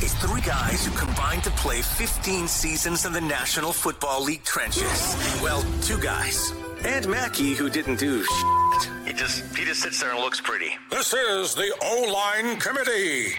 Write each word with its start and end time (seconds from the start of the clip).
It's 0.00 0.14
three 0.14 0.40
guys 0.40 0.84
who 0.84 0.92
combined 0.96 1.44
to 1.44 1.50
play 1.52 1.82
15 1.82 2.46
seasons 2.48 3.04
in 3.06 3.12
the 3.12 3.20
National 3.20 3.72
Football 3.72 4.22
League 4.24 4.44
trenches. 4.44 5.16
Well, 5.42 5.64
two 5.82 5.98
guys. 5.98 6.52
And 6.84 7.08
Mackey, 7.08 7.54
who 7.54 7.70
didn't 7.70 7.98
do 7.98 8.22
shit. 8.24 8.90
He 9.06 9.12
just, 9.14 9.56
he 9.56 9.64
just 9.64 9.80
sits 9.82 10.00
there 10.00 10.10
and 10.10 10.20
looks 10.20 10.40
pretty. 10.40 10.70
This 10.90 11.12
is 11.14 11.54
the 11.54 11.72
O 11.82 12.12
Line 12.12 12.58
Committee. 12.58 13.34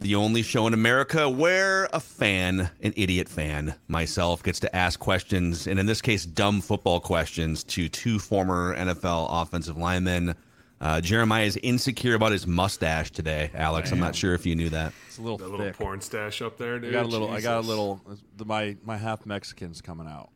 the 0.00 0.14
only 0.14 0.42
show 0.42 0.66
in 0.66 0.74
America 0.74 1.28
where 1.28 1.88
a 1.92 2.00
fan, 2.00 2.70
an 2.82 2.92
idiot 2.96 3.28
fan, 3.28 3.74
myself, 3.88 4.42
gets 4.42 4.60
to 4.60 4.76
ask 4.76 5.00
questions, 5.00 5.66
and 5.66 5.78
in 5.80 5.86
this 5.86 6.00
case, 6.02 6.24
dumb 6.26 6.60
football 6.60 7.00
questions 7.00 7.64
to 7.64 7.88
two 7.88 8.18
former 8.18 8.76
NFL 8.76 9.28
offensive 9.30 9.76
linemen. 9.76 10.34
Uh, 10.80 11.00
Jeremiah 11.00 11.44
is 11.44 11.56
insecure 11.56 12.14
about 12.14 12.30
his 12.32 12.46
mustache 12.46 13.10
today, 13.10 13.50
Alex. 13.54 13.90
I'm 13.90 13.98
not 13.98 14.14
sure 14.14 14.34
if 14.34 14.46
you 14.46 14.54
knew 14.54 14.68
that. 14.68 14.92
It's 15.08 15.18
a 15.18 15.22
little 15.22 15.38
That 15.38 15.50
little 15.50 15.72
porn 15.72 16.00
stash 16.00 16.40
up 16.40 16.56
there, 16.56 16.78
dude. 16.78 16.90
I 16.90 16.92
got 16.92 17.06
a 17.06 17.08
little. 17.08 17.30
I 17.30 17.40
got 17.40 17.58
a 17.58 17.66
little. 17.66 18.00
The, 18.36 18.44
my 18.44 18.76
my 18.84 18.96
half 18.96 19.26
Mexican's 19.26 19.80
coming 19.80 20.06
out. 20.06 20.30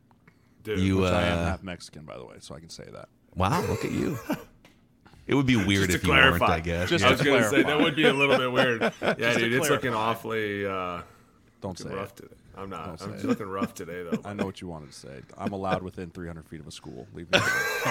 Dude, 0.63 0.79
You, 0.79 0.97
Which 0.97 1.11
I 1.11 1.27
am 1.27 1.39
uh, 1.39 1.45
half 1.45 1.63
Mexican, 1.63 2.03
by 2.03 2.17
the 2.17 2.25
way, 2.25 2.35
so 2.39 2.55
I 2.55 2.59
can 2.59 2.69
say 2.69 2.85
that. 2.91 3.09
Wow, 3.35 3.61
look 3.61 3.83
at 3.85 3.91
you. 3.91 4.17
It 5.25 5.35
would 5.35 5.45
be 5.45 5.55
weird 5.55 5.89
to 5.89 5.95
if 5.95 6.03
you 6.03 6.09
weren't. 6.09 6.41
I 6.41 6.59
guess. 6.59 6.89
Just 6.89 7.05
I 7.05 7.11
was 7.11 7.21
gonna 7.21 7.49
say 7.49 7.63
that 7.63 7.79
would 7.79 7.95
be 7.95 8.05
a 8.05 8.13
little 8.13 8.37
bit 8.37 8.51
weird. 8.51 8.81
Yeah, 9.01 9.13
to 9.13 9.39
dude, 9.39 9.53
it's 9.53 9.69
looking 9.69 9.93
awfully 9.93 10.65
uh, 10.65 11.01
Don't 11.61 11.79
say 11.79 11.89
rough 11.89 12.09
it. 12.11 12.23
today. 12.23 12.35
I'm 12.55 12.69
not. 12.69 13.01
I'm 13.01 13.11
just 13.13 13.23
it. 13.23 13.27
looking 13.27 13.47
rough 13.47 13.73
today, 13.73 14.03
though. 14.03 14.19
I 14.25 14.33
know 14.33 14.45
what 14.45 14.61
you 14.61 14.67
wanted 14.67 14.91
to 14.91 14.97
say. 14.97 15.21
I'm 15.37 15.53
allowed 15.53 15.81
within 15.81 16.09
300 16.11 16.45
feet 16.47 16.59
of 16.59 16.67
a 16.67 16.71
school. 16.71 17.07
Leave 17.13 17.31
me 17.31 17.39
alone. 17.39 17.49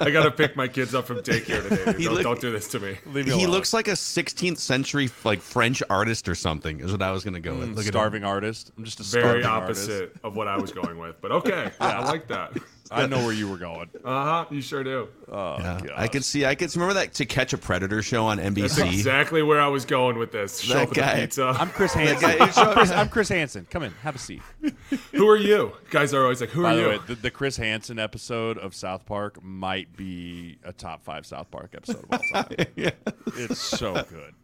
I 0.00 0.10
gotta 0.12 0.30
pick 0.30 0.56
my 0.56 0.68
kids 0.68 0.94
up 0.94 1.06
from 1.06 1.18
daycare 1.18 1.66
today. 1.68 1.96
He 1.98 2.04
Don't, 2.04 2.14
look- 2.14 2.22
don't 2.22 2.40
do 2.40 2.50
this 2.52 2.68
to 2.68 2.80
me. 2.80 2.96
Leave 3.06 3.26
me 3.26 3.32
He 3.32 3.44
alone. 3.44 3.50
looks 3.54 3.72
like 3.72 3.88
a 3.88 3.92
16th 3.92 4.58
century 4.58 5.08
like 5.24 5.40
French 5.40 5.82
artist 5.88 6.28
or 6.28 6.34
something. 6.34 6.80
Is 6.80 6.92
what 6.92 7.02
I 7.02 7.10
was 7.10 7.24
gonna 7.24 7.40
go 7.40 7.54
with. 7.56 7.70
Mm, 7.70 7.76
look 7.76 7.86
at 7.86 7.92
starving 7.92 8.24
artist. 8.24 8.70
I'm 8.76 8.84
just 8.84 9.00
a 9.00 9.02
Very 9.04 9.44
opposite 9.44 10.02
artist. 10.02 10.20
of 10.24 10.36
what 10.36 10.48
I 10.48 10.56
was 10.58 10.72
going 10.72 10.98
with, 10.98 11.20
but 11.20 11.32
okay, 11.32 11.70
yeah, 11.80 12.00
I 12.00 12.04
like 12.04 12.28
that. 12.28 12.52
I 12.90 13.06
know 13.06 13.24
where 13.24 13.32
you 13.32 13.48
were 13.48 13.56
going. 13.56 13.88
Uh 14.04 14.24
huh. 14.24 14.44
You 14.50 14.60
sure 14.60 14.84
do. 14.84 15.08
Oh, 15.32 15.56
Yeah. 15.58 15.80
I 15.96 16.08
could 16.08 16.24
see. 16.24 16.44
I 16.44 16.54
could 16.54 16.74
remember 16.76 16.94
that 16.94 17.14
To 17.14 17.24
Catch 17.24 17.54
a 17.54 17.58
Predator 17.58 18.02
show 18.02 18.26
on 18.26 18.38
NBC. 18.38 18.76
That's 18.76 18.78
exactly 18.80 19.42
where 19.42 19.58
I 19.60 19.68
was 19.68 19.86
going 19.86 20.18
with 20.18 20.30
this. 20.30 20.60
Show 20.60 20.74
That 20.74 20.82
up 20.82 20.88
the 20.90 20.94
guy. 20.96 21.20
pizza. 21.20 21.46
I'm 21.58 21.70
Chris 21.70 21.94
Hansen. 21.94 22.20
guy- 22.20 22.36
I'm, 22.54 22.72
Chris, 22.74 22.90
I'm 22.90 23.08
Chris 23.08 23.28
Hansen. 23.30 23.66
Come 23.70 23.82
in, 23.84 23.92
have 24.02 24.14
a 24.14 24.18
seat. 24.18 24.42
Who 25.12 25.26
are 25.28 25.36
you? 25.38 25.72
Guys 25.90 26.12
are 26.12 26.22
always 26.22 26.40
like, 26.42 26.50
who 26.50 26.62
By 26.64 26.72
are 26.72 26.76
the 26.76 26.82
you? 26.82 26.88
way, 26.88 26.98
the, 27.06 27.14
the 27.14 27.30
Chris 27.30 27.56
Hansen 27.56 27.98
episode 27.98 28.58
of 28.58 28.74
South 28.74 29.06
Park 29.06 29.42
might 29.42 29.96
be 29.96 30.58
a 30.64 30.72
top 30.72 31.02
five 31.02 31.24
South 31.24 31.50
Park 31.50 31.74
episode 31.74 32.04
of 32.10 32.20
all 32.34 32.42
time. 32.44 32.66
yeah. 32.76 32.90
It's 33.36 33.58
so 33.60 33.94
good. 33.94 34.34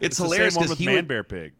It's 0.00 0.16
hilarious 0.18 0.54
the 0.54 0.60
same 0.60 0.60
one 0.60 0.64
because 0.64 0.70
with 0.70 0.78
he 0.78 0.86
Man 0.86 0.94
would 0.96 1.08
Bear 1.08 1.24
Pig. 1.24 1.52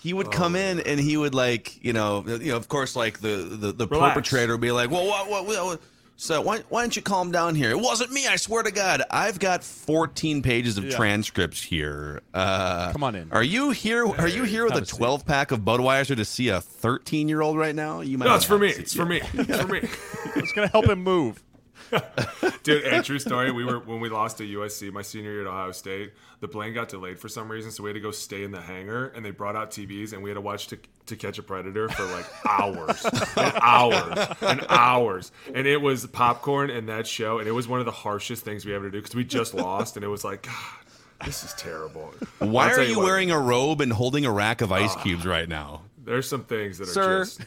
He 0.00 0.12
would 0.12 0.30
come 0.32 0.56
in 0.56 0.80
and 0.80 0.98
he 0.98 1.16
would 1.16 1.34
like 1.34 1.82
you 1.84 1.92
know 1.92 2.24
you 2.26 2.50
know 2.52 2.56
of 2.56 2.68
course 2.68 2.96
like 2.96 3.20
the 3.20 3.36
the, 3.50 3.72
the 3.72 3.86
Relax. 3.86 4.14
perpetrator 4.14 4.52
would 4.54 4.60
be 4.60 4.72
like 4.72 4.90
well 4.90 5.06
what 5.06 5.28
what, 5.30 5.46
what 5.46 5.80
so 6.16 6.42
why, 6.42 6.58
why 6.68 6.82
don't 6.82 6.94
you 6.94 7.00
calm 7.00 7.32
down 7.32 7.54
here? 7.54 7.70
It 7.70 7.80
wasn't 7.80 8.12
me, 8.12 8.26
I 8.26 8.36
swear 8.36 8.62
to 8.62 8.70
God. 8.70 9.02
I've 9.10 9.38
got 9.38 9.64
14 9.64 10.42
pages 10.42 10.76
of 10.76 10.84
Yeah. 10.84 10.94
transcripts 10.94 11.62
here. 11.62 12.20
Uh, 12.34 12.92
Come 12.92 13.02
on 13.04 13.14
in. 13.14 13.32
Are 13.32 13.42
you 13.42 13.70
here? 13.70 14.06
Are 14.06 14.28
you 14.28 14.42
here 14.44 14.64
with 14.64 14.74
Have 14.74 14.82
a 14.82 14.84
a 14.84 14.86
seat. 14.86 14.98
12 14.98 15.24
pack 15.24 15.50
of 15.50 15.60
Budweiser 15.60 16.14
to 16.16 16.26
see 16.26 16.50
a 16.50 16.60
13 16.60 17.26
year 17.30 17.40
old 17.40 17.56
right 17.56 17.74
now? 17.74 18.02
You 18.02 18.18
might. 18.18 18.26
no, 18.26 18.32
not 18.32 18.36
it's 18.36 18.44
for 18.44 18.52
have 18.58 18.60
me. 18.60 18.68
a 18.68 18.72
seat. 18.74 18.80
It's 18.82 18.92
for 18.94 19.06
me. 19.06 19.22
It's 19.32 19.60
for 19.62 19.66
me. 19.68 19.80
It's 20.36 20.52
gonna 20.52 20.68
help 20.68 20.90
him 20.90 21.02
move. 21.02 21.42
Dude, 22.62 22.84
and 22.84 23.04
true 23.04 23.18
story. 23.18 23.50
We 23.50 23.64
were 23.64 23.80
when 23.80 24.00
we 24.00 24.08
lost 24.08 24.38
to 24.38 24.44
USC 24.44 24.92
my 24.92 25.02
senior 25.02 25.32
year 25.32 25.40
at 25.42 25.46
Ohio 25.46 25.72
State. 25.72 26.12
The 26.40 26.48
plane 26.48 26.72
got 26.72 26.88
delayed 26.88 27.18
for 27.18 27.28
some 27.28 27.50
reason, 27.50 27.70
so 27.70 27.82
we 27.82 27.90
had 27.90 27.94
to 27.94 28.00
go 28.00 28.10
stay 28.10 28.44
in 28.44 28.50
the 28.50 28.60
hangar. 28.60 29.08
And 29.08 29.24
they 29.24 29.30
brought 29.30 29.56
out 29.56 29.70
TVs, 29.70 30.12
and 30.12 30.22
we 30.22 30.30
had 30.30 30.34
to 30.34 30.40
watch 30.40 30.68
to, 30.68 30.78
to 31.06 31.16
Catch 31.16 31.38
a 31.38 31.42
Predator 31.42 31.88
for 31.88 32.04
like 32.06 32.26
hours, 32.46 33.04
and 33.36 33.54
hours, 33.62 34.36
and 34.40 34.66
hours. 34.68 35.32
And 35.54 35.66
it 35.66 35.80
was 35.80 36.06
popcorn 36.06 36.70
and 36.70 36.88
that 36.88 37.06
show, 37.06 37.38
and 37.38 37.48
it 37.48 37.52
was 37.52 37.68
one 37.68 37.80
of 37.80 37.86
the 37.86 37.92
harshest 37.92 38.44
things 38.44 38.64
we 38.64 38.74
ever 38.74 38.90
do 38.90 38.98
because 38.98 39.14
we 39.14 39.24
just 39.24 39.54
lost, 39.54 39.96
and 39.96 40.04
it 40.04 40.08
was 40.08 40.24
like, 40.24 40.42
God, 40.42 41.24
this 41.24 41.44
is 41.44 41.52
terrible. 41.54 42.12
Why 42.38 42.72
are 42.72 42.82
you 42.82 42.98
what, 42.98 43.04
wearing 43.06 43.30
a 43.30 43.38
robe 43.38 43.80
and 43.80 43.92
holding 43.92 44.24
a 44.24 44.32
rack 44.32 44.60
of 44.60 44.72
ice 44.72 44.94
ah, 44.96 45.02
cubes 45.02 45.26
right 45.26 45.48
now? 45.48 45.82
There's 46.02 46.28
some 46.28 46.44
things 46.44 46.78
that 46.78 46.88
are 46.88 46.92
Sir. 46.92 47.18
just 47.24 47.40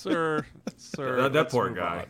Sir, 0.00 0.46
sir. 0.78 1.22
that, 1.22 1.32
that 1.34 1.50
poor 1.50 1.68
guy. 1.68 1.98
on. 1.98 2.06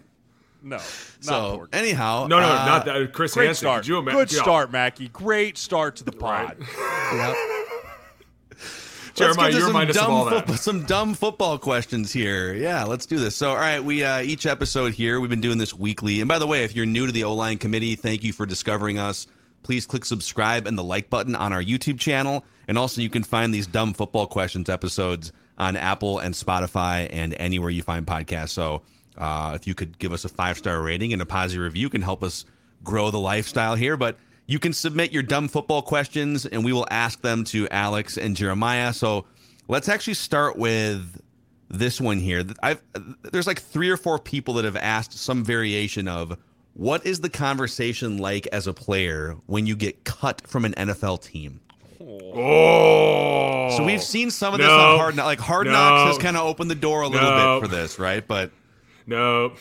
No, 0.63 0.77
not 0.77 0.83
So 1.21 1.57
poor. 1.57 1.69
anyhow, 1.73 2.27
No, 2.29 2.39
no, 2.41 2.47
uh, 2.47 2.65
not 2.67 2.85
that. 2.85 3.13
Chris 3.13 3.35
Great 3.35 3.47
Hansen. 3.47 3.65
start. 3.67 3.83
Could 3.83 3.89
you 3.89 3.99
imagine? 3.99 4.21
Good 4.21 4.31
start, 4.31 4.71
Mackey. 4.73 5.09
Great 5.09 5.57
start 5.59 5.97
to 5.97 6.05
the 6.05 6.13
pod. 6.13 6.57
Right. 7.13 7.35
Let's 9.17 9.37
Jeremiah, 9.37 9.51
to 9.51 9.55
you 9.57 9.61
some 9.63 9.69
remind 9.69 9.91
us 9.91 9.97
of 9.97 10.03
dumb 10.03 10.13
all 10.13 10.25
that. 10.27 10.35
football- 10.39 10.57
some 10.57 10.85
dumb 10.87 11.15
football 11.15 11.59
questions 11.59 12.13
here. 12.13 12.55
Yeah, 12.55 12.85
let's 12.85 13.05
do 13.07 13.19
this. 13.19 13.37
So, 13.37 13.51
all 13.51 13.57
right, 13.57 13.83
we 13.83 14.03
uh, 14.05 14.21
each 14.23 14.47
episode 14.47 14.95
here 14.95 15.21
we've 15.21 15.29
been 15.29 15.41
doing 15.41 15.59
this 15.59 15.75
weekly. 15.75 16.21
And 16.21 16.29
by 16.29 16.39
the 16.39 16.47
way, 16.47 16.65
if 16.65 16.75
you're 16.77 16.87
new 16.87 17.07
to 17.07 17.13
the 17.13 17.25
O 17.25 17.35
line 17.35 17.59
committee, 17.59 17.97
thank 17.97 18.23
you 18.23 18.33
for 18.33 18.47
discovering 18.47 18.99
us. 18.99 19.27
Please 19.63 19.85
click 19.85 20.05
subscribe 20.07 20.67
and 20.67 20.79
the 20.79 20.85
like 20.85 21.11
button 21.11 21.35
on 21.35 21.53
our 21.53 21.63
YouTube 21.63 21.99
channel, 21.99 22.45
and 22.67 22.79
also 22.79 23.03
you 23.03 23.11
can 23.11 23.23
find 23.25 23.53
these 23.53 23.67
dumb 23.67 23.93
football 23.93 24.27
questions 24.27 24.71
episodes 24.71 25.33
on 25.59 25.77
Apple 25.77 26.19
and 26.21 26.33
Spotify 26.35 27.07
and 27.11 27.35
anywhere 27.39 27.69
you 27.69 27.83
find 27.83 28.07
podcasts. 28.07 28.51
So, 28.51 28.81
uh, 29.21 29.53
if 29.55 29.67
you 29.67 29.75
could 29.75 29.99
give 29.99 30.13
us 30.13 30.25
a 30.25 30.29
five 30.29 30.59
star 30.59 30.81
rating 30.83 31.13
and 31.13 31.23
a 31.23 31.27
positive 31.27 31.63
review, 31.63 31.89
can 31.89 32.03
help 32.03 32.25
us 32.25 32.45
grow 32.83 33.11
the 33.11 33.21
lifestyle 33.21 33.75
here. 33.77 33.97
But 33.97 34.17
you 34.47 34.59
can 34.59 34.73
submit 34.73 35.13
your 35.13 35.23
dumb 35.23 35.47
football 35.47 35.83
questions, 35.83 36.47
and 36.47 36.65
we 36.65 36.73
will 36.73 36.87
ask 36.91 37.21
them 37.21 37.45
to 37.45 37.69
Alex 37.69 38.17
and 38.19 38.35
Jeremiah. 38.37 38.93
So 38.93 39.27
let's 39.69 39.89
actually 39.89 40.15
start 40.15 40.57
with 40.57 41.21
this 41.69 42.01
one 42.01 42.19
here. 42.19 42.45
I've 42.63 42.83
there's 43.31 43.47
like 43.47 43.61
three 43.61 43.91
or 43.91 43.97
four 43.97 44.19
people 44.19 44.55
that 44.55 44.65
have 44.65 44.77
asked 44.77 45.13
some 45.13 45.45
variation 45.45 46.09
of 46.09 46.37
what 46.75 47.05
is 47.07 47.21
the 47.21 47.29
conversation 47.29 48.19
like 48.19 48.47
as 48.49 48.67
a 48.67 48.73
player 48.73 49.37
when 49.47 49.67
you 49.67 49.77
get 49.77 50.03
cut 50.05 50.41
from 50.49 50.65
an 50.65 50.73
NFL 50.73 51.23
team. 51.23 51.61
Oh. 52.01 53.77
So 53.77 53.85
we've 53.85 54.03
seen 54.03 54.31
some 54.31 54.55
of 54.55 54.59
this 54.59 54.67
No. 54.67 54.75
on 54.79 54.99
Hard 54.99 55.17
Knocks. 55.17 55.27
Like 55.27 55.39
Hard 55.41 55.67
No. 55.67 55.73
Knocks 55.73 56.09
has 56.17 56.19
kind 56.19 56.37
of 56.37 56.45
opened 56.47 56.71
the 56.71 56.75
door 56.77 57.03
a 57.03 57.09
little 57.09 57.31
No. 57.31 57.61
bit 57.61 57.69
for 57.69 57.75
this, 57.75 57.99
right? 57.99 58.27
But 58.27 58.51
No. 59.07 59.55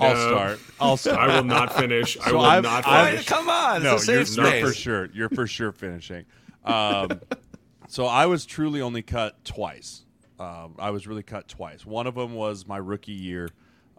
I'll 0.00 0.16
start. 0.16 0.60
I'll 0.80 0.96
start. 0.96 1.18
I 1.30 1.36
will 1.36 1.44
not 1.44 1.72
finish. 1.74 2.18
I 2.18 2.32
will 2.32 2.40
I've- 2.40 2.62
not 2.66 2.86
I've- 2.86 3.10
finish. 3.10 3.26
come 3.26 3.48
on, 3.48 3.82
no, 3.82 3.94
it's 3.94 4.08
a 4.08 4.12
you're, 4.12 4.24
safe 4.24 4.36
you're 4.36 4.66
for 4.68 4.74
sure. 4.74 5.08
You're 5.12 5.28
for 5.28 5.46
sure 5.46 5.72
finishing. 5.72 6.24
Um, 6.64 7.20
so 7.88 8.06
I 8.06 8.26
was 8.26 8.44
truly 8.46 8.80
only 8.80 9.02
cut 9.02 9.44
twice. 9.44 10.04
Um, 10.40 10.74
I 10.78 10.90
was 10.90 11.06
really 11.06 11.22
cut 11.22 11.46
twice. 11.46 11.86
One 11.86 12.06
of 12.06 12.16
them 12.16 12.34
was 12.34 12.66
my 12.66 12.78
rookie 12.78 13.12
year 13.12 13.48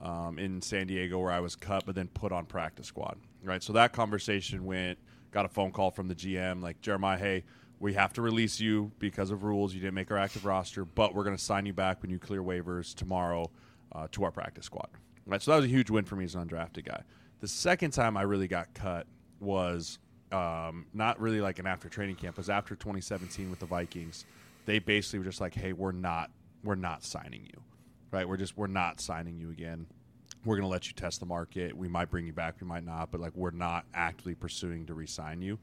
um, 0.02 0.38
in 0.38 0.62
San 0.62 0.88
Diego, 0.88 1.19
where 1.19 1.31
I 1.31 1.40
was 1.40 1.56
cut, 1.56 1.86
but 1.86 1.96
then 1.96 2.08
put 2.10 2.34
on 2.34 2.46
practice 2.46 2.88
squad. 2.88 3.18
Right. 3.44 3.63
So 3.63 3.74
that 3.74 3.94
conversation 3.94 4.66
went. 4.66 5.00
Got 5.31 5.46
a 5.46 5.50
phone 5.50 5.72
call 5.72 5.92
from 5.92 6.08
the 6.08 6.16
GM, 6.16 6.62
like 6.62 6.80
Jeremiah, 6.81 7.18
hey, 7.18 7.44
we 7.80 7.94
have 7.94 8.13
to 8.13 8.22
release 8.22 8.60
you 8.60 8.92
because 9.00 9.31
of 9.31 9.44
rules. 9.44 9.74
You 9.74 9.81
didn't 9.81 9.96
make 9.96 10.10
our 10.10 10.18
active 10.18 10.46
roster, 10.46 10.86
but 10.86 11.13
we're 11.13 11.25
going 11.25 11.36
to 11.36 11.44
sign 11.44 11.66
you 11.66 11.74
back 11.74 12.01
when 12.01 12.10
you 12.10 12.19
clear 12.19 12.42
waivers 12.42 12.96
tomorrow 12.96 13.51
uh, 13.95 14.07
to 14.12 14.24
our 14.24 14.31
practice 14.31 14.65
squad. 14.65 14.89
Right. 15.25 15.42
So 15.42 15.51
that 15.51 15.57
was 15.57 15.65
a 15.65 15.69
huge 15.69 15.89
win 15.89 16.06
for 16.06 16.15
me 16.15 16.25
as 16.25 16.36
an 16.36 16.47
undrafted 16.47 16.86
guy. 16.86 17.01
The 17.39 17.47
second 17.47 17.92
time 17.92 18.18
I 18.18 18.24
really 18.24 18.47
got 18.47 18.74
cut 18.74 19.07
was 19.39 20.00
um, 20.31 20.86
not 20.94 21.19
really 21.19 21.42
like 21.42 21.59
an 21.59 21.68
after 21.68 21.89
training 21.89 22.15
camp, 22.15 22.36
it 22.36 22.38
was 22.38 22.50
after 22.50 22.75
2017 22.75 23.50
with 23.50 23.59
the 23.59 23.65
Vikings. 23.65 24.25
They 24.65 24.80
basically 24.80 25.19
were 25.19 25.25
just 25.25 25.42
like, 25.42 25.53
"Hey, 25.53 25.74
we're 25.74 25.92
not 25.92 26.31
we're 26.63 26.75
not 26.75 27.03
signing 27.03 27.45
you, 27.45 27.62
right? 28.12 28.27
We're 28.27 28.38
just 28.38 28.57
we're 28.57 28.68
not 28.68 29.00
signing 29.00 29.39
you 29.39 29.51
again. 29.51 29.88
We're 30.44 30.59
to 30.59 30.68
let 30.68 30.88
you 30.88 30.94
test 30.94 31.19
the 31.19 31.25
market. 31.25 31.75
We 31.75 31.88
might 31.88 32.09
bring 32.09 32.27
you 32.27 32.33
back, 32.33 32.56
we 32.62 32.68
might 32.68 32.83
not, 32.83 33.12
but 33.12 33.19
like 33.19 33.36
we're 33.36 33.51
not 33.51 33.86
actively 33.94 34.36
pursuing 34.36 34.86
to 34.88 34.94
re-sign 34.94 35.41
you." 35.41 35.59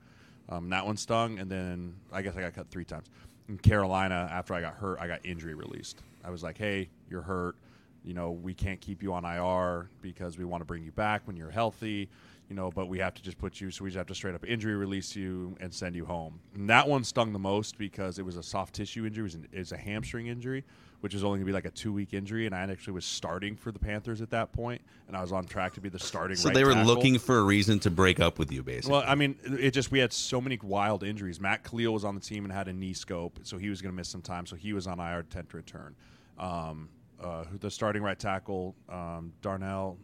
Um, 0.49 0.69
that 0.71 0.85
one 0.85 0.97
stung, 0.97 1.39
and 1.39 1.51
then 1.51 1.95
I 2.13 2.23
guess 2.23 2.37
I 2.37 2.41
got 2.41 2.55
cut 2.55 2.71
three 2.71 2.85
times. 2.85 3.07
In 3.49 3.59
Carolina, 3.59 4.29
after 4.31 4.55
I 4.55 4.61
got 4.61 4.75
hurt, 4.75 4.99
I 5.01 5.07
got 5.09 5.25
injury 5.25 5.55
released. 5.55 6.03
I 6.25 6.31
was 6.31 6.43
like, 6.43 6.59
"Hey, 6.59 6.91
you're 7.11 7.23
hurt. 7.23 7.57
You 8.05 8.15
know, 8.15 8.33
we 8.33 8.55
can't 8.55 8.81
keep 8.81 9.03
you 9.03 9.13
on 9.13 9.25
IR 9.25 9.89
because 10.01 10.39
we 10.39 10.45
want 10.45 10.61
to 10.61 10.65
bring 10.65 10.83
you 10.83 10.93
back 10.93 11.23
when 11.27 11.37
you're 11.37 11.51
healthy." 11.51 12.09
you 12.53 12.57
know, 12.57 12.71
but 12.71 12.87
we 12.87 12.99
have 12.99 13.15
to 13.15 13.23
just 13.23 13.39
put 13.39 13.63
you, 13.63 13.71
so 13.71 13.83
we 13.83 13.89
just 13.89 13.97
have 13.97 14.07
to 14.07 14.15
straight 14.15 14.35
up 14.35 14.47
injury 14.47 14.75
release 14.75 15.17
you 15.17 15.57
and 15.59 15.73
send 15.73 15.97
you 15.97 16.05
home. 16.05 16.39
And 16.55 16.69
that 16.69 16.87
one 16.87 17.03
stung 17.03 17.33
the 17.33 17.39
most 17.39 17.79
because 17.79 18.19
it 18.19 18.27
was 18.27 18.37
a 18.37 18.43
soft 18.43 18.75
tissue 18.75 19.07
injury, 19.07 19.23
it 19.23 19.25
was, 19.25 19.35
an, 19.37 19.49
it 19.53 19.59
was 19.59 19.73
a 19.73 19.79
hamstring 19.79 20.27
injury, 20.27 20.63
which 21.01 21.15
is 21.15 21.25
only 21.25 21.39
going 21.39 21.47
to 21.47 21.51
be 21.51 21.55
like 21.55 21.65
a 21.65 21.71
two 21.71 21.95
week 21.95 22.13
injury. 22.13 22.45
And 22.45 22.55
I 22.55 22.61
actually 22.61 22.93
was 22.93 23.07
starting 23.07 23.57
for 23.57 23.73
the 23.73 23.79
Panthers 23.79 24.21
at 24.21 24.29
that 24.31 24.53
point, 24.53 24.83
and 25.09 25.17
I 25.17 25.23
was 25.23 25.33
on 25.33 25.47
track 25.47 25.73
to 25.75 25.81
be 25.81 25.89
the 25.89 25.99
starting. 25.99 26.37
So 26.37 26.49
right 26.49 26.55
they 26.55 26.65
were 26.65 26.75
tackle. 26.75 26.95
looking 26.95 27.19
for 27.19 27.39
a 27.39 27.43
reason 27.43 27.79
to 27.81 27.91
break 27.91 28.21
up 28.21 28.39
with 28.39 28.53
you, 28.53 28.63
basically. 28.63 28.93
Well, 28.93 29.05
I 29.07 29.15
mean, 29.15 29.37
it 29.45 29.71
just 29.71 29.91
we 29.91 30.01
had 30.01 30.13
so 30.13 30.39
many 30.39 30.59
wild 30.63 31.05
injuries. 31.05 31.41
Matt 31.41 31.65
Kalil 31.65 31.95
was 31.95 32.05
on 32.05 32.15
the 32.15 32.21
team 32.21 32.45
and 32.45 32.53
had 32.53 32.69
a 32.69 32.73
knee 32.75 32.93
scope, 32.93 33.41
so 33.45 33.57
he 33.57 33.71
was 33.71 33.81
going 33.81 33.95
to 33.95 33.97
miss 33.97 34.11
some 34.11 34.21
time. 34.21 34.45
So 34.45 34.57
he 34.57 34.75
was 34.75 34.87
on 34.87 35.01
IR 35.01 35.23
tent 35.23 35.49
to 35.51 35.57
return. 35.57 35.95
Um, 36.39 36.91
uh, 37.23 37.45
the 37.61 37.71
starting 37.71 38.03
right 38.03 38.19
tackle, 38.19 38.75
um, 38.89 39.33
Darnell, 39.41 39.99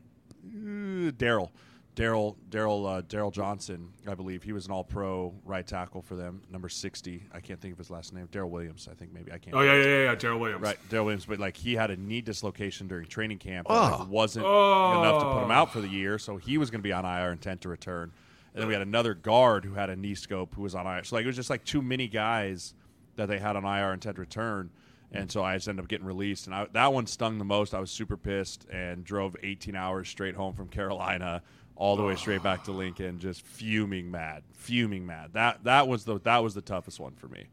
uh, 0.44 1.11
Daryl. 1.12 1.50
Daryl 1.99 2.37
Daryl 2.49 2.99
uh, 2.99 3.03
Daryl 3.03 3.32
Johnson, 3.32 3.88
I 4.06 4.15
believe 4.15 4.44
he 4.44 4.53
was 4.53 4.67
an 4.67 4.73
All 4.73 4.85
Pro 4.85 5.35
right 5.44 5.67
tackle 5.67 6.00
for 6.00 6.15
them, 6.15 6.43
number 6.49 6.69
sixty. 6.69 7.25
I 7.32 7.41
can't 7.41 7.61
think 7.61 7.73
of 7.73 7.79
his 7.79 7.91
last 7.91 8.15
name. 8.15 8.29
Daryl 8.29 8.50
Williams, 8.50 8.88
I 8.88 8.94
think 8.94 9.12
maybe 9.12 9.32
I 9.32 9.38
can't. 9.38 9.56
Oh 9.56 9.62
yeah, 9.62 9.75
yeah, 9.75 9.85
yeah, 9.85 10.05
yeah. 10.05 10.15
Daryl 10.15 10.38
Williams. 10.38 10.62
Right, 10.62 10.79
Daryl 10.88 11.06
Williams, 11.06 11.26
but 11.26 11.41
like 11.41 11.56
he 11.56 11.75
had 11.75 11.91
a 11.91 11.97
knee 11.97 12.20
dislocation 12.20 12.87
during 12.87 13.06
training 13.06 13.38
camp. 13.38 13.67
Oh. 13.69 13.91
That 13.91 13.99
like, 13.99 14.09
wasn't 14.11 14.47
enough 14.47 15.23
to 15.23 15.29
put 15.29 15.43
him 15.43 15.50
out 15.50 15.73
for 15.73 15.81
the 15.81 15.88
year, 15.88 16.20
so 16.20 16.37
he 16.37 16.56
was 16.56 16.70
going 16.70 16.81
to 16.81 16.87
be 16.87 16.93
on 16.93 17.05
IR 17.05 17.32
intent 17.32 17.62
to 17.62 17.69
return. 17.69 18.12
And 18.55 18.62
then 18.62 18.69
we 18.69 18.75
had 18.75 18.82
another 18.82 19.15
guard 19.15 19.65
who 19.65 19.75
had 19.75 19.91
a 19.91 19.97
knee 19.97 20.15
scope 20.15 20.55
who 20.55 20.62
was 20.62 20.76
on 20.76 20.87
IR. 20.87 21.03
So 21.03 21.17
like 21.17 21.25
it 21.25 21.26
was 21.26 21.37
just 21.37 21.50
like 21.50 21.65
too 21.65 21.82
many 21.82 22.06
guys 22.06 22.75
that 23.17 23.26
they 23.26 23.41
had 23.41 23.56
on 23.56 23.65
IR 23.65 23.93
intent 23.93 24.17
to 24.17 24.20
return. 24.20 24.70
And 25.12 25.28
mm. 25.28 25.32
so 25.32 25.43
I 25.43 25.56
just 25.56 25.69
ended 25.69 25.84
up 25.84 25.88
getting 25.88 26.06
released, 26.06 26.46
and 26.46 26.55
I, 26.55 26.66
that 26.72 26.93
one 26.93 27.06
stung 27.06 27.38
the 27.38 27.44
most. 27.44 27.75
I 27.75 27.81
was 27.81 27.90
super 27.90 28.16
pissed 28.16 28.66
and 28.70 29.05
drove 29.05 29.37
18 29.43 29.75
hours 29.75 30.08
straight 30.08 30.34
home 30.34 30.55
from 30.55 30.69
Carolina, 30.69 31.43
all 31.76 31.96
the 31.96 32.02
way 32.02 32.14
straight 32.16 32.43
back 32.43 32.64
to 32.64 32.72
Lincoln, 32.72 33.19
just 33.19 33.43
fuming 33.43 34.10
mad, 34.10 34.43
fuming 34.52 35.06
mad. 35.06 35.31
That 35.32 35.64
that 35.64 35.88
was 35.88 36.05
the 36.05 36.20
that 36.20 36.38
was 36.38 36.55
the 36.55 36.60
toughest 36.60 37.00
one 37.00 37.14
for 37.14 37.28
me. 37.28 37.46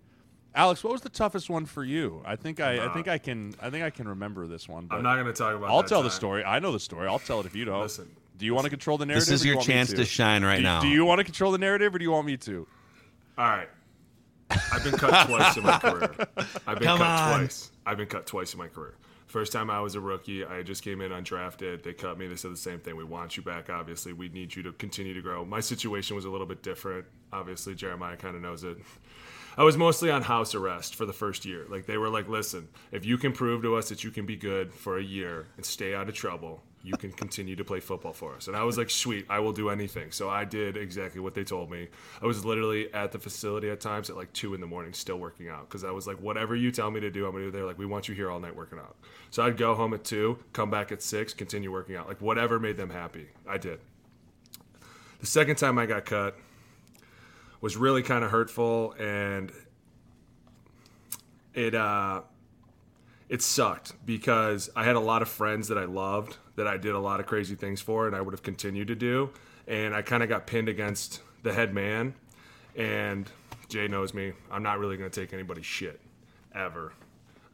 Alex, 0.55 0.83
what 0.83 0.93
was 0.93 1.01
the 1.01 1.09
toughest 1.09 1.49
one 1.49 1.65
for 1.65 1.83
you? 1.83 2.21
I 2.25 2.37
think 2.37 2.61
I, 2.61 2.85
I 2.85 2.93
think 2.93 3.09
I 3.09 3.17
can 3.17 3.53
I 3.61 3.69
think 3.69 3.83
I 3.83 3.89
can 3.89 4.07
remember 4.07 4.47
this 4.47 4.69
one. 4.69 4.87
But 4.87 4.97
I'm 4.97 5.03
not 5.03 5.15
going 5.15 5.27
to 5.27 5.33
talk 5.33 5.53
about. 5.53 5.67
It. 5.67 5.71
I'll 5.71 5.81
that 5.81 5.89
tell 5.89 6.01
the 6.01 6.09
story. 6.09 6.43
I 6.43 6.59
know 6.59 6.71
the 6.71 6.79
story. 6.79 7.07
I'll 7.07 7.19
tell 7.19 7.41
it 7.41 7.45
if 7.45 7.55
you 7.55 7.65
don't. 7.65 7.81
Listen, 7.81 8.09
do 8.37 8.45
you 8.45 8.53
want 8.53 8.65
to 8.65 8.69
control 8.69 8.97
the 8.97 9.05
narrative? 9.05 9.27
this 9.27 9.41
is 9.41 9.43
or 9.43 9.47
you 9.47 9.51
your 9.51 9.57
want 9.57 9.67
me 9.67 9.73
chance 9.73 9.93
to 9.93 10.05
shine 10.05 10.43
right 10.43 10.57
do, 10.57 10.63
now. 10.63 10.81
Do 10.81 10.87
you 10.87 11.03
want 11.03 11.19
to 11.19 11.25
control 11.25 11.51
the 11.51 11.57
narrative, 11.57 11.93
or 11.93 11.99
do 11.99 12.03
you 12.03 12.11
want 12.11 12.25
me 12.25 12.37
to? 12.37 12.67
All 13.37 13.45
right. 13.45 13.67
I've 14.49 14.83
been 14.83 14.93
cut 14.93 15.27
twice 15.27 15.57
in 15.57 15.63
my 15.63 15.77
career. 15.79 16.15
I've 16.67 16.79
been 16.79 16.87
Come 16.87 16.97
cut 16.99 17.07
on. 17.07 17.39
twice. 17.39 17.71
I've 17.85 17.97
been 17.97 18.07
cut 18.07 18.25
twice 18.25 18.53
in 18.53 18.59
my 18.59 18.67
career. 18.67 18.95
First 19.27 19.51
time 19.51 19.69
I 19.69 19.81
was 19.81 19.95
a 19.95 19.99
rookie, 19.99 20.45
I 20.45 20.61
just 20.63 20.83
came 20.83 21.01
in 21.01 21.11
undrafted. 21.11 21.83
They 21.83 21.93
cut 21.93 22.17
me. 22.17 22.27
They 22.27 22.35
said 22.35 22.51
the 22.51 22.57
same 22.57 22.79
thing. 22.79 22.95
We 22.95 23.03
want 23.03 23.35
you 23.35 23.43
back. 23.43 23.69
Obviously, 23.69 24.13
we 24.13 24.29
need 24.29 24.55
you 24.55 24.63
to 24.63 24.71
continue 24.73 25.13
to 25.13 25.21
grow. 25.21 25.43
My 25.43 25.59
situation 25.59 26.15
was 26.15 26.25
a 26.25 26.29
little 26.29 26.45
bit 26.47 26.61
different. 26.63 27.05
Obviously, 27.33 27.75
Jeremiah 27.75 28.15
kind 28.17 28.35
of 28.35 28.41
knows 28.41 28.63
it. 28.63 28.77
I 29.57 29.63
was 29.63 29.77
mostly 29.77 30.11
on 30.11 30.21
house 30.21 30.53
arrest 30.53 30.95
for 30.95 31.05
the 31.05 31.13
first 31.13 31.45
year. 31.45 31.65
Like 31.69 31.85
they 31.85 31.97
were 31.97 32.09
like, 32.09 32.27
"Listen, 32.27 32.67
if 32.91 33.05
you 33.05 33.17
can 33.17 33.31
prove 33.31 33.61
to 33.61 33.75
us 33.75 33.89
that 33.89 34.03
you 34.03 34.11
can 34.11 34.25
be 34.25 34.35
good 34.35 34.73
for 34.73 34.97
a 34.97 35.03
year 35.03 35.47
and 35.55 35.65
stay 35.65 35.95
out 35.95 36.09
of 36.09 36.15
trouble, 36.15 36.61
you 36.83 36.93
can 36.97 37.11
continue 37.11 37.55
to 37.55 37.63
play 37.63 37.79
football 37.79 38.11
for 38.11 38.35
us." 38.35 38.47
And 38.47 38.57
I 38.57 38.63
was 38.63 38.77
like, 38.77 38.89
"Sweet, 38.89 39.25
I 39.29 39.39
will 39.39 39.53
do 39.53 39.69
anything." 39.69 40.11
So 40.11 40.29
I 40.29 40.43
did 40.43 40.75
exactly 40.75 41.21
what 41.21 41.35
they 41.35 41.45
told 41.45 41.71
me. 41.71 41.87
I 42.21 42.25
was 42.25 42.43
literally 42.43 42.93
at 42.93 43.13
the 43.13 43.19
facility 43.19 43.69
at 43.69 43.79
times 43.79 44.09
at 44.09 44.17
like 44.17 44.33
two 44.33 44.53
in 44.53 44.61
the 44.61 44.67
morning, 44.67 44.91
still 44.91 45.17
working 45.17 45.47
out 45.47 45.69
because 45.69 45.85
I 45.85 45.91
was 45.91 46.05
like, 46.05 46.17
"Whatever 46.17 46.55
you 46.55 46.71
tell 46.71 46.91
me 46.91 46.99
to 46.99 47.09
do, 47.09 47.25
I'm 47.25 47.31
gonna 47.31 47.45
do." 47.45 47.51
They're 47.51 47.65
like, 47.65 47.79
"We 47.79 47.85
want 47.85 48.09
you 48.09 48.15
here 48.15 48.29
all 48.29 48.41
night 48.41 48.55
working 48.55 48.79
out." 48.79 48.97
So 49.29 49.43
I'd 49.43 49.57
go 49.57 49.73
home 49.73 49.93
at 49.93 50.03
two, 50.03 50.37
come 50.51 50.69
back 50.69 50.91
at 50.91 51.01
six, 51.01 51.33
continue 51.33 51.71
working 51.71 51.95
out. 51.95 52.09
Like 52.09 52.21
whatever 52.21 52.59
made 52.59 52.75
them 52.75 52.89
happy, 52.89 53.27
I 53.47 53.57
did. 53.57 53.79
The 55.19 55.27
second 55.27 55.55
time 55.55 55.79
I 55.79 55.85
got 55.85 56.05
cut 56.05 56.37
was 57.65 57.75
really 57.75 58.03
kind 58.03 58.23
of 58.23 58.29
hurtful 58.29 58.93
and 58.99 59.51
it 61.55 61.73
uh 61.73 62.21
it 63.27 63.41
sucked 63.41 63.93
because 64.05 64.69
I 64.75 64.83
had 64.83 64.95
a 64.95 64.99
lot 64.99 65.23
of 65.23 65.29
friends 65.29 65.69
that 65.69 65.77
I 65.79 65.85
loved 65.85 66.37
that 66.57 66.67
I 66.67 66.77
did 66.77 66.93
a 66.93 66.99
lot 66.99 67.19
of 67.19 67.25
crazy 67.25 67.55
things 67.55 67.81
for 67.81 68.05
and 68.05 68.15
I 68.15 68.21
would 68.21 68.35
have 68.35 68.43
continued 68.43 68.89
to 68.89 68.95
do 68.95 69.31
and 69.65 69.95
I 69.95 70.03
kind 70.03 70.21
of 70.21 70.29
got 70.29 70.45
pinned 70.45 70.69
against 70.69 71.23
the 71.41 71.53
head 71.53 71.73
man 71.73 72.13
and 72.75 73.27
Jay 73.67 73.87
knows 73.87 74.13
me. 74.13 74.33
I'm 74.51 74.61
not 74.61 74.77
really 74.77 74.95
going 74.95 75.09
to 75.09 75.19
take 75.19 75.33
anybody's 75.33 75.65
shit 75.65 75.99
ever. 76.53 76.93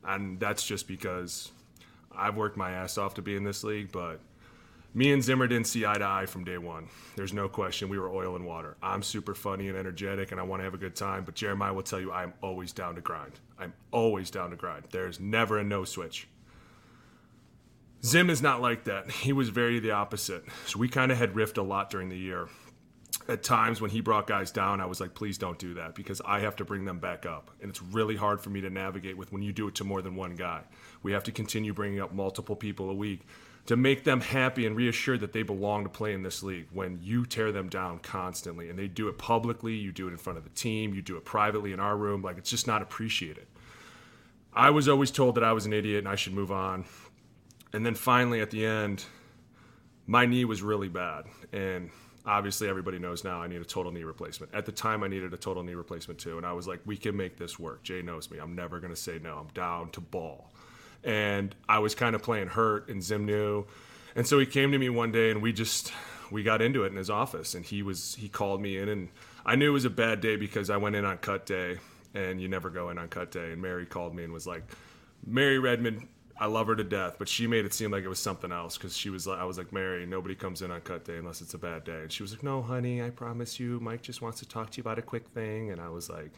And 0.03 0.41
that's 0.41 0.67
just 0.67 0.89
because 0.89 1.53
I've 2.13 2.35
worked 2.35 2.57
my 2.57 2.71
ass 2.71 2.97
off 2.97 3.13
to 3.13 3.21
be 3.21 3.37
in 3.37 3.45
this 3.45 3.63
league 3.63 3.93
but 3.93 4.19
me 4.93 5.13
and 5.13 5.23
Zimmer 5.23 5.47
didn't 5.47 5.67
see 5.67 5.85
eye 5.85 5.97
to 5.97 6.05
eye 6.05 6.25
from 6.25 6.43
day 6.43 6.57
one. 6.57 6.87
There's 7.15 7.33
no 7.33 7.47
question 7.47 7.87
we 7.87 7.97
were 7.97 8.09
oil 8.09 8.35
and 8.35 8.45
water. 8.45 8.75
I'm 8.83 9.03
super 9.03 9.33
funny 9.33 9.69
and 9.69 9.77
energetic, 9.77 10.31
and 10.31 10.39
I 10.39 10.43
want 10.43 10.59
to 10.59 10.65
have 10.65 10.73
a 10.73 10.77
good 10.77 10.95
time. 10.95 11.23
But 11.23 11.35
Jeremiah 11.35 11.73
will 11.73 11.83
tell 11.83 12.01
you 12.01 12.11
I'm 12.11 12.33
always 12.41 12.73
down 12.73 12.95
to 12.95 13.01
grind. 13.01 13.39
I'm 13.57 13.73
always 13.91 14.29
down 14.31 14.49
to 14.49 14.57
grind. 14.57 14.85
There's 14.91 15.19
never 15.19 15.59
a 15.59 15.63
no 15.63 15.85
switch. 15.85 16.27
Zim 18.03 18.29
is 18.29 18.41
not 18.41 18.61
like 18.61 18.85
that. 18.85 19.11
He 19.11 19.31
was 19.31 19.49
very 19.49 19.79
the 19.79 19.91
opposite. 19.91 20.43
So 20.65 20.79
we 20.79 20.89
kind 20.89 21.11
of 21.11 21.17
had 21.17 21.35
riffed 21.35 21.57
a 21.57 21.61
lot 21.61 21.89
during 21.89 22.09
the 22.09 22.17
year. 22.17 22.49
At 23.27 23.43
times 23.43 23.79
when 23.79 23.91
he 23.91 24.01
brought 24.01 24.25
guys 24.25 24.51
down, 24.51 24.81
I 24.81 24.85
was 24.85 24.99
like, 24.99 25.13
please 25.13 25.37
don't 25.37 25.59
do 25.59 25.75
that 25.75 25.93
because 25.93 26.21
I 26.25 26.39
have 26.39 26.55
to 26.57 26.65
bring 26.65 26.85
them 26.85 26.99
back 26.99 27.25
up. 27.25 27.51
And 27.61 27.69
it's 27.69 27.81
really 27.81 28.15
hard 28.15 28.41
for 28.41 28.49
me 28.49 28.59
to 28.61 28.69
navigate 28.69 29.15
with 29.15 29.31
when 29.31 29.43
you 29.43 29.53
do 29.53 29.67
it 29.67 29.75
to 29.75 29.83
more 29.83 30.01
than 30.01 30.15
one 30.15 30.35
guy. 30.35 30.63
We 31.03 31.11
have 31.11 31.23
to 31.25 31.31
continue 31.31 31.73
bringing 31.73 32.01
up 32.01 32.13
multiple 32.13 32.55
people 32.55 32.89
a 32.89 32.95
week 32.95 33.21
to 33.67 33.75
make 33.75 34.03
them 34.03 34.21
happy 34.21 34.65
and 34.65 34.75
reassured 34.75 35.19
that 35.21 35.33
they 35.33 35.43
belong 35.43 35.83
to 35.83 35.89
play 35.89 36.13
in 36.13 36.23
this 36.23 36.41
league 36.41 36.67
when 36.71 36.99
you 37.01 37.25
tear 37.25 37.51
them 37.51 37.69
down 37.69 37.99
constantly. 37.99 38.69
And 38.69 38.77
they 38.77 38.87
do 38.87 39.07
it 39.07 39.17
publicly 39.17 39.75
you 39.75 39.91
do 39.91 40.07
it 40.07 40.11
in 40.11 40.17
front 40.17 40.37
of 40.37 40.43
the 40.43 40.49
team 40.51 40.93
you 40.93 41.01
do 41.01 41.17
it 41.17 41.25
privately 41.25 41.71
in 41.73 41.79
our 41.79 41.95
room 41.95 42.21
like 42.21 42.37
it's 42.37 42.49
just 42.49 42.67
not 42.67 42.81
appreciated. 42.81 43.45
I 44.53 44.69
was 44.71 44.89
always 44.89 45.11
told 45.11 45.35
that 45.35 45.43
i 45.43 45.53
was 45.53 45.65
an 45.65 45.73
idiot 45.73 45.99
and 45.99 46.07
i 46.07 46.15
should 46.15 46.33
move 46.33 46.51
on. 46.51 46.85
And 47.73 47.85
then 47.85 47.95
finally 47.95 48.41
at 48.41 48.51
the 48.51 48.65
end 48.65 49.05
my 50.07 50.25
knee 50.25 50.45
was 50.45 50.61
really 50.61 50.89
bad. 50.89 51.25
And 51.53 51.91
obviously 52.25 52.67
everybody 52.67 52.97
knows 52.97 53.23
now 53.23 53.41
i 53.41 53.47
need 53.47 53.61
a 53.61 53.65
total 53.65 53.91
knee 53.91 54.03
replacement. 54.03 54.55
At 54.55 54.65
the 54.65 54.71
time 54.71 55.03
i 55.03 55.07
needed 55.07 55.33
a 55.33 55.37
total 55.37 55.61
knee 55.61 55.75
replacement 55.75 56.19
too. 56.19 56.37
And 56.37 56.47
i 56.47 56.51
was 56.51 56.67
like 56.67 56.81
we 56.85 56.97
can 56.97 57.15
make 57.15 57.37
this 57.37 57.59
work. 57.59 57.83
Jay 57.83 58.01
knows 58.01 58.31
me. 58.31 58.39
I'm 58.39 58.55
never 58.55 58.79
going 58.79 58.93
to 58.93 58.99
say 58.99 59.19
no. 59.21 59.37
I'm 59.37 59.49
down 59.53 59.91
to 59.91 60.01
ball 60.01 60.51
and 61.03 61.55
I 61.67 61.79
was 61.79 61.95
kind 61.95 62.15
of 62.15 62.23
playing 62.23 62.47
hurt, 62.47 62.89
and 62.89 63.01
Zim 63.03 63.25
knew, 63.25 63.65
and 64.15 64.27
so 64.27 64.39
he 64.39 64.45
came 64.45 64.71
to 64.71 64.77
me 64.77 64.89
one 64.89 65.11
day, 65.11 65.31
and 65.31 65.41
we 65.41 65.53
just 65.53 65.91
we 66.31 66.43
got 66.43 66.61
into 66.61 66.83
it 66.83 66.87
in 66.87 66.95
his 66.95 67.09
office, 67.09 67.55
and 67.55 67.65
he 67.65 67.83
was 67.83 68.15
he 68.15 68.29
called 68.29 68.61
me 68.61 68.77
in, 68.77 68.89
and 68.89 69.09
I 69.45 69.55
knew 69.55 69.69
it 69.69 69.73
was 69.73 69.85
a 69.85 69.89
bad 69.89 70.21
day 70.21 70.35
because 70.35 70.69
I 70.69 70.77
went 70.77 70.95
in 70.95 71.05
on 71.05 71.17
cut 71.17 71.45
day, 71.45 71.79
and 72.13 72.41
you 72.41 72.47
never 72.47 72.69
go 72.69 72.89
in 72.89 72.97
on 72.97 73.07
cut 73.07 73.31
day, 73.31 73.51
and 73.51 73.61
Mary 73.61 73.85
called 73.85 74.15
me 74.15 74.23
and 74.23 74.33
was 74.33 74.47
like, 74.47 74.63
Mary 75.25 75.59
Redmond. 75.59 76.07
I 76.39 76.47
love 76.47 76.65
her 76.65 76.75
to 76.75 76.83
death, 76.83 77.17
but 77.19 77.29
she 77.29 77.45
made 77.45 77.65
it 77.65 77.73
seem 77.73 77.91
like 77.91 78.03
it 78.03 78.07
was 78.07 78.17
something 78.17 78.51
else 78.51 78.75
because 78.75 78.97
she 78.97 79.11
was 79.11 79.27
like, 79.27 79.37
I 79.37 79.43
was 79.43 79.59
like, 79.59 79.71
Mary, 79.71 80.07
nobody 80.07 80.33
comes 80.33 80.63
in 80.63 80.71
on 80.71 80.81
cut 80.81 81.05
day 81.05 81.17
unless 81.17 81.39
it's 81.39 81.53
a 81.53 81.57
bad 81.59 81.83
day. 81.83 82.01
And 82.01 82.11
she 82.11 82.23
was 82.23 82.31
like, 82.33 82.41
No, 82.41 82.63
honey, 82.63 82.99
I 82.99 83.11
promise 83.11 83.59
you, 83.59 83.79
Mike 83.79 84.01
just 84.01 84.23
wants 84.23 84.39
to 84.39 84.47
talk 84.47 84.71
to 84.71 84.77
you 84.77 84.81
about 84.81 84.97
a 84.97 85.03
quick 85.03 85.27
thing. 85.27 85.69
And 85.69 85.79
I 85.79 85.89
was 85.89 86.09
like, 86.09 86.31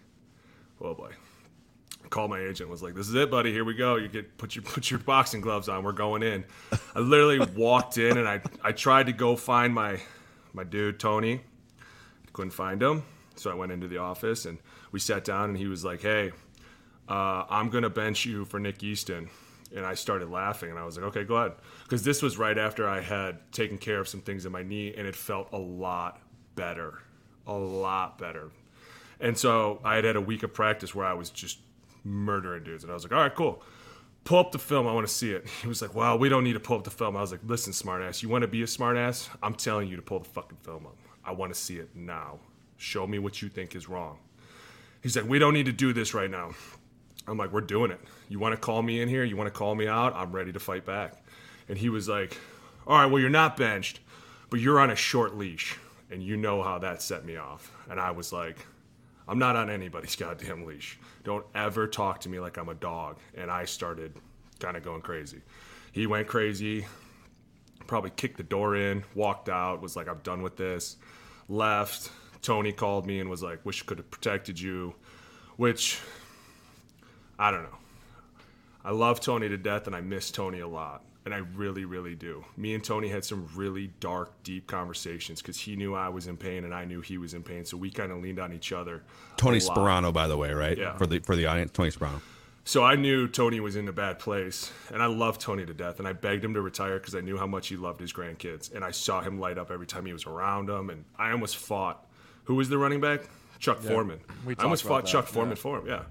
Oh 0.81 0.93
boy 0.93 1.11
called 2.09 2.29
my 2.29 2.39
agent 2.39 2.69
was 2.69 2.83
like 2.83 2.95
this 2.95 3.07
is 3.07 3.15
it 3.15 3.31
buddy. 3.31 3.51
Here 3.51 3.65
we 3.65 3.73
go. 3.73 3.95
You 3.95 4.07
get 4.07 4.37
put 4.37 4.55
your 4.55 4.63
put 4.63 4.89
your 4.89 4.99
boxing 4.99 5.41
gloves 5.41 5.69
on. 5.69 5.83
We're 5.83 5.91
going 5.91 6.23
in. 6.23 6.45
I 6.95 6.99
literally 6.99 7.39
walked 7.55 7.97
in 7.97 8.17
and 8.17 8.27
i 8.27 8.41
i 8.63 8.71
tried 8.71 9.07
to 9.07 9.13
go 9.13 9.35
find 9.35 9.73
my 9.73 9.99
my 10.53 10.63
dude 10.63 10.99
tony. 10.99 11.41
Couldn't 12.33 12.51
find 12.51 12.81
him. 12.81 13.03
So 13.35 13.51
i 13.51 13.53
went 13.53 13.71
into 13.71 13.87
the 13.87 13.97
office 13.97 14.45
and 14.45 14.57
we 14.91 14.99
sat 14.99 15.23
down 15.23 15.49
and 15.49 15.57
he 15.57 15.67
was 15.67 15.83
like 15.83 16.01
hey 16.01 16.31
uh, 17.09 17.43
i'm 17.49 17.69
gonna 17.69 17.89
bench 17.89 18.25
you 18.25 18.45
for 18.45 18.59
nick 18.59 18.83
easton. 18.83 19.29
And 19.75 19.85
i 19.85 19.95
started 19.95 20.29
laughing 20.29 20.69
and 20.69 20.77
i 20.77 20.85
was 20.85 20.97
like 20.97 21.05
okay 21.07 21.23
go 21.23 21.35
ahead. 21.35 21.53
Because 21.83 22.03
this 22.03 22.21
was 22.21 22.37
right 22.37 22.57
after 22.57 22.87
i 22.87 23.01
had 23.01 23.51
taken 23.51 23.77
care 23.77 23.99
of 23.99 24.07
some 24.07 24.21
things 24.21 24.45
in 24.45 24.51
my 24.51 24.63
knee 24.63 24.93
and 24.95 25.07
it 25.07 25.15
felt 25.15 25.49
a 25.51 25.57
lot 25.57 26.21
better 26.55 26.99
a 27.47 27.53
lot 27.53 28.17
better. 28.17 28.51
And 29.19 29.37
so 29.37 29.79
I 29.83 29.95
had 29.95 30.05
had 30.05 30.15
a 30.15 30.21
week 30.21 30.43
of 30.43 30.53
practice 30.53 30.93
where 30.93 31.05
I 31.05 31.13
was 31.13 31.29
just 31.29 31.59
murdering 32.03 32.63
dudes. 32.63 32.83
And 32.83 32.91
I 32.91 32.93
was 32.93 33.03
like, 33.03 33.13
all 33.13 33.19
right, 33.19 33.33
cool. 33.33 33.63
Pull 34.23 34.39
up 34.39 34.51
the 34.51 34.59
film. 34.59 34.87
I 34.87 34.93
want 34.93 35.07
to 35.07 35.13
see 35.13 35.31
it. 35.31 35.47
He 35.61 35.67
was 35.67 35.81
like, 35.81 35.93
well, 35.95 36.17
we 36.17 36.29
don't 36.29 36.43
need 36.43 36.53
to 36.53 36.59
pull 36.59 36.77
up 36.77 36.83
the 36.83 36.91
film. 36.91 37.17
I 37.17 37.21
was 37.21 37.31
like, 37.31 37.41
listen, 37.45 37.73
smartass, 37.73 38.23
you 38.23 38.29
want 38.29 38.43
to 38.43 38.47
be 38.47 38.63
a 38.63 38.65
smartass? 38.65 39.29
I'm 39.41 39.55
telling 39.55 39.87
you 39.87 39.95
to 39.95 40.01
pull 40.01 40.19
the 40.19 40.29
fucking 40.29 40.57
film 40.61 40.85
up. 40.85 40.97
I 41.25 41.31
want 41.31 41.53
to 41.53 41.59
see 41.59 41.77
it 41.77 41.89
now. 41.95 42.39
Show 42.77 43.07
me 43.07 43.19
what 43.19 43.41
you 43.41 43.49
think 43.49 43.75
is 43.75 43.87
wrong. 43.87 44.17
He's 45.01 45.15
like, 45.15 45.27
we 45.27 45.39
don't 45.39 45.53
need 45.53 45.65
to 45.65 45.73
do 45.73 45.93
this 45.93 46.13
right 46.13 46.29
now. 46.29 46.51
I'm 47.27 47.37
like, 47.37 47.51
we're 47.51 47.61
doing 47.61 47.91
it. 47.91 47.99
You 48.29 48.39
want 48.39 48.53
to 48.53 48.57
call 48.59 48.81
me 48.81 49.01
in 49.01 49.07
here? 49.07 49.23
You 49.23 49.37
want 49.37 49.53
to 49.53 49.57
call 49.57 49.75
me 49.75 49.87
out? 49.87 50.13
I'm 50.15 50.31
ready 50.31 50.51
to 50.51 50.59
fight 50.59 50.85
back. 50.85 51.23
And 51.69 51.77
he 51.77 51.89
was 51.89 52.09
like, 52.09 52.37
all 52.85 52.97
right, 52.97 53.05
well, 53.05 53.21
you're 53.21 53.29
not 53.29 53.55
benched, 53.55 54.01
but 54.49 54.59
you're 54.59 54.79
on 54.79 54.89
a 54.89 54.95
short 54.95 55.35
leash. 55.35 55.77
And 56.11 56.21
you 56.21 56.37
know 56.37 56.61
how 56.61 56.79
that 56.79 57.01
set 57.01 57.25
me 57.25 57.37
off. 57.37 57.71
And 57.89 57.99
I 57.99 58.11
was 58.11 58.33
like, 58.33 58.57
I'm 59.27 59.39
not 59.39 59.55
on 59.55 59.69
anybody's 59.69 60.15
goddamn 60.17 60.65
leash. 60.65 60.99
Don't 61.23 61.45
ever 61.55 61.87
talk 61.87 62.19
to 62.21 62.29
me 62.29 62.39
like 62.39 62.57
I'm 62.57 62.69
a 62.69 62.75
dog. 62.75 63.17
And 63.35 63.49
I 63.49 63.65
started 63.65 64.13
kind 64.59 64.77
of 64.77 64.83
going 64.83 65.01
crazy. 65.01 65.41
He 65.91 66.07
went 66.07 66.27
crazy, 66.27 66.85
probably 67.85 68.09
kicked 68.11 68.37
the 68.37 68.43
door 68.43 68.75
in, 68.75 69.03
walked 69.13 69.49
out, 69.49 69.81
was 69.81 69.95
like, 69.95 70.07
I'm 70.07 70.19
done 70.19 70.41
with 70.41 70.57
this, 70.57 70.97
left. 71.47 72.09
Tony 72.41 72.73
called 72.73 73.05
me 73.05 73.19
and 73.19 73.29
was 73.29 73.41
like, 73.41 73.65
Wish 73.65 73.83
I 73.83 73.85
could 73.85 73.99
have 73.99 74.11
protected 74.11 74.59
you, 74.59 74.95
which 75.55 75.99
I 77.39 77.51
don't 77.51 77.63
know. 77.63 77.77
I 78.83 78.91
love 78.91 79.21
Tony 79.21 79.47
to 79.47 79.57
death 79.57 79.87
and 79.87 79.95
I 79.95 80.01
miss 80.01 80.29
Tony 80.29 80.59
a 80.59 80.67
lot. 80.67 81.03
And 81.25 81.33
I 81.33 81.37
really, 81.37 81.85
really 81.85 82.15
do. 82.15 82.43
Me 82.57 82.73
and 82.73 82.83
Tony 82.83 83.07
had 83.07 83.23
some 83.23 83.47
really 83.55 83.91
dark, 84.01 84.31
deep 84.43 84.67
conversations 84.67 85.41
because 85.41 85.57
he 85.57 85.75
knew 85.75 85.95
I 85.95 86.09
was 86.09 86.27
in 86.27 86.35
pain 86.35 86.65
and 86.65 86.73
I 86.73 86.83
knew 86.83 86.99
he 86.99 87.17
was 87.17 87.33
in 87.33 87.43
pain. 87.43 87.63
So 87.63 87.77
we 87.77 87.89
kind 87.91 88.11
of 88.11 88.21
leaned 88.21 88.39
on 88.39 88.51
each 88.51 88.73
other. 88.73 89.03
Tony 89.37 89.57
a. 89.57 89.61
Sparano, 89.61 90.11
by 90.11 90.27
the 90.27 90.35
way, 90.35 90.51
right? 90.51 90.77
Yeah. 90.77 90.97
For 90.97 91.07
the 91.07 91.19
for 91.19 91.35
the 91.35 91.45
audience, 91.45 91.71
Tony 91.71 91.91
Sparano. 91.91 92.21
So 92.65 92.83
I 92.83 92.95
knew 92.95 93.27
Tony 93.27 93.59
was 93.59 93.75
in 93.75 93.87
a 93.89 93.91
bad 93.91 94.19
place, 94.19 94.71
and 94.93 95.03
I 95.03 95.07
loved 95.07 95.41
Tony 95.41 95.65
to 95.65 95.73
death. 95.73 95.99
And 95.99 96.07
I 96.07 96.13
begged 96.13 96.45
him 96.45 96.53
to 96.53 96.61
retire 96.61 96.97
because 96.97 97.13
I 97.13 97.19
knew 97.19 97.37
how 97.37 97.47
much 97.47 97.67
he 97.67 97.75
loved 97.75 97.99
his 97.99 98.13
grandkids, 98.13 98.73
and 98.73 98.85
I 98.85 98.91
saw 98.91 99.21
him 99.21 99.39
light 99.39 99.57
up 99.57 99.69
every 99.69 99.87
time 99.87 100.05
he 100.05 100.13
was 100.13 100.25
around 100.25 100.67
them. 100.67 100.89
And 100.89 101.05
I 101.17 101.31
almost 101.31 101.57
fought. 101.57 102.05
Who 102.45 102.55
was 102.55 102.69
the 102.69 102.77
running 102.77 102.99
back? 102.99 103.21
Chuck 103.59 103.79
Foreman. 103.79 104.19
we 104.45 104.55
I 104.57 104.63
almost 104.63 104.83
talked 104.83 104.89
about 104.89 105.01
fought 105.03 105.11
Chuck 105.11 105.25
that, 105.27 105.33
Foreman 105.33 105.55
yeah. 105.55 105.61
for 105.61 105.79
him. 105.79 105.87
Yeah, 105.87 106.01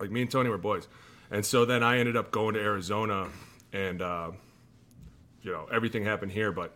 like 0.00 0.10
me 0.10 0.22
and 0.22 0.30
Tony 0.30 0.50
were 0.50 0.58
boys. 0.58 0.88
And 1.30 1.44
so 1.44 1.64
then 1.64 1.82
I 1.82 1.98
ended 1.98 2.16
up 2.16 2.30
going 2.30 2.54
to 2.54 2.60
Arizona, 2.60 3.28
and 3.74 4.00
uh, 4.00 4.30
you 5.42 5.52
know 5.52 5.66
everything 5.70 6.04
happened 6.04 6.32
here, 6.32 6.52
but 6.52 6.74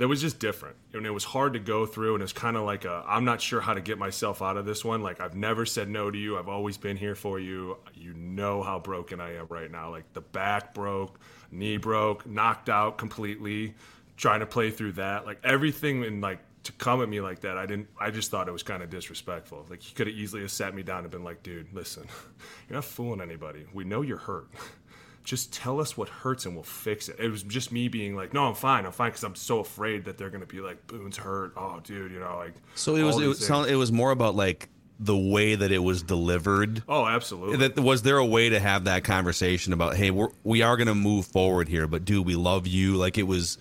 that 0.00 0.08
was 0.08 0.22
just 0.22 0.38
different. 0.38 0.76
And 0.94 1.04
it 1.04 1.10
was 1.10 1.24
hard 1.24 1.52
to 1.52 1.58
go 1.58 1.84
through 1.84 2.14
and 2.14 2.22
it's 2.22 2.32
kind 2.32 2.56
of 2.56 2.62
like 2.62 2.86
i'm 2.86 3.26
not 3.26 3.42
sure 3.42 3.60
how 3.60 3.74
to 3.74 3.82
get 3.82 3.98
myself 3.98 4.40
out 4.40 4.56
of 4.56 4.64
this 4.64 4.82
one. 4.82 5.02
Like 5.02 5.20
i've 5.20 5.34
never 5.34 5.66
said 5.66 5.90
no 5.90 6.10
to 6.10 6.16
you. 6.16 6.38
I've 6.38 6.48
always 6.48 6.78
been 6.78 6.96
here 6.96 7.14
for 7.14 7.38
you. 7.38 7.76
You 7.94 8.14
know 8.14 8.62
how 8.62 8.78
broken 8.78 9.20
i 9.20 9.34
am 9.34 9.46
right 9.50 9.70
now. 9.70 9.90
Like 9.90 10.10
the 10.14 10.22
back 10.22 10.72
broke 10.72 11.20
knee 11.50 11.76
broke 11.76 12.26
knocked 12.26 12.70
out 12.70 12.96
completely 12.96 13.74
trying 14.16 14.40
to 14.40 14.46
play 14.46 14.70
through 14.70 14.92
that. 14.92 15.26
Like 15.26 15.40
everything 15.44 16.02
and 16.04 16.22
like 16.22 16.38
to 16.62 16.72
come 16.72 17.02
at 17.02 17.08
me 17.08 17.22
like 17.22 17.40
that 17.40 17.56
i 17.56 17.64
didn't 17.64 17.88
i 17.98 18.10
just 18.10 18.30
thought 18.30 18.46
it 18.46 18.52
was 18.52 18.62
kind 18.62 18.82
of 18.82 18.88
disrespectful. 18.88 19.66
Like 19.68 19.82
he 19.82 19.94
could 19.94 20.06
have 20.06 20.16
easily 20.16 20.40
have 20.40 20.50
sat 20.50 20.74
me 20.74 20.82
down 20.82 21.00
and 21.00 21.10
been 21.10 21.24
like 21.24 21.42
dude 21.42 21.74
listen 21.74 22.06
you're 22.70 22.76
not 22.76 22.86
fooling 22.86 23.20
anybody. 23.20 23.66
We 23.74 23.84
know 23.84 24.00
you're 24.00 24.16
hurt 24.16 24.48
just 25.22 25.52
tell 25.52 25.80
us 25.80 25.96
what 25.96 26.08
hurts 26.08 26.46
and 26.46 26.54
we'll 26.54 26.64
fix 26.64 27.08
it. 27.08 27.16
It 27.18 27.28
was 27.28 27.42
just 27.42 27.72
me 27.72 27.88
being 27.88 28.16
like, 28.16 28.32
no, 28.32 28.46
I'm 28.46 28.54
fine, 28.54 28.86
I'm 28.86 28.92
fine, 28.92 29.10
because 29.10 29.24
I'm 29.24 29.34
so 29.34 29.60
afraid 29.60 30.04
that 30.06 30.16
they're 30.18 30.30
gonna 30.30 30.46
be 30.46 30.60
like, 30.60 30.86
Boone's 30.86 31.16
hurt. 31.16 31.52
Oh, 31.56 31.80
dude, 31.84 32.12
you 32.12 32.20
know, 32.20 32.36
like. 32.36 32.54
So 32.74 32.96
it 32.96 33.02
was 33.02 33.18
it 33.20 33.26
was, 33.26 33.46
sound, 33.46 33.70
it 33.70 33.76
was 33.76 33.92
more 33.92 34.10
about 34.10 34.34
like 34.34 34.68
the 34.98 35.16
way 35.16 35.54
that 35.54 35.72
it 35.72 35.78
was 35.78 36.02
delivered. 36.02 36.82
Oh, 36.88 37.06
absolutely. 37.06 37.68
That 37.68 37.80
was 37.80 38.02
there 38.02 38.18
a 38.18 38.24
way 38.24 38.50
to 38.50 38.60
have 38.60 38.84
that 38.84 39.02
conversation 39.04 39.72
about 39.72 39.96
hey 39.96 40.10
we're 40.10 40.28
we 40.44 40.62
are 40.62 40.76
going 40.76 40.88
to 40.88 40.94
move 40.94 41.26
forward 41.26 41.68
here, 41.68 41.86
but 41.86 42.04
dude, 42.04 42.26
we 42.26 42.34
love 42.34 42.66
you. 42.66 42.96
Like 42.96 43.16
it 43.16 43.22
was, 43.22 43.56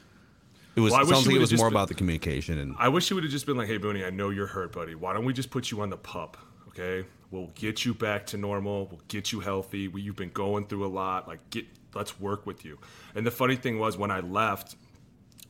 it 0.76 0.82
was 0.82 0.92
Well, 0.92 1.02
it 1.02 1.08
sounds 1.08 1.28
like 1.28 1.36
it 1.36 1.40
was 1.40 1.54
more 1.54 1.70
been- 1.70 1.74
about 1.76 1.88
the 1.88 1.94
communication 1.94 2.58
and 2.58 2.76
I 2.78 2.90
wish 2.90 3.08
he 3.08 3.14
would 3.14 3.24
have 3.24 3.32
just 3.32 3.46
been 3.46 3.58
like, 3.58 3.68
hey, 3.68 3.80
Booney, 3.80 4.06
I 4.06 4.10
know 4.10 4.30
you're 4.30 4.48
hurt, 4.48 4.72
buddy. 4.74 4.96
Why 4.96 5.14
don't 5.14 5.26
we 5.26 5.34
just 5.34 5.50
put 5.50 5.72
you 5.72 5.82
on 5.82 5.90
the 5.90 5.98
pup? 5.98 6.38
Okay, 6.70 7.08
we'll 7.32 7.52
get 7.56 7.86
you 7.86 7.94
back 7.94 8.26
to 8.28 8.38
normal. 8.38 8.88
We'll 8.88 9.02
get 9.08 9.32
you 9.32 9.40
healthy. 9.40 9.88
We, 9.88 10.02
you've 10.02 10.16
been 10.16 10.32
going 10.32 10.68
through 10.68 10.86
a 10.86 10.90
lot. 10.90 11.28
Like, 11.28 11.50
get 11.50 11.66
let's 11.94 12.20
work 12.20 12.46
with 12.46 12.66
you. 12.66 12.78
And 13.16 13.26
the 13.26 13.32
funny 13.32 13.56
thing 13.56 13.80
was, 13.80 13.98
when 13.98 14.12
I 14.12 14.20
left, 14.20 14.76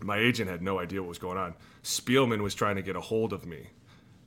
my 0.02 0.18
agent 0.18 0.50
had 0.50 0.62
no 0.62 0.80
idea 0.80 1.02
what 1.02 1.10
was 1.10 1.20
going 1.20 1.38
on. 1.38 1.54
Spielman 1.84 2.42
was 2.42 2.56
trying 2.56 2.78
to 2.78 2.82
get 2.82 2.96
a 2.96 3.02
hold 3.02 3.34
of 3.34 3.46
me, 3.46 3.68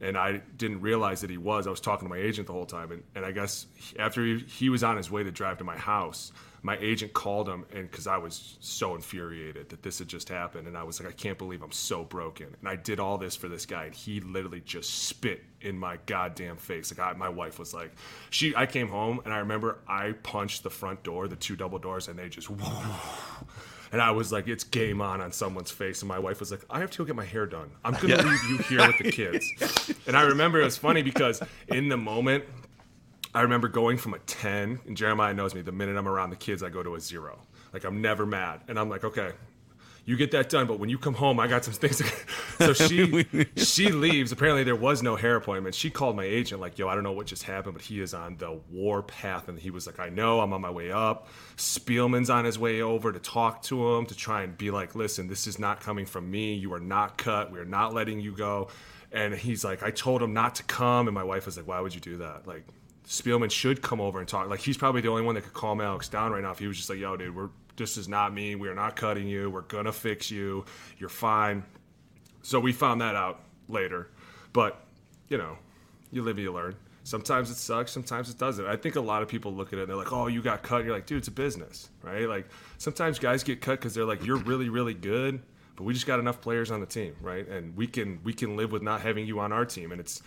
and 0.01 0.17
I 0.17 0.43
didn't 0.57 0.81
realize 0.81 1.21
that 1.23 1.31
he 1.31 1.39
was. 1.39 1.67
I 1.67 1.71
was 1.71 1.81
talking 1.81 2.07
to 2.07 2.15
my 2.15 2.21
agent 2.21 2.47
the 2.47 2.53
whole 2.53 2.67
time, 2.67 2.93
and, 2.93 3.03
and 3.15 3.25
I 3.25 3.33
guess 3.33 3.67
after 3.99 4.25
he, 4.25 4.39
he 4.41 4.69
was 4.69 4.85
on 4.85 4.97
his 4.97 5.11
way 5.11 5.23
to 5.23 5.31
drive 5.31 5.59
to 5.59 5.65
my 5.65 5.77
house, 5.77 6.33
my 6.65 6.79
agent 6.79 7.13
called 7.13 7.49
him, 7.49 7.65
and 7.75 7.91
because 7.91 8.07
I 8.07 8.17
was 8.17 8.57
so 8.61 8.95
infuriated 8.95 9.69
that 9.71 9.83
this 9.83 9.99
had 9.99 10.07
just 10.07 10.29
happened, 10.29 10.69
and 10.69 10.77
I 10.77 10.85
was 10.85 11.01
like, 11.01 11.09
I 11.09 11.13
can't 11.13 11.37
believe 11.37 11.63
I'm 11.63 11.73
so 11.73 12.05
broken, 12.05 12.47
and 12.61 12.69
I 12.69 12.77
did 12.77 13.01
all 13.01 13.19
this 13.19 13.35
for 13.35 13.49
this 13.49 13.67
guy, 13.67 13.87
and 13.87 13.95
he 13.95 14.21
literally 14.21 14.61
just 14.61 15.05
spit 15.09 15.43
in 15.61 15.77
my 15.77 15.99
goddamn 16.07 16.57
face. 16.57 16.97
Like 16.97 17.15
I, 17.15 17.19
my 17.19 17.29
wife 17.29 17.59
was 17.59 17.75
like, 17.75 17.93
she. 18.31 18.55
I 18.55 18.67
came 18.67 18.89
home, 18.89 19.21
and 19.25 19.35
I 19.35 19.39
remember 19.39 19.79
I 19.89 20.13
punched 20.23 20.63
the 20.63 20.71
front 20.71 21.03
door, 21.03 21.27
the 21.27 21.37
two 21.37 21.57
double 21.57 21.79
doors, 21.79 22.09
and 22.09 22.19
they 22.19 22.29
just. 22.29 22.49
And 23.93 24.01
I 24.01 24.11
was 24.11 24.33
like, 24.33 24.49
it's 24.49 24.65
game 24.65 25.03
on 25.03 25.21
on 25.21 25.33
someone's 25.33 25.71
face. 25.71 26.01
And 26.01 26.09
my 26.09 26.19
wife 26.19 26.41
was 26.41 26.51
like, 26.51 26.65
I 26.71 26.81
have 26.81 26.91
to 26.93 26.99
go 26.99 27.05
get 27.05 27.15
my 27.15 27.27
hair 27.27 27.45
done. 27.45 27.71
I'm 27.85 27.93
going 27.93 28.17
to 28.17 28.23
leave 28.27 28.43
you 28.49 28.57
here 28.57 28.87
with 28.87 28.97
the 28.97 29.13
kids. 29.13 29.47
And 30.07 30.17
I 30.17 30.23
remember 30.23 30.61
it 30.61 30.65
was 30.65 30.77
funny 30.77 31.03
because 31.03 31.43
in 31.69 31.89
the 31.89 31.97
moment, 31.97 32.45
I 33.35 33.43
remember 33.43 33.69
going 33.69 33.97
from 33.97 34.15
a 34.15 34.19
10, 34.19 34.81
and 34.87 34.97
Jeremiah 34.97 35.33
knows 35.33 35.55
me, 35.55 35.63
the 35.63 35.73
minute 35.73 35.97
I'm 35.97 36.09
around 36.09 36.31
the 36.31 36.37
kids, 36.37 36.63
I 36.63 36.69
go 36.69 36.83
to 36.83 36.95
a 36.95 37.01
zero. 37.01 37.41
Like, 37.73 37.85
I'm 37.85 38.03
never 38.03 38.27
mad. 38.27 38.61
And 38.69 38.79
I'm 38.79 38.91
like, 38.91 39.05
okay, 39.05 39.33
you 40.05 40.17
get 40.17 40.33
that 40.33 40.49
done, 40.49 40.67
but 40.67 40.81
when 40.81 40.91
you 40.91 40.99
come 40.99 41.15
home, 41.15 41.39
I 41.39 41.47
got 41.47 41.65
some 41.65 41.75
things. 41.75 41.99
To... 41.99 42.05
so 42.59 42.73
she 42.73 43.37
she 43.57 43.89
leaves. 43.89 44.33
Apparently, 44.33 44.65
there 44.65 44.77
was 44.77 45.03
no 45.03 45.15
hair 45.15 45.37
appointment. 45.37 45.75
She 45.75 45.91
called 45.91 46.17
my 46.17 46.25
agent, 46.25 46.61
like, 46.61 46.79
yo, 46.79 46.89
I 46.89 46.95
don't 46.95 47.05
know 47.05 47.13
what 47.13 47.27
just 47.27 47.45
happened, 47.45 47.75
but 47.75 47.83
he 47.83 48.01
is 48.01 48.13
on 48.13 48.37
the 48.37 48.61
war 48.71 49.03
path. 49.03 49.49
And 49.49 49.59
he 49.59 49.71
was 49.71 49.87
like, 49.87 50.01
I 50.01 50.09
know, 50.09 50.41
I'm 50.41 50.53
on 50.53 50.61
my 50.61 50.71
way 50.71 50.91
up. 50.91 51.29
Spielman's 51.57 52.31
on 52.31 52.45
his 52.45 52.59
way 52.59 52.83
over 52.83 53.13
to 53.13 53.19
talk 53.21 53.63
to 53.65 53.95
him, 53.95 54.07
to 54.07 54.15
try 54.17 54.43
and 54.43 54.59
be 54.59 54.71
like, 54.71 54.95
listen, 54.97 55.29
this 55.29 55.47
is 55.47 55.59
not 55.59 55.81
coming 55.81 56.05
from 56.05 56.31
me. 56.31 56.55
You 56.55 56.75
are 56.75 56.81
not 56.81 57.17
cut. 57.17 57.53
We 57.53 57.61
are 57.61 57.65
not 57.65 57.95
letting 57.95 58.21
you 58.21 58.33
go. 58.33 58.69
And 59.13 59.35
he's 59.35 59.63
like, 59.65 59.83
I 59.83 59.91
told 59.91 60.23
him 60.23 60.33
not 60.33 60.57
to 60.57 60.65
come. 60.65 61.07
And 61.07 61.15
my 61.15 61.25
wife 61.25 61.47
was 61.47 61.57
like, 61.57 61.69
why 61.69 61.81
would 61.81 61.95
you 61.95 62.01
do 62.01 62.17
that? 62.19 62.47
Like, 62.47 62.67
Spielman 63.13 63.51
should 63.51 63.83
come 63.83 64.01
over 64.01 64.21
and 64.21 64.27
talk. 64.27 64.49
Like, 64.49 64.61
he's 64.61 64.79
probably 64.79 65.03
the 65.03 65.09
only 65.09 65.21
one 65.21 65.35
that 65.35 65.43
could 65.43 65.53
calm 65.53 65.83
Alex 65.83 66.09
down 66.09 66.33
right 66.33 66.43
now 66.43 66.51
if 66.51 66.59
he 66.59 66.67
was 66.67 66.79
just 66.79 66.89
like, 66.89 66.99
yo, 66.99 67.15
dude, 67.15 67.37
we're 67.37 67.51
this 67.77 67.99
is 67.99 68.09
not 68.09 68.33
me. 68.33 68.55
We 68.55 68.69
are 68.69 68.75
not 68.75 68.97
cutting 68.97 69.29
you. 69.29 69.51
We're 69.51 69.63
gonna 69.63 69.93
fix 69.93 70.31
you. 70.31 70.65
You're 70.99 71.11
fine. 71.11 71.63
So 72.43 72.59
we 72.59 72.73
found 72.73 73.03
that 73.03 73.15
out 73.15 73.41
later. 73.69 74.09
But, 74.55 74.83
you 75.29 75.37
know, 75.37 75.59
you 76.11 76.23
live, 76.23 76.37
and 76.37 76.45
you 76.45 76.53
learn. 76.53 76.75
Sometimes 77.05 77.51
it 77.51 77.57
sucks, 77.57 77.93
sometimes 77.93 78.31
it 78.31 78.39
doesn't. 78.39 78.65
I 78.67 78.77
think 78.77 78.97
a 78.97 79.01
lot 79.01 79.23
of 79.23 79.29
people 79.29 79.53
look 79.53 79.73
at 79.73 79.79
it 79.79 79.83
and 79.83 79.91
they're 79.91 79.97
like, 79.97 80.13
oh, 80.13 80.27
you 80.27 80.41
got 80.41 80.63
cut. 80.63 80.77
And 80.77 80.87
You're 80.87 80.95
like, 80.95 81.07
dude, 81.07 81.19
it's 81.19 81.29
a 81.29 81.33
business, 81.33 81.91
right? 82.03 82.29
Like, 82.29 82.49
sometimes 82.79 83.19
guys 83.19 83.43
get 83.43 83.61
cut 83.61 83.81
because 83.81 83.95
they're 83.95 84.05
like, 84.05 84.25
you're 84.25 84.37
really, 84.39 84.69
really 84.69 84.95
good, 84.95 85.43
but 85.77 85.85
we 85.85 85.93
just 85.93 86.07
got 86.07 86.21
enough 86.21 86.41
players 86.41 86.71
on 86.71 86.81
the 86.81 86.87
team, 86.87 87.17
right? 87.21 87.47
And 87.49 87.77
we 87.77 87.87
can 87.87 88.21
we 88.25 88.33
can 88.33 88.57
live 88.57 88.73
with 88.73 88.83
not 88.83 89.03
having 89.03 89.27
you 89.27 89.41
on 89.41 89.53
our 89.53 89.65
team. 89.65 89.93
And 89.93 90.01
it's 90.01 90.23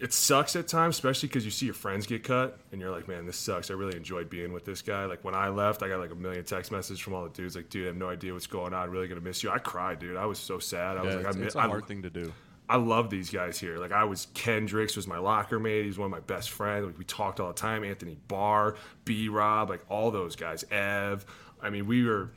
it 0.00 0.12
sucks 0.12 0.56
at 0.56 0.66
times, 0.68 0.96
especially 0.96 1.28
because 1.28 1.44
you 1.44 1.50
see 1.50 1.66
your 1.66 1.74
friends 1.74 2.06
get 2.06 2.24
cut, 2.24 2.58
and 2.72 2.80
you're 2.80 2.90
like, 2.90 3.06
"Man, 3.08 3.26
this 3.26 3.36
sucks." 3.36 3.70
I 3.70 3.74
really 3.74 3.96
enjoyed 3.96 4.28
being 4.28 4.52
with 4.52 4.64
this 4.64 4.82
guy. 4.82 5.04
Like 5.06 5.24
when 5.24 5.34
I 5.34 5.48
left, 5.48 5.82
I 5.82 5.88
got 5.88 6.00
like 6.00 6.10
a 6.10 6.16
million 6.16 6.44
text 6.44 6.72
messages 6.72 6.98
from 6.98 7.14
all 7.14 7.24
the 7.24 7.30
dudes, 7.30 7.56
like, 7.56 7.70
"Dude, 7.70 7.84
I 7.84 7.86
have 7.88 7.96
no 7.96 8.08
idea 8.08 8.32
what's 8.32 8.46
going 8.46 8.74
on. 8.74 8.82
I'm 8.84 8.90
Really 8.90 9.08
gonna 9.08 9.20
miss 9.20 9.42
you." 9.42 9.50
I 9.50 9.58
cried, 9.58 9.98
dude. 10.00 10.16
I 10.16 10.26
was 10.26 10.38
so 10.38 10.58
sad. 10.58 10.96
I 10.96 11.02
was 11.02 11.14
Yeah, 11.14 11.20
like, 11.20 11.26
it's, 11.28 11.36
I, 11.36 11.40
it's 11.40 11.54
a 11.54 11.58
I, 11.60 11.66
hard 11.66 11.86
thing 11.86 12.02
to 12.02 12.10
do. 12.10 12.32
I 12.68 12.76
love 12.76 13.10
these 13.10 13.30
guys 13.30 13.58
here. 13.58 13.76
Like 13.78 13.92
I 13.92 14.04
was 14.04 14.26
Kendricks 14.34 14.96
was 14.96 15.06
my 15.06 15.18
locker 15.18 15.58
mate. 15.58 15.84
He's 15.84 15.98
one 15.98 16.06
of 16.06 16.12
my 16.12 16.20
best 16.20 16.50
friends. 16.50 16.86
Like 16.86 16.98
we 16.98 17.04
talked 17.04 17.38
all 17.38 17.48
the 17.48 17.54
time. 17.54 17.84
Anthony 17.84 18.16
Barr, 18.26 18.76
B 19.04 19.28
Rob, 19.28 19.68
like 19.68 19.82
all 19.88 20.10
those 20.10 20.34
guys. 20.34 20.64
Ev. 20.70 21.26
I 21.62 21.70
mean, 21.70 21.86
we 21.86 22.04
were 22.04 22.30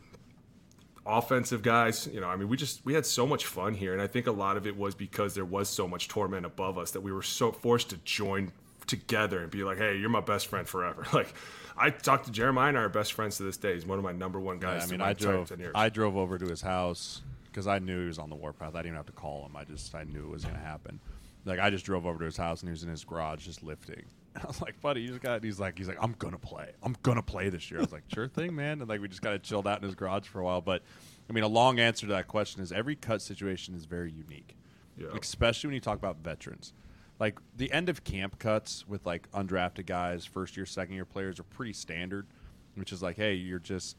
offensive 1.07 1.61
guys. 1.61 2.07
You 2.11 2.21
know, 2.21 2.27
I 2.27 2.35
mean, 2.35 2.49
we 2.49 2.57
just 2.57 2.85
we 2.85 2.93
had 2.93 3.05
so 3.05 3.25
much 3.25 3.45
fun 3.45 3.73
here, 3.73 3.93
and 3.93 4.01
I 4.01 4.07
think 4.07 4.27
a 4.27 4.31
lot 4.31 4.57
of 4.57 4.67
it 4.67 4.77
was 4.77 4.95
because 4.95 5.33
there 5.33 5.45
was 5.45 5.69
so 5.69 5.87
much 5.87 6.07
torment 6.07 6.45
above 6.45 6.77
us 6.77 6.91
that 6.91 7.01
we 7.01 7.11
were 7.11 7.21
so 7.21 7.51
forced 7.51 7.89
to 7.91 7.97
join 7.97 8.51
together 8.85 9.39
and 9.39 9.51
be 9.51 9.63
like, 9.63 9.77
"Hey, 9.77 9.97
you're 9.97 10.09
my 10.09 10.21
best 10.21 10.47
friend 10.47 10.67
forever." 10.67 11.05
Like, 11.13 11.33
I 11.77 11.89
talked 11.91 12.25
to 12.25 12.31
Jeremiah 12.31 12.69
and 12.69 12.77
I 12.77 12.81
are 12.81 12.89
best 12.89 13.13
friends 13.13 13.37
to 13.37 13.43
this 13.43 13.57
day. 13.57 13.75
He's 13.75 13.85
one 13.85 13.99
of 13.99 14.03
my 14.03 14.11
number 14.11 14.39
one 14.39 14.59
guys. 14.59 14.81
Yeah, 14.81 14.87
I 14.87 14.91
mean, 14.91 15.01
I 15.01 15.13
drove. 15.13 15.51
I 15.75 15.89
drove 15.89 16.17
over 16.17 16.37
to 16.37 16.45
his 16.45 16.61
house 16.61 17.21
because 17.45 17.67
I 17.67 17.79
knew 17.79 18.01
he 18.01 18.07
was 18.07 18.19
on 18.19 18.29
the 18.29 18.35
warpath. 18.35 18.75
I 18.75 18.79
didn't 18.79 18.87
even 18.87 18.95
have 18.97 19.05
to 19.07 19.11
call 19.13 19.45
him. 19.45 19.55
I 19.55 19.63
just 19.63 19.93
I 19.95 20.03
knew 20.03 20.25
it 20.25 20.29
was 20.29 20.43
going 20.43 20.55
to 20.55 20.61
happen. 20.61 20.99
Like 21.45 21.59
I 21.59 21.69
just 21.69 21.85
drove 21.85 22.05
over 22.05 22.19
to 22.19 22.25
his 22.25 22.37
house 22.37 22.61
and 22.61 22.69
he 22.69 22.71
was 22.71 22.83
in 22.83 22.89
his 22.89 23.03
garage 23.03 23.45
just 23.45 23.63
lifting. 23.63 24.03
I 24.43 24.47
was 24.47 24.61
like, 24.61 24.79
buddy, 24.81 25.01
you 25.01 25.09
just 25.09 25.21
got. 25.21 25.43
He's 25.43 25.59
like, 25.59 25.77
he's 25.77 25.87
like, 25.87 25.97
I'm 26.01 26.13
gonna 26.19 26.37
play. 26.37 26.71
I'm 26.83 26.95
gonna 27.03 27.21
play 27.23 27.49
this 27.49 27.69
year. 27.71 27.79
I 27.79 27.83
was 27.83 27.91
like, 27.91 28.03
sure 28.13 28.27
thing, 28.27 28.55
man. 28.55 28.79
And 28.81 28.89
like 28.89 29.01
we 29.01 29.07
just 29.07 29.21
kind 29.21 29.35
of 29.35 29.41
chilled 29.43 29.67
out 29.67 29.77
in 29.79 29.83
his 29.83 29.95
garage 29.95 30.27
for 30.27 30.39
a 30.39 30.43
while. 30.43 30.61
But 30.61 30.81
I 31.29 31.33
mean, 31.33 31.43
a 31.43 31.47
long 31.49 31.79
answer 31.79 32.05
to 32.07 32.13
that 32.13 32.27
question 32.27 32.61
is 32.61 32.71
every 32.71 32.95
cut 32.95 33.21
situation 33.21 33.75
is 33.75 33.85
very 33.85 34.11
unique, 34.11 34.55
Yeah. 34.97 35.07
especially 35.19 35.67
when 35.69 35.75
you 35.75 35.81
talk 35.81 35.97
about 35.97 36.17
veterans. 36.23 36.73
Like 37.19 37.39
the 37.55 37.71
end 37.71 37.89
of 37.89 38.03
camp 38.03 38.37
cuts 38.39 38.87
with 38.87 39.05
like 39.05 39.29
undrafted 39.31 39.85
guys, 39.87 40.23
first 40.25 40.55
year, 40.55 40.65
second 40.65 40.93
year 40.95 41.05
players 41.05 41.39
are 41.39 41.43
pretty 41.43 41.73
standard, 41.73 42.27
which 42.75 42.91
is 42.91 43.01
like, 43.01 43.15
hey, 43.17 43.33
you're 43.33 43.59
just 43.59 43.97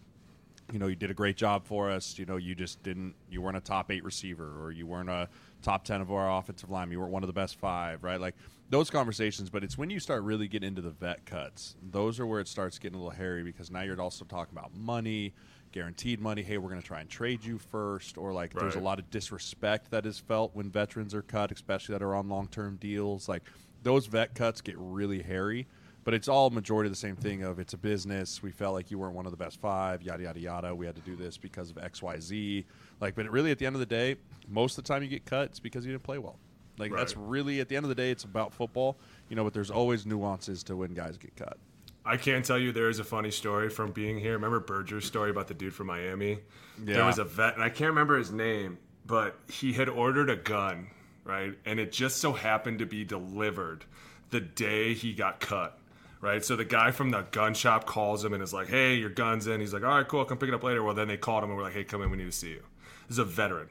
you 0.71 0.79
know, 0.79 0.87
you 0.87 0.95
did 0.97 1.11
a 1.11 1.15
great 1.15 1.35
job 1.37 1.65
for 1.65 1.91
us. 1.91 2.19
You 2.19 2.27
know, 2.27 2.37
you 2.37 2.55
just 2.55 2.83
didn't, 2.83 3.15
you 3.31 3.41
weren't 3.41 3.57
a 3.57 3.61
top 3.61 3.91
eight 3.91 4.05
receiver, 4.05 4.63
or 4.63 4.71
you 4.71 4.87
weren't 4.87 5.09
a 5.09 5.27
top 5.63 5.83
ten 5.83 6.03
of 6.03 6.13
our 6.13 6.31
offensive 6.39 6.69
line. 6.69 6.91
You 6.93 7.01
weren't 7.01 7.11
one 7.11 7.23
of 7.23 7.27
the 7.27 7.33
best 7.33 7.59
five, 7.59 8.05
right? 8.05 8.21
Like 8.21 8.35
those 8.71 8.91
conversations. 8.91 9.51
But 9.51 9.65
it's 9.65 9.79
when 9.79 9.91
you 9.91 10.01
start 10.01 10.23
really 10.23 10.49
getting 10.49 10.69
into 10.69 10.83
the 10.83 10.91
vet 10.91 11.25
cuts, 11.27 11.77
those 11.91 12.21
are 12.21 12.27
where 12.27 12.41
it 12.41 12.49
starts 12.49 12.79
getting 12.79 12.99
a 12.99 13.03
little 13.03 13.17
hairy 13.17 13.43
because 13.43 13.71
now 13.71 13.83
you're 13.83 14.01
also 14.01 14.25
talking 14.25 14.57
about 14.57 14.75
money, 14.75 15.35
guaranteed 15.73 16.21
money. 16.21 16.43
Hey, 16.43 16.59
we're 16.59 16.71
going 16.71 16.81
to 16.81 16.87
try 16.87 17.01
and 17.01 17.09
trade 17.09 17.45
you 17.45 17.59
first, 17.59 18.19
or 18.19 18.33
like 18.33 18.53
there's 18.55 18.77
a 18.77 18.81
lot 18.81 18.99
of 18.99 19.11
disrespect 19.11 19.91
that 19.91 20.07
is 20.07 20.19
felt 20.19 20.55
when 20.55 20.71
veterans 20.71 21.15
are 21.15 21.23
cut, 21.23 21.53
especially 21.53 21.95
that 21.95 22.03
are 22.03 22.15
on 22.15 22.29
long 22.29 22.49
term 22.49 22.77
deals. 22.77 23.29
Like 23.29 23.43
those 23.83 24.07
vet 24.07 24.35
cuts 24.35 24.61
get 24.61 24.77
really 24.79 25.23
hairy. 25.23 25.67
But 26.05 26.15
it's 26.15 26.29
all 26.29 26.49
majority 26.49 26.87
of 26.87 26.93
the 26.93 26.97
same 26.97 27.17
thing 27.17 27.43
of 27.43 27.59
it's 27.59 27.75
a 27.75 27.77
business. 27.77 28.43
We 28.43 28.51
felt 28.51 28.73
like 28.73 28.91
you 28.91 28.99
weren't 28.99 29.15
one 29.15 29.27
of 29.27 29.31
the 29.31 29.37
best 29.37 29.61
five, 29.61 30.01
yada 30.01 30.23
yada 30.23 30.41
yada. 30.41 30.75
We 30.75 30.87
had 30.87 30.95
to 30.95 31.03
do 31.03 31.17
this 31.17 31.37
because 31.37 31.71
of 31.71 31.77
X 31.77 32.01
Y 32.01 32.19
Z. 32.19 32.65
Like, 32.99 33.15
but 33.15 33.31
really, 33.31 33.51
at 33.51 33.59
the 33.59 33.67
end 33.67 33.77
of 33.77 33.81
the 33.81 33.87
day, 33.87 34.17
most 34.49 34.79
of 34.79 34.85
the 34.85 34.89
time 34.89 35.03
you 35.03 35.09
get 35.11 35.27
cut, 35.27 35.51
it's 35.51 35.61
because 35.61 35.85
you 35.85 35.93
didn't 35.93 36.05
play 36.05 36.17
well. 36.17 36.39
Like 36.79 36.93
that's 36.95 37.17
really 37.17 37.61
at 37.61 37.69
the 37.69 37.77
end 37.77 37.85
of 37.85 37.89
the 37.89 37.95
day, 37.95 38.11
it's 38.11 38.25
about 38.25 38.53
football, 38.53 38.97
you 39.29 39.37
know. 39.37 39.45
But 39.45 39.55
there's 39.55 39.71
always 39.71 40.07
nuances 40.07 40.63
to 40.65 40.77
when 40.77 40.95
guys 40.95 41.17
get 41.19 41.37
cut. 41.37 41.59
I 42.05 42.17
can 42.17 42.43
tell 42.43 42.59
you 42.59 42.73
there 42.73 42.89
is 42.89 43.01
a 43.01 43.05
funny 43.05 43.31
story 43.31 43.69
from 43.69 43.93
being 43.93 44.19
here. 44.19 44.33
Remember 44.33 44.61
Berger's 44.61 45.05
story 45.05 45.31
about 45.31 45.47
the 45.49 45.55
dude 45.55 45.75
from 45.75 45.89
Miami? 45.89 46.39
Yeah. 46.83 46.95
There 46.95 47.05
was 47.05 47.19
a 47.19 47.25
vet, 47.25 47.55
and 47.55 47.63
I 47.63 47.69
can't 47.69 47.91
remember 47.91 48.17
his 48.17 48.33
name, 48.33 48.79
but 49.05 49.37
he 49.51 49.75
had 49.75 49.91
ordered 49.91 50.31
a 50.31 50.37
gun, 50.37 50.89
right? 51.25 51.53
And 51.67 51.79
it 51.79 51.93
just 51.93 52.17
so 52.17 52.33
happened 52.33 52.79
to 52.79 52.87
be 52.87 53.05
delivered 53.05 53.85
the 54.31 54.41
day 54.41 54.95
he 54.95 55.13
got 55.13 55.41
cut, 55.41 55.79
right? 56.23 56.43
So 56.43 56.57
the 56.57 56.65
guy 56.65 56.93
from 56.93 57.11
the 57.11 57.23
gun 57.31 57.53
shop 57.53 57.85
calls 57.85 58.25
him 58.25 58.33
and 58.33 58.43
is 58.43 58.55
like, 58.55 58.69
hey, 58.69 58.95
your 58.95 59.11
gun's 59.11 59.47
in. 59.47 59.61
He's 59.61 59.75
like, 59.75 59.83
all 59.83 59.97
right, 59.97 60.09
cool, 60.09 60.21
I'll 60.21 60.27
come 60.27 60.39
pick 60.39 60.49
it 60.49 60.55
up 60.55 60.63
later. 60.63 60.83
Well, 60.83 60.95
then 60.95 61.09
they 61.09 61.19
called 61.19 61.45
him 61.45 61.51
and 61.51 61.59
were 61.59 61.65
like, 61.65 61.75
hey, 61.75 61.85
come 61.85 62.01
in, 62.03 62.11
we 62.11 62.17
need 62.17 62.25
to 62.25 62.33
see 62.33 62.51
you. 62.51 62.63
This 63.07 63.17
is 63.17 63.19
a 63.19 63.25
veteran. 63.25 63.69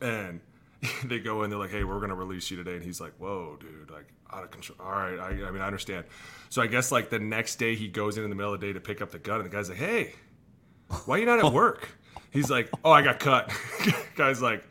And 0.00 0.40
they 1.04 1.18
go 1.18 1.42
in, 1.42 1.50
they're 1.50 1.58
like, 1.58 1.70
hey, 1.70 1.84
we're 1.84 1.98
going 1.98 2.10
to 2.10 2.14
release 2.14 2.50
you 2.50 2.56
today. 2.56 2.74
And 2.74 2.84
he's 2.84 3.00
like, 3.00 3.12
whoa, 3.18 3.56
dude, 3.60 3.90
like 3.90 4.06
out 4.32 4.44
of 4.44 4.50
control. 4.50 4.78
All 4.80 4.90
right. 4.92 5.18
I, 5.18 5.28
I 5.46 5.50
mean, 5.50 5.60
I 5.60 5.66
understand. 5.66 6.04
So 6.48 6.62
I 6.62 6.66
guess 6.66 6.90
like 6.90 7.10
the 7.10 7.18
next 7.18 7.56
day 7.56 7.74
he 7.74 7.88
goes 7.88 8.16
in 8.16 8.24
in 8.24 8.30
the 8.30 8.36
middle 8.36 8.54
of 8.54 8.60
the 8.60 8.66
day 8.66 8.72
to 8.72 8.80
pick 8.80 9.02
up 9.02 9.10
the 9.10 9.18
gun. 9.18 9.36
And 9.36 9.44
the 9.44 9.54
guy's 9.54 9.68
like, 9.68 9.78
hey, 9.78 10.14
why 11.04 11.16
are 11.16 11.18
you 11.18 11.26
not 11.26 11.44
at 11.44 11.52
work? 11.52 11.88
He's 12.30 12.50
like, 12.50 12.70
oh, 12.84 12.92
I 12.92 13.02
got 13.02 13.18
cut. 13.18 13.52
guy's 14.16 14.40
like, 14.40 14.64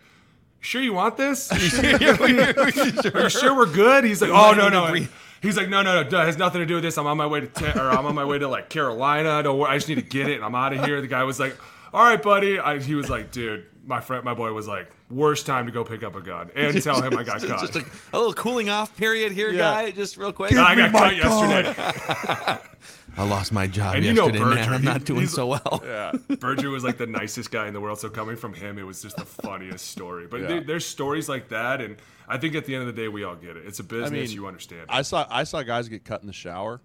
sure 0.59 0.81
you 0.81 0.93
want 0.93 1.17
this? 1.17 1.51
Are 1.51 1.59
you 1.59 3.29
sure 3.29 3.55
we're 3.55 3.65
good? 3.65 4.03
He's 4.03 4.21
like, 4.21 4.31
oh, 4.31 4.53
no, 4.53 4.69
no. 4.69 4.95
He's 5.41 5.55
like, 5.55 5.69
no, 5.69 5.81
no, 5.81 6.03
no, 6.03 6.21
it 6.21 6.25
has 6.25 6.37
nothing 6.37 6.59
to 6.59 6.65
do 6.65 6.75
with 6.75 6.83
this. 6.83 6.97
I'm 6.97 7.07
on 7.07 7.17
my 7.17 7.27
way 7.27 7.41
to, 7.41 7.47
te- 7.47 7.79
or 7.79 7.89
I'm 7.89 8.05
on 8.05 8.15
my 8.15 8.25
way 8.25 8.39
to 8.39 8.47
like 8.47 8.69
Carolina. 8.69 9.41
Don't 9.41 9.57
worry, 9.57 9.71
I 9.71 9.77
just 9.77 9.87
need 9.87 9.95
to 9.95 10.01
get 10.01 10.27
it, 10.27 10.35
and 10.35 10.43
I'm 10.43 10.55
out 10.55 10.73
of 10.73 10.83
here. 10.83 10.99
The 10.99 11.07
guy 11.07 11.23
was 11.23 11.39
like, 11.39 11.55
all 11.93 12.03
right, 12.03 12.21
buddy. 12.21 12.59
I, 12.59 12.79
he 12.79 12.95
was 12.95 13.09
like, 13.09 13.31
dude, 13.31 13.65
my 13.85 14.01
friend, 14.01 14.23
my 14.25 14.33
boy 14.33 14.51
was 14.51 14.67
like, 14.67 14.91
worst 15.09 15.45
time 15.45 15.65
to 15.65 15.71
go 15.71 15.83
pick 15.83 16.03
up 16.03 16.15
a 16.15 16.21
gun 16.21 16.51
and 16.55 16.81
tell 16.83 17.01
him 17.01 17.17
I 17.17 17.23
got 17.23 17.41
cut. 17.41 17.59
Just 17.59 17.75
a, 17.75 17.85
a 18.13 18.17
little 18.17 18.33
cooling 18.33 18.69
off 18.69 18.95
period 18.95 19.31
here, 19.31 19.49
Yeah. 19.51 19.57
guy. 19.59 19.91
Just 19.91 20.17
real 20.17 20.31
quick. 20.31 20.53
I 20.53 20.75
got 20.75 20.91
my 20.91 20.99
cut 20.99 21.15
yesterday. 21.17 22.59
I 23.17 23.23
lost 23.23 23.51
my 23.51 23.65
job 23.67 23.95
And 23.95 24.05
you 24.05 24.13
know 24.13 24.27
yesterday, 24.27 24.55
man. 24.55 24.73
I'm 24.73 24.83
not 24.83 25.03
doing 25.03 25.27
so 25.27 25.47
well. 25.47 25.81
Yeah, 25.89 26.11
Berger 26.39 26.69
was 26.69 26.83
like 26.83 26.97
the 26.97 27.07
nicest 27.07 27.51
guy 27.51 27.67
in 27.67 27.73
the 27.73 27.81
world. 27.81 27.99
So 27.99 28.07
coming 28.09 28.35
from 28.37 28.53
him, 28.53 28.77
it 28.77 28.83
was 28.83 29.01
just 29.01 29.17
the 29.17 29.25
funniest 29.25 29.87
story. 29.87 30.27
But 30.27 30.41
Yeah. 30.41 30.47
there, 30.47 30.61
there's 30.61 30.85
stories 30.85 31.27
like 31.27 31.49
that, 31.49 31.81
and 31.81 31.97
I 32.27 32.37
think 32.37 32.55
at 32.55 32.65
the 32.65 32.75
end 32.75 32.87
of 32.87 32.95
the 32.95 33.01
day, 33.01 33.07
we 33.07 33.23
all 33.23 33.35
get 33.35 33.57
it. 33.57 33.65
It's 33.65 33.79
a 33.79 33.83
business. 33.83 34.11
mean, 34.11 34.29
you 34.29 34.45
understand. 34.47 34.81
it. 34.83 34.87
I 34.89 35.01
saw 35.01 35.25
I 35.29 35.43
saw 35.43 35.63
guys 35.63 35.89
get 35.89 36.05
cut 36.05 36.21
in 36.21 36.27
the 36.27 36.33
shower, 36.33 36.79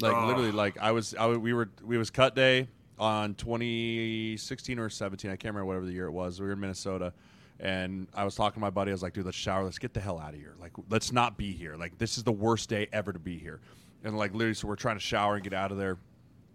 like 0.00 0.14
Oh. 0.14 0.26
literally. 0.26 0.52
Like 0.52 0.76
I 0.78 0.92
was, 0.92 1.14
I 1.14 1.22
w- 1.22 1.40
we 1.40 1.52
were, 1.54 1.70
we 1.82 1.96
was 1.98 2.10
cut 2.10 2.36
day 2.36 2.68
on 2.98 3.34
2016 3.34 4.78
or 4.78 4.88
17. 4.90 5.30
I 5.30 5.36
can't 5.36 5.54
remember 5.54 5.64
whatever 5.66 5.86
the 5.86 5.92
year 5.92 6.06
it 6.06 6.12
was. 6.12 6.38
We 6.40 6.46
were 6.46 6.52
in 6.52 6.60
Minnesota, 6.60 7.12
and 7.60 8.08
I 8.14 8.24
was 8.24 8.34
talking 8.34 8.54
to 8.54 8.60
my 8.60 8.70
buddy. 8.70 8.90
I 8.90 8.94
was 8.94 9.02
like, 9.02 9.12
"Dude, 9.14 9.24
let's 9.24 9.36
shower. 9.36 9.64
Let's 9.64 9.78
get 9.78 9.94
the 9.94 10.00
hell 10.00 10.18
out 10.18 10.34
of 10.34 10.40
here. 10.40 10.54
Like, 10.60 10.72
let's 10.90 11.12
not 11.12 11.36
be 11.36 11.52
here. 11.52 11.76
Like, 11.76 11.98
this 11.98 12.18
is 12.18 12.24
the 12.24 12.32
worst 12.32 12.68
day 12.68 12.88
ever 12.92 13.12
to 13.12 13.18
be 13.18 13.38
here." 13.38 13.60
And 14.04 14.16
like 14.16 14.32
literally, 14.32 14.54
so 14.54 14.68
we're 14.68 14.76
trying 14.76 14.96
to 14.96 15.00
shower 15.00 15.34
and 15.34 15.44
get 15.44 15.52
out 15.52 15.72
of 15.72 15.78
there. 15.78 15.98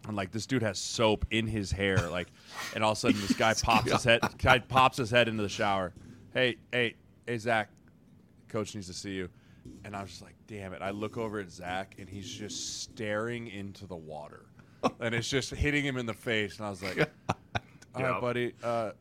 And 0.07 0.15
like 0.15 0.31
this 0.31 0.45
dude 0.45 0.63
has 0.63 0.79
soap 0.79 1.25
in 1.31 1.47
his 1.47 1.71
hair, 1.71 2.09
like, 2.09 2.27
and 2.73 2.83
all 2.83 2.93
of 2.93 2.97
a 2.97 3.01
sudden 3.01 3.21
this 3.21 3.33
guy 3.33 3.53
pops 3.61 3.91
his 3.91 4.03
head, 4.03 4.21
guy 4.37 4.59
pops 4.59 4.97
his 4.97 5.11
head 5.11 5.27
into 5.27 5.43
the 5.43 5.49
shower. 5.49 5.93
Hey, 6.33 6.57
hey, 6.71 6.95
hey, 7.27 7.37
Zach, 7.37 7.69
coach 8.47 8.73
needs 8.73 8.87
to 8.87 8.93
see 8.93 9.11
you. 9.11 9.29
And 9.85 9.95
I 9.95 10.01
was 10.01 10.11
just 10.11 10.21
like, 10.23 10.35
damn 10.47 10.73
it. 10.73 10.81
I 10.81 10.89
look 10.89 11.17
over 11.17 11.39
at 11.39 11.51
Zach 11.51 11.95
and 11.99 12.09
he's 12.09 12.27
just 12.27 12.81
staring 12.81 13.47
into 13.47 13.85
the 13.85 13.95
water. 13.95 14.45
and 14.99 15.13
it's 15.13 15.29
just 15.29 15.51
hitting 15.51 15.85
him 15.85 15.97
in 15.97 16.05
the 16.05 16.13
face. 16.13 16.57
And 16.57 16.65
I 16.65 16.69
was 16.69 16.81
like, 16.81 16.97
all 17.95 18.03
right, 18.03 18.21
buddy, 18.21 18.53
uh, 18.63 18.91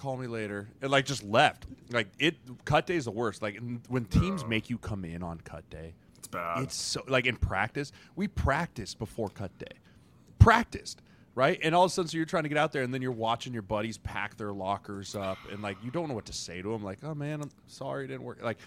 call 0.00 0.16
me 0.16 0.26
later. 0.26 0.68
And 0.82 0.90
like 0.90 1.04
just 1.04 1.22
left. 1.22 1.66
Like 1.90 2.08
it, 2.18 2.36
cut 2.64 2.86
day 2.86 2.96
is 2.96 3.04
the 3.04 3.10
worst. 3.10 3.42
Like 3.42 3.60
when 3.88 4.04
teams 4.06 4.44
make 4.46 4.70
you 4.70 4.78
come 4.78 5.04
in 5.04 5.22
on 5.22 5.38
cut 5.40 5.68
day, 5.70 5.94
it's 6.18 6.28
bad. 6.28 6.62
it's 6.62 6.74
so 6.76 7.02
like 7.08 7.26
in 7.26 7.36
practice, 7.36 7.92
we 8.16 8.26
practiced 8.28 8.98
before 8.98 9.28
cut 9.28 9.56
day. 9.58 9.76
Practiced. 10.38 11.02
Right? 11.36 11.60
And 11.62 11.74
all 11.76 11.84
of 11.84 11.90
a 11.90 11.94
sudden, 11.94 12.08
so 12.08 12.16
you're 12.16 12.26
trying 12.26 12.42
to 12.42 12.48
get 12.48 12.58
out 12.58 12.72
there, 12.72 12.82
and 12.82 12.92
then 12.92 13.00
you're 13.00 13.12
watching 13.12 13.52
your 13.52 13.62
buddies 13.62 13.98
pack 13.98 14.36
their 14.36 14.52
lockers 14.52 15.14
up, 15.14 15.38
and 15.52 15.62
like 15.62 15.76
you 15.82 15.90
don't 15.90 16.08
know 16.08 16.14
what 16.14 16.26
to 16.26 16.32
say 16.32 16.60
to 16.60 16.70
them. 16.72 16.82
Like, 16.82 16.98
oh 17.04 17.14
man, 17.14 17.40
I'm 17.40 17.50
sorry 17.68 18.04
it 18.04 18.08
didn't 18.08 18.24
work. 18.24 18.42
Like, 18.42 18.58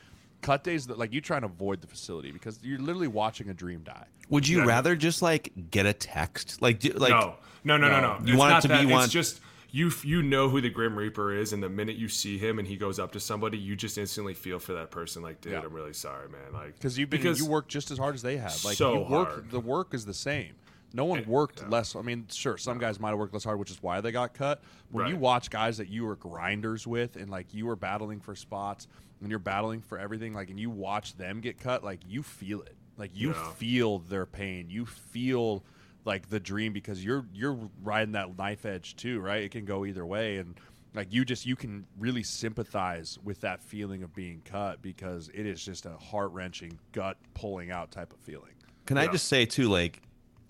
cut 0.42 0.64
days, 0.64 0.88
that 0.88 0.98
like 0.98 1.12
you 1.14 1.20
try 1.20 1.36
and 1.36 1.46
avoid 1.46 1.82
the 1.82 1.88
facility 1.88 2.32
because 2.32 2.60
you're 2.64 2.80
literally 2.80 3.10
watching 3.10 3.50
a 3.50 3.54
dream 3.54 3.82
die. 3.84 4.06
Would 4.30 4.48
you 4.48 4.60
Yeah. 4.60 4.66
rather 4.68 4.96
just 4.96 5.22
like 5.22 5.52
get 5.72 5.86
a 5.86 5.94
text? 5.94 6.62
Like, 6.62 6.80
do, 6.80 6.92
like 6.94 7.10
no, 7.12 7.36
no, 7.66 7.76
no, 7.78 7.90
no, 7.90 8.00
no. 8.00 8.26
You 8.26 8.34
It's 8.34 8.40
want 8.40 8.52
it 8.52 8.54
not 8.54 8.62
to 8.80 8.86
be 8.86 8.92
one- 8.92 9.04
It's 9.04 9.12
just 9.14 9.42
you. 9.74 9.92
You 10.04 10.22
know 10.24 10.48
who 10.48 10.62
the 10.62 10.70
Grim 10.70 10.98
Reaper 10.98 11.34
is, 11.34 11.52
and 11.52 11.62
the 11.62 11.68
minute 11.68 11.98
you 11.98 12.08
see 12.08 12.38
him 12.38 12.60
and 12.60 12.68
he 12.68 12.78
goes 12.78 13.00
up 13.00 13.12
to 13.14 13.20
somebody, 13.20 13.58
you 13.58 13.76
just 13.76 13.98
instantly 13.98 14.34
feel 14.34 14.60
for 14.60 14.74
that 14.74 14.90
person. 14.92 15.22
Like, 15.22 15.42
dude, 15.42 15.52
Yeah. 15.52 15.62
I'm 15.62 15.74
really 15.74 15.92
sorry, 15.94 16.30
man. 16.30 16.54
Like, 16.54 16.76
Because 16.76 16.98
you've 16.98 17.10
been 17.10 17.20
because 17.20 17.40
you 17.40 17.46
work 17.48 17.68
just 17.68 17.92
as 17.92 17.98
hard 17.98 18.16
as 18.16 18.22
they 18.22 18.38
have. 18.38 18.64
Like 18.64 18.78
So 18.78 18.94
you 18.94 19.00
work, 19.12 19.30
hard. 19.30 19.52
the 19.52 19.60
work 19.60 19.94
is 19.94 20.06
the 20.06 20.14
same. 20.14 20.54
No 20.96 21.06
one 21.06 21.26
worked 21.26 21.68
less. 21.72 21.96
I 21.96 22.04
mean, 22.04 22.28
sure, 22.32 22.56
some 22.58 22.78
guys 22.78 23.00
might 23.00 23.10
have 23.10 23.18
worked 23.18 23.34
less 23.34 23.44
hard, 23.44 23.58
which 23.58 23.72
is 23.72 23.82
why 23.82 24.00
they 24.00 24.12
got 24.12 24.36
cut. 24.36 24.62
When 24.92 25.08
you 25.08 25.18
watch 25.18 25.50
guys 25.50 25.78
that 25.80 25.90
you 25.90 26.06
were 26.06 26.16
grinders 26.16 26.86
with, 26.86 27.16
and 27.16 27.32
like 27.32 27.52
you 27.52 27.66
were 27.66 27.76
battling 27.76 28.20
for 28.20 28.36
spots, 28.36 28.88
and 29.20 29.30
you're 29.32 29.40
battling 29.40 29.82
for 29.82 29.98
everything, 29.98 30.34
like, 30.34 30.52
and 30.52 30.60
you 30.60 30.70
watch 30.70 31.18
them 31.18 31.42
get 31.42 31.60
cut, 31.60 31.84
like 31.84 32.02
you 32.08 32.22
feel 32.22 32.62
it. 32.62 32.76
Like 32.96 33.10
you 33.16 33.30
Yeah. 33.30 33.52
feel 33.54 34.00
their 34.00 34.28
pain. 34.28 34.70
You 34.70 34.86
feel 34.86 35.64
like 36.06 36.30
the 36.30 36.40
dream 36.40 36.74
because 36.74 37.04
you're 37.04 37.26
you're 37.34 37.58
riding 37.84 38.14
that 38.14 38.38
knife 38.38 38.66
edge 38.66 38.96
too, 38.96 39.20
right? 39.20 39.44
It 39.44 39.52
can 39.52 39.66
go 39.66 39.86
either 39.86 40.06
way, 40.06 40.38
and 40.38 40.56
like 40.94 41.12
you 41.12 41.26
just 41.26 41.46
you 41.46 41.56
can 41.56 41.86
really 41.98 42.24
sympathize 42.24 43.18
with 43.24 43.42
that 43.42 43.62
feeling 43.62 44.04
of 44.04 44.14
being 44.14 44.42
cut 44.46 44.82
because 44.82 45.30
it 45.34 45.46
is 45.46 45.64
just 45.64 45.86
a 45.86 45.98
heart 45.98 46.32
wrenching, 46.32 46.78
gut 46.92 47.18
pulling 47.34 47.72
out 47.72 47.92
type 47.92 48.14
of 48.14 48.20
feeling. 48.20 48.52
Can 48.86 48.98
I 48.98 49.06
Yeah. 49.06 49.12
just 49.14 49.28
say 49.28 49.46
too, 49.46 49.70
like, 49.70 50.02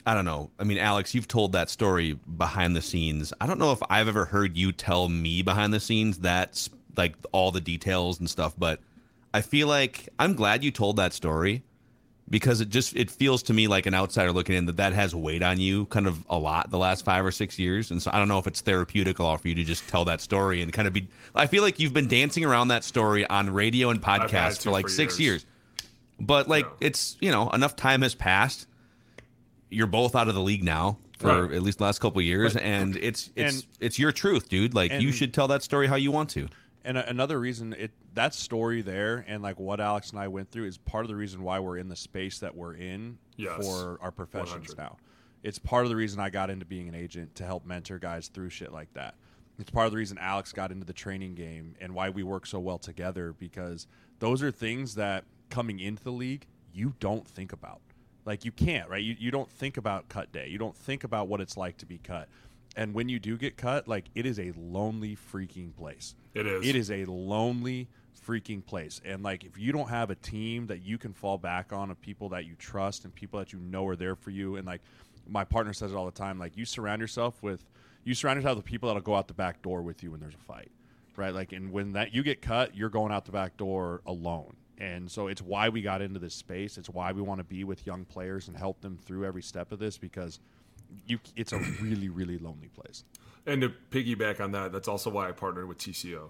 I 0.05 0.13
don't 0.13 0.25
know. 0.25 0.49
I 0.59 0.63
mean, 0.63 0.79
Alex, 0.79 1.13
you've 1.13 1.27
told 1.27 1.51
that 1.53 1.69
story 1.69 2.19
behind 2.37 2.75
the 2.75 2.81
scenes. 2.81 3.31
I 3.39 3.45
don't 3.45 3.59
know 3.59 3.71
if 3.71 3.81
I've 3.89 4.07
ever 4.07 4.25
heard 4.25 4.57
you 4.57 4.71
tell 4.71 5.07
me 5.07 5.41
behind 5.43 5.73
the 5.73 5.79
scenes 5.79 6.17
that's 6.17 6.69
like 6.97 7.15
all 7.31 7.51
the 7.51 7.61
details 7.61 8.19
and 8.19 8.29
stuff, 8.29 8.53
but 8.57 8.79
I 9.33 9.41
feel 9.41 9.67
like 9.67 10.09
I'm 10.19 10.33
glad 10.33 10.63
you 10.63 10.71
told 10.71 10.97
that 10.97 11.13
story 11.13 11.63
because 12.29 12.61
it 12.61 12.69
just 12.69 12.95
it 12.95 13.11
feels 13.11 13.43
to 13.43 13.53
me 13.53 13.67
like 13.67 13.85
an 13.85 13.93
outsider 13.93 14.31
looking 14.31 14.55
in 14.55 14.65
that 14.65 14.77
that 14.77 14.93
has 14.93 15.13
weighed 15.13 15.43
on 15.43 15.59
you 15.59 15.85
kind 15.87 16.07
of 16.07 16.25
a 16.29 16.37
lot 16.37 16.69
the 16.71 16.77
last 16.77 17.03
five 17.03 17.25
or 17.25 17.31
six 17.31 17.59
years 17.59 17.91
and 17.91 18.01
so 18.01 18.09
i 18.13 18.17
don't 18.17 18.29
know 18.29 18.39
if 18.39 18.47
it's 18.47 18.61
therapeutic 18.61 19.19
at 19.19 19.23
all 19.23 19.37
for 19.37 19.49
you 19.49 19.55
to 19.55 19.63
just 19.63 19.87
tell 19.89 20.05
that 20.05 20.21
story 20.21 20.61
and 20.61 20.71
kind 20.71 20.87
of 20.87 20.93
be 20.93 21.07
i 21.35 21.45
feel 21.45 21.61
like 21.61 21.79
you've 21.79 21.93
been 21.93 22.07
dancing 22.07 22.45
around 22.45 22.69
that 22.69 22.83
story 22.85 23.27
on 23.27 23.49
radio 23.49 23.89
and 23.89 24.01
podcasts 24.01 24.63
for 24.63 24.71
like 24.71 24.85
for 24.85 24.89
six 24.89 25.19
years. 25.19 25.43
years 25.43 25.45
but 26.19 26.47
like 26.47 26.65
Yeah. 26.65 26.87
it's 26.87 27.17
you 27.19 27.29
know 27.29 27.49
enough 27.49 27.75
time 27.75 28.01
has 28.03 28.15
passed 28.15 28.67
you're 29.69 29.87
both 29.87 30.15
out 30.15 30.27
of 30.29 30.33
the 30.35 30.41
league 30.41 30.63
now 30.63 30.97
for 31.19 31.45
Right. 31.47 31.55
at 31.55 31.61
least 31.61 31.77
the 31.79 31.83
last 31.83 31.99
couple 31.99 32.19
of 32.19 32.25
years 32.25 32.55
and 32.55 32.95
it's 32.95 33.29
it's 33.35 33.55
and- 33.55 33.65
it's 33.81 33.99
your 33.99 34.11
truth 34.13 34.47
dude 34.49 34.73
like 34.73 34.93
you 34.93 35.11
should 35.11 35.33
tell 35.33 35.49
that 35.49 35.61
story 35.61 35.87
how 35.87 35.95
you 35.95 36.11
want 36.11 36.29
to 36.31 36.47
And 36.85 36.97
a- 36.97 37.09
another 37.09 37.39
reason 37.39 37.73
it 37.73 37.91
that 38.13 38.33
story 38.33 38.81
there 38.81 39.23
and 39.27 39.41
like 39.41 39.59
what 39.59 39.79
Alex 39.79 40.11
and 40.11 40.19
I 40.19 40.27
went 40.27 40.51
through 40.51 40.65
is 40.65 40.77
part 40.77 41.05
of 41.05 41.09
the 41.09 41.15
reason 41.15 41.41
why 41.43 41.59
we're 41.59 41.77
in 41.77 41.87
the 41.89 41.95
space 41.95 42.39
that 42.39 42.55
we're 42.55 42.75
in 42.75 43.17
Yes. 43.37 43.65
for 43.65 43.97
our 44.01 44.11
professions 44.11 44.69
100. 44.69 44.77
now. 44.77 44.97
It's 45.43 45.59
part 45.59 45.83
of 45.85 45.89
the 45.89 45.95
reason 45.95 46.19
I 46.19 46.29
got 46.29 46.49
into 46.49 46.65
being 46.65 46.87
an 46.87 46.95
agent 46.95 47.35
to 47.35 47.45
help 47.45 47.65
mentor 47.65 47.99
guys 47.99 48.27
through 48.27 48.49
shit 48.49 48.71
like 48.71 48.93
that. 48.93 49.15
It's 49.59 49.69
part 49.71 49.85
of 49.85 49.91
the 49.91 49.97
reason 49.97 50.17
Alex 50.19 50.51
got 50.51 50.71
into 50.71 50.85
the 50.85 50.93
training 50.93 51.35
game 51.35 51.75
and 51.79 51.93
why 51.93 52.09
we 52.09 52.23
work 52.23 52.45
so 52.45 52.59
well 52.59 52.79
together 52.79 53.33
because 53.37 53.87
those 54.19 54.41
are 54.41 54.51
things 54.51 54.95
that 54.95 55.25
coming 55.49 55.79
into 55.79 56.03
the 56.03 56.11
league 56.11 56.47
you 56.73 56.93
don't 56.99 57.27
think 57.27 57.53
about. 57.53 57.81
Like 58.25 58.45
you 58.45 58.51
can't, 58.51 58.89
right? 58.89 59.03
You 59.03 59.15
you 59.19 59.31
don't 59.31 59.51
think 59.51 59.75
about 59.77 60.07
cut 60.09 60.31
day. 60.31 60.47
You 60.47 60.57
don't 60.57 60.75
think 60.77 61.03
about 61.03 61.27
what 61.27 61.39
it's 61.41 61.57
like 61.57 61.77
to 61.77 61.85
be 61.85 61.97
cut. 61.97 62.29
And 62.75 62.93
when 62.93 63.09
you 63.09 63.19
do 63.19 63.37
get 63.37 63.57
cut, 63.57 63.87
like 63.87 64.05
it 64.15 64.25
is 64.25 64.39
a 64.39 64.51
lonely 64.57 65.15
freaking 65.15 65.75
place. 65.75 66.15
It 66.33 66.47
is. 66.47 66.67
It 66.67 66.75
is 66.75 66.91
a 66.91 67.05
lonely 67.05 67.87
freaking 68.27 68.65
place. 68.65 69.01
And 69.05 69.23
like 69.23 69.43
if 69.43 69.57
you 69.57 69.71
don't 69.71 69.89
have 69.89 70.09
a 70.09 70.15
team 70.15 70.67
that 70.67 70.81
you 70.81 70.97
can 70.97 71.13
fall 71.13 71.37
back 71.37 71.71
on 71.73 71.91
of 71.91 72.01
people 72.01 72.29
that 72.29 72.45
you 72.45 72.55
trust 72.55 73.03
and 73.05 73.13
people 73.13 73.39
that 73.39 73.53
you 73.53 73.59
know 73.59 73.85
are 73.87 73.95
there 73.95 74.15
for 74.15 74.31
you 74.31 74.55
and 74.55 74.65
like 74.65 74.81
my 75.27 75.43
partner 75.43 75.73
says 75.73 75.91
it 75.91 75.95
all 75.95 76.05
the 76.05 76.11
time, 76.11 76.39
like 76.39 76.57
you 76.57 76.65
surround 76.65 76.99
yourself 77.01 77.41
with 77.41 77.65
you 78.03 78.13
surround 78.13 78.37
yourself 78.37 78.57
with 78.57 78.65
people 78.65 78.87
that'll 78.87 79.01
go 79.01 79.15
out 79.15 79.27
the 79.27 79.33
back 79.33 79.61
door 79.61 79.81
with 79.81 80.03
you 80.03 80.11
when 80.11 80.19
there's 80.19 80.33
a 80.33 80.45
fight, 80.45 80.71
right? 81.15 81.33
Like, 81.33 81.53
and 81.53 81.71
when 81.71 81.93
that 81.93 82.13
you 82.13 82.23
get 82.23 82.41
cut, 82.41 82.75
you're 82.75 82.89
going 82.89 83.11
out 83.11 83.25
the 83.25 83.31
back 83.31 83.57
door 83.57 84.01
alone. 84.05 84.55
And 84.77 85.09
so 85.09 85.27
it's 85.27 85.41
why 85.41 85.69
we 85.69 85.81
got 85.81 86.01
into 86.01 86.19
this 86.19 86.33
space. 86.33 86.77
It's 86.77 86.89
why 86.89 87.11
we 87.11 87.21
want 87.21 87.39
to 87.39 87.43
be 87.45 87.63
with 87.63 87.85
young 87.85 88.05
players 88.05 88.47
and 88.47 88.57
help 88.57 88.81
them 88.81 88.97
through 88.97 89.25
every 89.25 89.43
step 89.43 89.71
of 89.71 89.79
this 89.79 89.97
because 89.97 90.39
you 91.05 91.19
it's 91.35 91.53
a 91.53 91.59
really 91.81 92.09
really 92.09 92.37
lonely 92.37 92.69
place. 92.69 93.03
And 93.45 93.61
to 93.61 93.73
piggyback 93.91 94.39
on 94.39 94.51
that, 94.53 94.71
that's 94.71 94.87
also 94.87 95.09
why 95.09 95.27
I 95.27 95.33
partnered 95.33 95.67
with 95.67 95.77
TCO. 95.77 96.29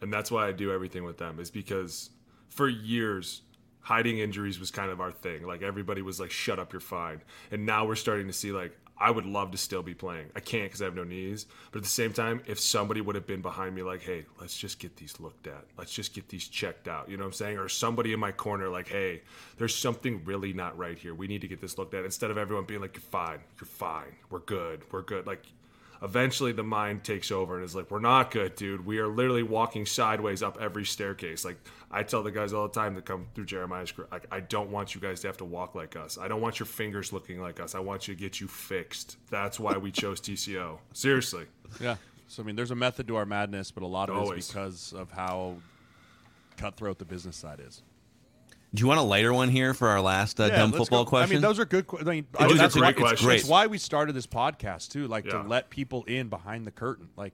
And 0.00 0.12
that's 0.12 0.30
why 0.30 0.48
I 0.48 0.52
do 0.52 0.72
everything 0.72 1.04
with 1.04 1.18
them 1.18 1.38
is 1.38 1.50
because 1.50 2.10
for 2.48 2.68
years 2.68 3.42
hiding 3.80 4.18
injuries 4.18 4.58
was 4.58 4.70
kind 4.70 4.90
of 4.90 5.00
our 5.00 5.12
thing. 5.12 5.46
Like 5.46 5.62
everybody 5.62 6.02
was 6.02 6.18
like 6.18 6.30
shut 6.30 6.58
up, 6.58 6.72
you're 6.72 6.80
fine. 6.80 7.22
And 7.50 7.66
now 7.66 7.86
we're 7.86 7.94
starting 7.94 8.26
to 8.26 8.32
see 8.32 8.52
like 8.52 8.76
I 8.98 9.10
would 9.10 9.26
love 9.26 9.50
to 9.50 9.58
still 9.58 9.82
be 9.82 9.94
playing. 9.94 10.30
I 10.34 10.40
can't 10.40 10.64
because 10.64 10.80
I 10.80 10.86
have 10.86 10.94
no 10.94 11.04
knees. 11.04 11.46
But 11.70 11.78
at 11.78 11.82
the 11.84 11.90
same 11.90 12.12
time, 12.12 12.40
if 12.46 12.58
somebody 12.58 13.00
would 13.00 13.14
have 13.14 13.26
been 13.26 13.42
behind 13.42 13.74
me, 13.74 13.82
like, 13.82 14.02
hey, 14.02 14.24
let's 14.40 14.56
just 14.56 14.78
get 14.78 14.96
these 14.96 15.20
looked 15.20 15.46
at. 15.46 15.64
Let's 15.76 15.92
just 15.92 16.14
get 16.14 16.28
these 16.28 16.48
checked 16.48 16.88
out. 16.88 17.08
You 17.08 17.16
know 17.16 17.24
what 17.24 17.28
I'm 17.28 17.32
saying? 17.34 17.58
Or 17.58 17.68
somebody 17.68 18.14
in 18.14 18.20
my 18.20 18.32
corner, 18.32 18.68
like, 18.68 18.88
hey, 18.88 19.22
there's 19.58 19.74
something 19.74 20.22
really 20.24 20.52
not 20.54 20.78
right 20.78 20.98
here. 20.98 21.14
We 21.14 21.26
need 21.26 21.42
to 21.42 21.48
get 21.48 21.60
this 21.60 21.76
looked 21.76 21.94
at. 21.94 22.04
Instead 22.04 22.30
of 22.30 22.38
everyone 22.38 22.64
being 22.64 22.80
like, 22.80 22.94
you're 22.94 23.02
fine, 23.02 23.40
you're 23.60 23.66
fine, 23.66 24.16
we're 24.30 24.40
good, 24.40 24.82
we're 24.90 25.02
good. 25.02 25.26
Like, 25.26 25.44
eventually 26.02 26.52
the 26.52 26.62
mind 26.62 27.04
takes 27.04 27.30
over 27.30 27.56
and 27.56 27.64
is 27.64 27.74
like, 27.74 27.90
we're 27.90 27.98
not 28.00 28.30
good, 28.30 28.54
dude. 28.56 28.84
We 28.84 28.98
are 28.98 29.08
literally 29.08 29.42
walking 29.42 29.86
sideways 29.86 30.42
up 30.42 30.58
every 30.60 30.84
staircase. 30.84 31.44
Like 31.44 31.58
I 31.90 32.02
tell 32.02 32.22
the 32.22 32.30
guys 32.30 32.52
all 32.52 32.68
the 32.68 32.74
time 32.74 32.94
that 32.94 33.04
come 33.04 33.26
through 33.34 33.46
Jeremiah's 33.46 33.92
career, 33.92 34.08
like 34.10 34.26
I 34.30 34.40
don't 34.40 34.70
want 34.70 34.94
you 34.94 35.00
guys 35.00 35.20
to 35.20 35.28
have 35.28 35.36
to 35.38 35.44
walk 35.44 35.74
like 35.74 35.96
us. 35.96 36.18
I 36.18 36.28
don't 36.28 36.40
want 36.40 36.58
your 36.58 36.66
fingers 36.66 37.12
looking 37.12 37.40
like 37.40 37.60
us. 37.60 37.74
I 37.74 37.80
want 37.80 38.08
you 38.08 38.14
to 38.14 38.20
get 38.20 38.40
you 38.40 38.48
fixed. 38.48 39.16
That's 39.30 39.58
why 39.58 39.76
we 39.76 39.90
chose 39.90 40.20
TCO. 40.20 40.78
Seriously. 40.92 41.46
Yeah. 41.80 41.96
So 42.28 42.42
I 42.42 42.46
mean, 42.46 42.56
there's 42.56 42.70
a 42.70 42.76
method 42.76 43.06
to 43.08 43.16
our 43.16 43.26
madness, 43.26 43.70
but 43.70 43.82
a 43.82 43.86
lot 43.86 44.10
of 44.10 44.16
it 44.16 44.18
Always. 44.18 44.44
is 44.44 44.48
because 44.48 44.92
of 44.92 45.12
how 45.12 45.56
cutthroat 46.56 46.98
the 46.98 47.04
business 47.04 47.36
side 47.36 47.60
is. 47.64 47.82
Do 48.76 48.82
you 48.82 48.88
want 48.88 49.00
a 49.00 49.02
lighter 49.02 49.32
one 49.32 49.48
here 49.48 49.72
for 49.72 49.88
our 49.88 50.00
last 50.02 50.38
uh, 50.38 50.50
dumb 50.50 50.70
football 50.70 51.04
go. 51.04 51.08
question? 51.08 51.32
I 51.32 51.34
mean, 51.36 51.42
those 51.42 51.58
are 51.58 51.64
good. 51.64 51.86
I 51.98 52.02
mean, 52.04 52.26
I 52.38 52.42
Those 52.42 52.52
mean, 52.52 52.58
are 52.58 52.62
that's 52.62 52.74
great 52.74 52.82
why, 52.82 52.88
it's- 52.90 53.00
questions. 53.22 53.40
It's 53.40 53.48
why 53.48 53.66
we 53.68 53.78
started 53.78 54.12
this 54.12 54.26
podcast 54.26 54.90
too, 54.90 55.08
like 55.08 55.24
Yeah. 55.24 55.42
to 55.42 55.48
let 55.48 55.70
people 55.70 56.04
in 56.04 56.28
behind 56.28 56.66
the 56.66 56.70
curtain. 56.70 57.08
Like, 57.16 57.32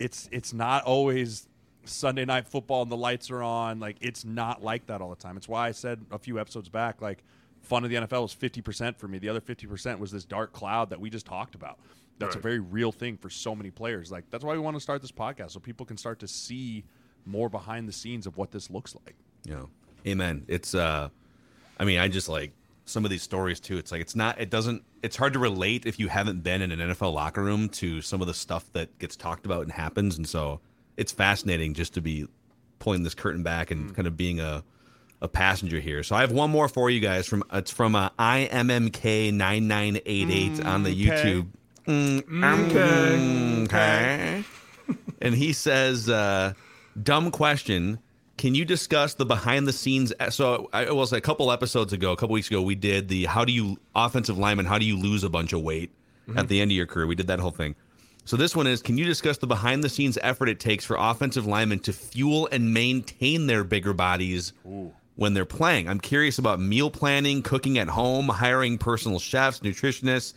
it's 0.00 0.28
it's 0.32 0.52
not 0.52 0.82
always 0.84 1.46
Sunday 1.84 2.24
night 2.24 2.48
football 2.48 2.82
and 2.82 2.90
the 2.90 2.96
lights 2.96 3.30
are 3.30 3.42
on. 3.42 3.78
Like, 3.78 3.98
it's 4.00 4.24
not 4.24 4.64
like 4.64 4.86
that 4.86 5.00
all 5.00 5.10
the 5.10 5.16
time. 5.16 5.36
It's 5.36 5.48
why 5.48 5.68
I 5.68 5.70
said 5.70 6.04
a 6.10 6.18
few 6.18 6.40
episodes 6.40 6.68
back, 6.68 7.00
like, 7.00 7.22
fun 7.62 7.84
of 7.84 7.90
the 7.90 7.96
NFL 7.96 8.22
was 8.22 8.32
fifty 8.32 8.60
percent 8.60 8.98
for 8.98 9.06
me. 9.06 9.18
The 9.18 9.28
other 9.28 9.40
fifty 9.40 9.68
percent 9.68 10.00
was 10.00 10.10
this 10.10 10.24
dark 10.24 10.52
cloud 10.52 10.90
that 10.90 11.00
we 11.00 11.08
just 11.08 11.24
talked 11.26 11.54
about. 11.54 11.78
That's 12.18 12.34
a 12.36 12.40
very 12.40 12.58
real 12.58 12.90
thing 12.92 13.16
for 13.16 13.30
so 13.30 13.54
many 13.54 13.70
players. 13.70 14.10
Like, 14.10 14.28
that's 14.28 14.44
why 14.44 14.52
we 14.54 14.58
want 14.58 14.76
to 14.76 14.80
start 14.80 15.00
this 15.02 15.12
podcast 15.12 15.52
so 15.52 15.60
people 15.60 15.86
can 15.86 15.96
start 15.96 16.18
to 16.18 16.28
see 16.28 16.84
more 17.24 17.48
behind 17.48 17.88
the 17.88 17.92
scenes 17.92 18.26
of 18.26 18.36
what 18.36 18.50
this 18.50 18.68
looks 18.70 18.94
like. 19.06 19.14
know, 19.46 19.70
amen. 20.06 20.44
It's 20.48 20.74
uh, 20.74 21.08
I 21.78 21.84
mean, 21.84 21.98
I 21.98 22.08
just 22.08 22.28
like 22.28 22.52
some 22.84 23.04
of 23.04 23.10
these 23.10 23.22
stories 23.22 23.60
too. 23.60 23.78
It's 23.78 23.92
like 23.92 24.00
it's 24.00 24.16
not. 24.16 24.40
It 24.40 24.50
doesn't. 24.50 24.82
It's 25.02 25.16
hard 25.16 25.32
to 25.32 25.38
relate 25.38 25.86
if 25.86 25.98
you 25.98 26.08
haven't 26.08 26.42
been 26.42 26.62
in 26.62 26.72
an 26.72 26.90
NFL 26.90 27.14
locker 27.14 27.42
room 27.42 27.68
to 27.70 28.02
some 28.02 28.20
of 28.20 28.26
the 28.26 28.34
stuff 28.34 28.70
that 28.72 28.98
gets 28.98 29.16
talked 29.16 29.46
about 29.46 29.62
and 29.62 29.72
happens. 29.72 30.16
And 30.16 30.28
so 30.28 30.60
it's 30.96 31.12
fascinating 31.12 31.74
just 31.74 31.94
to 31.94 32.00
be 32.00 32.26
pulling 32.78 33.02
this 33.02 33.14
curtain 33.14 33.42
back 33.42 33.70
and 33.70 33.94
kind 33.94 34.06
of 34.06 34.16
being 34.16 34.40
a 34.40 34.62
a 35.22 35.28
passenger 35.28 35.80
here. 35.80 36.02
So 36.02 36.16
I 36.16 36.22
have 36.22 36.32
one 36.32 36.50
more 36.50 36.68
for 36.68 36.90
you 36.90 37.00
guys 37.00 37.26
from 37.26 37.44
it's 37.52 37.70
from 37.70 37.94
uh, 37.94 38.10
IMMK 38.18 39.32
nine 39.32 39.68
nine 39.68 40.00
eight 40.06 40.30
eight 40.30 40.64
on 40.64 40.82
the 40.82 40.94
YouTube. 40.94 41.48
Mm, 41.86 43.64
okay. 43.64 44.44
and 45.20 45.34
he 45.34 45.52
says, 45.52 46.08
uh, 46.08 46.52
"Dumb 47.00 47.30
question." 47.30 47.98
Can 48.40 48.54
you 48.54 48.64
discuss 48.64 49.12
the 49.12 49.26
behind 49.26 49.68
the 49.68 49.72
scenes? 49.74 50.14
So 50.30 50.70
I 50.72 50.90
was 50.92 51.12
a 51.12 51.20
couple 51.20 51.52
episodes 51.52 51.92
ago, 51.92 52.12
a 52.12 52.16
couple 52.16 52.32
weeks 52.32 52.48
ago, 52.48 52.62
we 52.62 52.74
did 52.74 53.08
the 53.08 53.26
how 53.26 53.44
do 53.44 53.52
you 53.52 53.78
offensive 53.94 54.38
lineman, 54.38 54.64
how 54.64 54.78
do 54.78 54.86
you 54.86 54.96
lose 54.96 55.24
a 55.24 55.28
bunch 55.28 55.52
of 55.52 55.60
weight 55.60 55.90
at 56.34 56.48
the 56.48 56.62
end 56.62 56.70
of 56.70 56.74
your 56.78 56.86
career? 56.86 57.06
We 57.06 57.14
did 57.14 57.26
that 57.26 57.38
whole 57.38 57.50
thing. 57.50 57.76
So 58.24 58.38
this 58.38 58.56
one 58.56 58.66
is, 58.66 58.80
can 58.80 58.96
you 58.96 59.04
discuss 59.04 59.36
the 59.36 59.46
behind 59.46 59.84
the 59.84 59.90
scenes 59.90 60.16
effort 60.22 60.48
it 60.48 60.58
takes 60.58 60.86
for 60.86 60.96
offensive 60.98 61.44
linemen 61.44 61.80
to 61.80 61.92
fuel 61.92 62.48
and 62.50 62.72
maintain 62.72 63.46
their 63.46 63.62
bigger 63.62 63.92
bodies 63.92 64.54
when 65.16 65.34
they're 65.34 65.44
playing? 65.44 65.86
I'm 65.86 66.00
curious 66.00 66.38
about 66.38 66.60
meal 66.60 66.90
planning, 66.90 67.42
cooking 67.42 67.76
at 67.76 67.88
home, 67.88 68.26
hiring 68.28 68.78
personal 68.78 69.18
chefs, 69.18 69.60
nutritionists, 69.60 70.32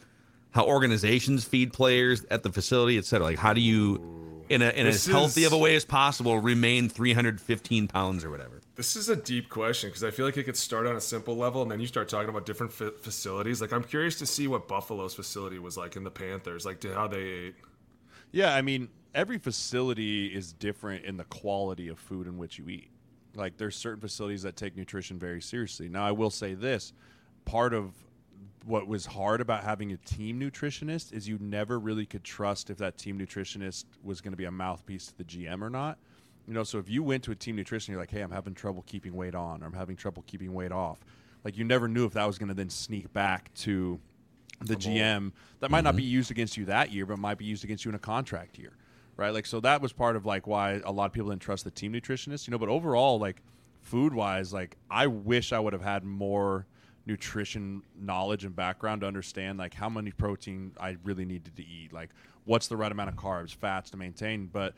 how 0.51 0.65
organizations 0.65 1.45
feed 1.45 1.71
players 1.71 2.25
at 2.29 2.43
the 2.43 2.51
facility, 2.51 2.97
et 2.97 3.05
cetera. 3.05 3.27
Like, 3.27 3.39
how 3.39 3.53
do 3.53 3.61
you, 3.61 4.22
in, 4.53 4.61
a, 4.61 4.69
in 4.69 4.85
This 4.85 5.07
as 5.07 5.11
healthy 5.11 5.41
is- 5.41 5.47
of 5.47 5.53
a 5.53 5.57
way 5.57 5.75
as 5.75 5.83
possible, 5.85 6.37
remain 6.39 6.87
315 6.89 7.87
pounds 7.87 8.23
or 8.23 8.29
whatever? 8.29 8.61
This 8.75 8.95
is 8.95 9.09
a 9.09 9.15
deep 9.15 9.49
question 9.49 9.89
because 9.89 10.03
I 10.03 10.11
feel 10.11 10.25
like 10.25 10.37
it 10.37 10.43
could 10.43 10.57
start 10.57 10.87
on 10.87 10.95
a 10.95 11.01
simple 11.01 11.35
level 11.35 11.61
and 11.61 11.69
then 11.69 11.79
you 11.79 11.87
start 11.87 12.09
talking 12.09 12.29
about 12.29 12.45
different 12.45 12.71
fa- 12.73 12.93
facilities. 13.01 13.61
Like, 13.61 13.71
I'm 13.73 13.83
curious 13.83 14.17
to 14.19 14.25
see 14.25 14.47
what 14.47 14.67
Buffalo's 14.67 15.13
facility 15.13 15.59
was 15.59 15.77
like 15.77 15.95
in 15.95 16.03
the 16.03 16.11
Panthers, 16.11 16.65
like 16.65 16.79
to 16.81 16.93
how 16.93 17.07
they 17.07 17.21
ate. 17.21 17.55
Yeah, 18.31 18.55
I 18.55 18.61
mean, 18.63 18.89
every 19.13 19.37
facility 19.37 20.27
is 20.27 20.53
different 20.53 21.05
in 21.05 21.17
the 21.17 21.23
quality 21.25 21.87
of 21.89 21.99
food 21.99 22.25
in 22.25 22.37
which 22.37 22.57
you 22.57 22.67
eat. 22.69 22.89
Like, 23.35 23.57
there's 23.57 23.75
certain 23.75 24.01
facilities 24.01 24.41
that 24.43 24.55
take 24.55 24.75
nutrition 24.75 25.19
very 25.19 25.41
seriously. 25.41 25.87
Now, 25.89 26.05
I 26.05 26.11
will 26.11 26.29
say 26.31 26.53
this 26.55 26.93
part 27.45 27.73
of 27.73 27.93
what 28.65 28.87
was 28.87 29.05
hard 29.05 29.41
about 29.41 29.63
having 29.63 29.91
a 29.91 29.97
team 29.97 30.39
nutritionist 30.39 31.11
is 31.11 31.27
you 31.27 31.37
never 31.39 31.79
really 31.79 32.05
could 32.05 32.23
trust 32.23 32.69
if 32.69 32.77
that 32.77 32.97
team 32.97 33.19
nutritionist 33.19 33.85
was 34.03 34.21
going 34.21 34.31
to 34.31 34.37
be 34.37 34.45
a 34.45 34.51
mouthpiece 34.51 35.07
to 35.07 35.17
the 35.17 35.23
GM 35.23 35.61
or 35.61 35.69
not. 35.69 35.97
You 36.47 36.53
know, 36.53 36.63
so 36.63 36.77
if 36.77 36.89
you 36.89 37.03
went 37.03 37.23
to 37.23 37.31
a 37.31 37.35
team 37.35 37.55
nutrition, 37.55 37.91
you're 37.91 38.01
like, 38.01 38.11
hey, 38.11 38.21
I'm 38.21 38.31
having 38.31 38.53
trouble 38.53 38.83
keeping 38.85 39.13
weight 39.15 39.35
on, 39.35 39.63
or 39.63 39.65
I'm 39.65 39.73
having 39.73 39.95
trouble 39.95 40.23
keeping 40.27 40.53
weight 40.53 40.71
off. 40.71 40.99
Like, 41.43 41.57
you 41.57 41.63
never 41.63 41.87
knew 41.87 42.05
if 42.05 42.13
that 42.13 42.25
was 42.25 42.37
going 42.37 42.49
to 42.49 42.53
then 42.53 42.69
sneak 42.69 43.11
back 43.13 43.53
to 43.55 43.99
the 44.61 44.75
GM 44.75 45.31
that 45.59 45.71
might 45.71 45.83
not 45.83 45.95
be 45.95 46.03
mm-hmm. 46.03 46.11
used 46.11 46.31
against 46.31 46.57
you 46.57 46.65
that 46.65 46.91
year, 46.91 47.05
but 47.05 47.17
might 47.17 47.37
be 47.37 47.45
used 47.45 47.63
against 47.63 47.83
you 47.83 47.89
in 47.89 47.95
a 47.95 47.99
contract 47.99 48.57
year, 48.57 48.73
right? 49.17 49.33
Like, 49.33 49.45
so 49.45 49.59
that 49.61 49.81
was 49.81 49.91
part 49.91 50.15
of 50.15 50.25
like 50.25 50.47
why 50.47 50.81
a 50.85 50.91
lot 50.91 51.05
of 51.05 51.13
people 51.13 51.29
didn't 51.29 51.41
trust 51.41 51.63
the 51.65 51.71
team 51.71 51.91
nutritionist, 51.93 52.47
you 52.47 52.51
know. 52.51 52.57
But 52.57 52.69
overall, 52.69 53.19
like 53.19 53.41
food 53.81 54.13
wise, 54.13 54.53
like 54.53 54.77
I 54.89 55.07
wish 55.07 55.51
I 55.51 55.59
would 55.59 55.73
have 55.73 55.81
had 55.81 56.03
more 56.03 56.65
nutrition 57.05 57.83
knowledge 57.99 58.45
and 58.45 58.55
background 58.55 59.01
to 59.01 59.07
understand 59.07 59.59
like 59.59 59.73
how 59.73 59.89
many 59.89 60.11
protein 60.11 60.71
I 60.79 60.97
really 61.03 61.25
needed 61.25 61.55
to 61.57 61.63
eat, 61.63 61.91
like 61.91 62.09
what's 62.45 62.67
the 62.67 62.77
right 62.77 62.91
amount 62.91 63.09
of 63.09 63.15
carbs, 63.15 63.55
fats 63.55 63.89
to 63.91 63.97
maintain, 63.97 64.47
but. 64.47 64.73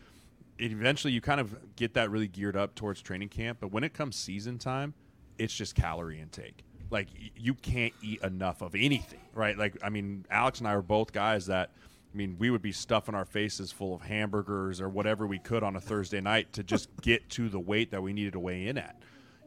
Eventually, 0.58 1.12
you 1.12 1.20
kind 1.20 1.42
of 1.42 1.76
get 1.76 1.96
that 1.96 2.10
really 2.10 2.30
geared 2.30 2.56
up 2.56 2.76
towards 2.76 3.02
training 3.02 3.28
camp, 3.28 3.58
but 3.60 3.74
when 3.74 3.84
it 3.84 3.94
comes 3.94 4.16
season 4.16 4.58
time, 4.58 4.94
it's 5.38 5.54
just 5.54 5.76
calorie 5.76 6.22
intake. 6.22 6.64
Like 6.90 7.08
you 7.36 7.56
can't 7.56 7.94
eat 8.02 8.22
enough 8.22 8.62
of 8.62 8.76
anything, 8.76 9.20
right? 9.34 9.58
Like 9.58 9.78
I 9.84 9.90
mean, 9.90 10.26
Alex 10.30 10.60
and 10.60 10.68
I 10.70 10.74
are 10.74 10.82
both 10.82 11.12
guys 11.12 11.48
that 11.48 11.72
I 12.14 12.18
mean, 12.18 12.38
we 12.40 12.50
would 12.50 12.62
be 12.62 12.72
stuffing 12.72 13.14
our 13.14 13.26
faces 13.26 13.74
full 13.74 13.94
of 13.94 14.02
hamburgers 14.02 14.80
or 14.80 14.88
whatever 14.88 15.28
we 15.28 15.38
could 15.38 15.64
on 15.64 15.76
a 15.76 15.82
Thursday 15.82 16.22
night 16.22 16.54
to 16.54 16.64
just 16.64 16.88
get 17.02 17.30
to 17.32 17.50
the 17.50 17.60
weight 17.60 17.92
that 17.92 18.02
we 18.02 18.14
needed 18.14 18.34
to 18.34 18.40
weigh 18.40 18.68
in 18.68 18.78
at. 18.78 18.96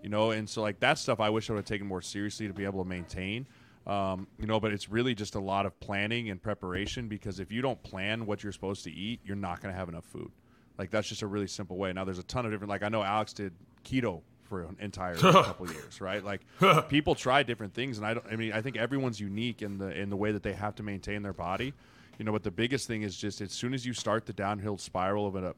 You 0.02 0.08
know, 0.08 0.30
and 0.30 0.48
so 0.48 0.62
like 0.62 0.80
that 0.80 0.98
stuff 0.98 1.20
I 1.20 1.30
wish 1.30 1.50
I 1.50 1.54
would 1.54 1.58
have 1.60 1.66
taken 1.66 1.86
more 1.86 2.02
seriously 2.02 2.46
to 2.46 2.54
be 2.54 2.64
able 2.64 2.82
to 2.82 2.88
maintain. 2.88 3.46
Um, 3.86 4.26
you 4.38 4.46
know, 4.46 4.60
but 4.60 4.72
it's 4.72 4.88
really 4.90 5.14
just 5.14 5.34
a 5.34 5.40
lot 5.40 5.64
of 5.64 5.78
planning 5.80 6.28
and 6.30 6.40
preparation 6.42 7.08
because 7.08 7.40
if 7.40 7.50
you 7.50 7.62
don't 7.62 7.82
plan 7.82 8.26
what 8.26 8.42
you're 8.42 8.52
supposed 8.52 8.84
to 8.84 8.92
eat, 8.92 9.20
you're 9.24 9.36
not 9.36 9.62
going 9.62 9.72
to 9.72 9.78
have 9.78 9.88
enough 9.88 10.04
food. 10.04 10.30
Like 10.76 10.90
that's 10.90 11.08
just 11.08 11.22
a 11.22 11.26
really 11.26 11.46
simple 11.46 11.76
way. 11.76 11.92
Now 11.92 12.04
there's 12.04 12.18
a 12.18 12.24
ton 12.24 12.44
of 12.44 12.52
different. 12.52 12.68
Like 12.68 12.82
I 12.82 12.88
know 12.88 13.02
Alex 13.02 13.32
did 13.32 13.52
keto 13.84 14.20
for 14.44 14.62
an 14.62 14.76
entire 14.80 15.14
couple 15.16 15.70
years, 15.70 16.00
right? 16.00 16.24
Like 16.24 16.42
people 16.88 17.14
try 17.14 17.42
different 17.42 17.74
things, 17.74 17.98
and 17.98 18.06
I 18.06 18.14
don't. 18.14 18.26
I 18.30 18.36
mean, 18.36 18.52
I 18.52 18.62
think 18.62 18.76
everyone's 18.76 19.18
unique 19.18 19.62
in 19.62 19.78
the 19.78 19.90
in 19.98 20.10
the 20.10 20.16
way 20.16 20.32
that 20.32 20.42
they 20.42 20.52
have 20.52 20.74
to 20.76 20.82
maintain 20.82 21.22
their 21.22 21.32
body. 21.32 21.74
You 22.18 22.24
know, 22.24 22.32
but 22.32 22.42
the 22.42 22.50
biggest 22.50 22.86
thing 22.86 23.02
is 23.02 23.16
just 23.16 23.40
as 23.40 23.52
soon 23.52 23.74
as 23.74 23.86
you 23.86 23.92
start 23.92 24.26
the 24.26 24.32
downhill 24.32 24.78
spiral 24.78 25.26
of 25.26 25.36
a 25.36 25.54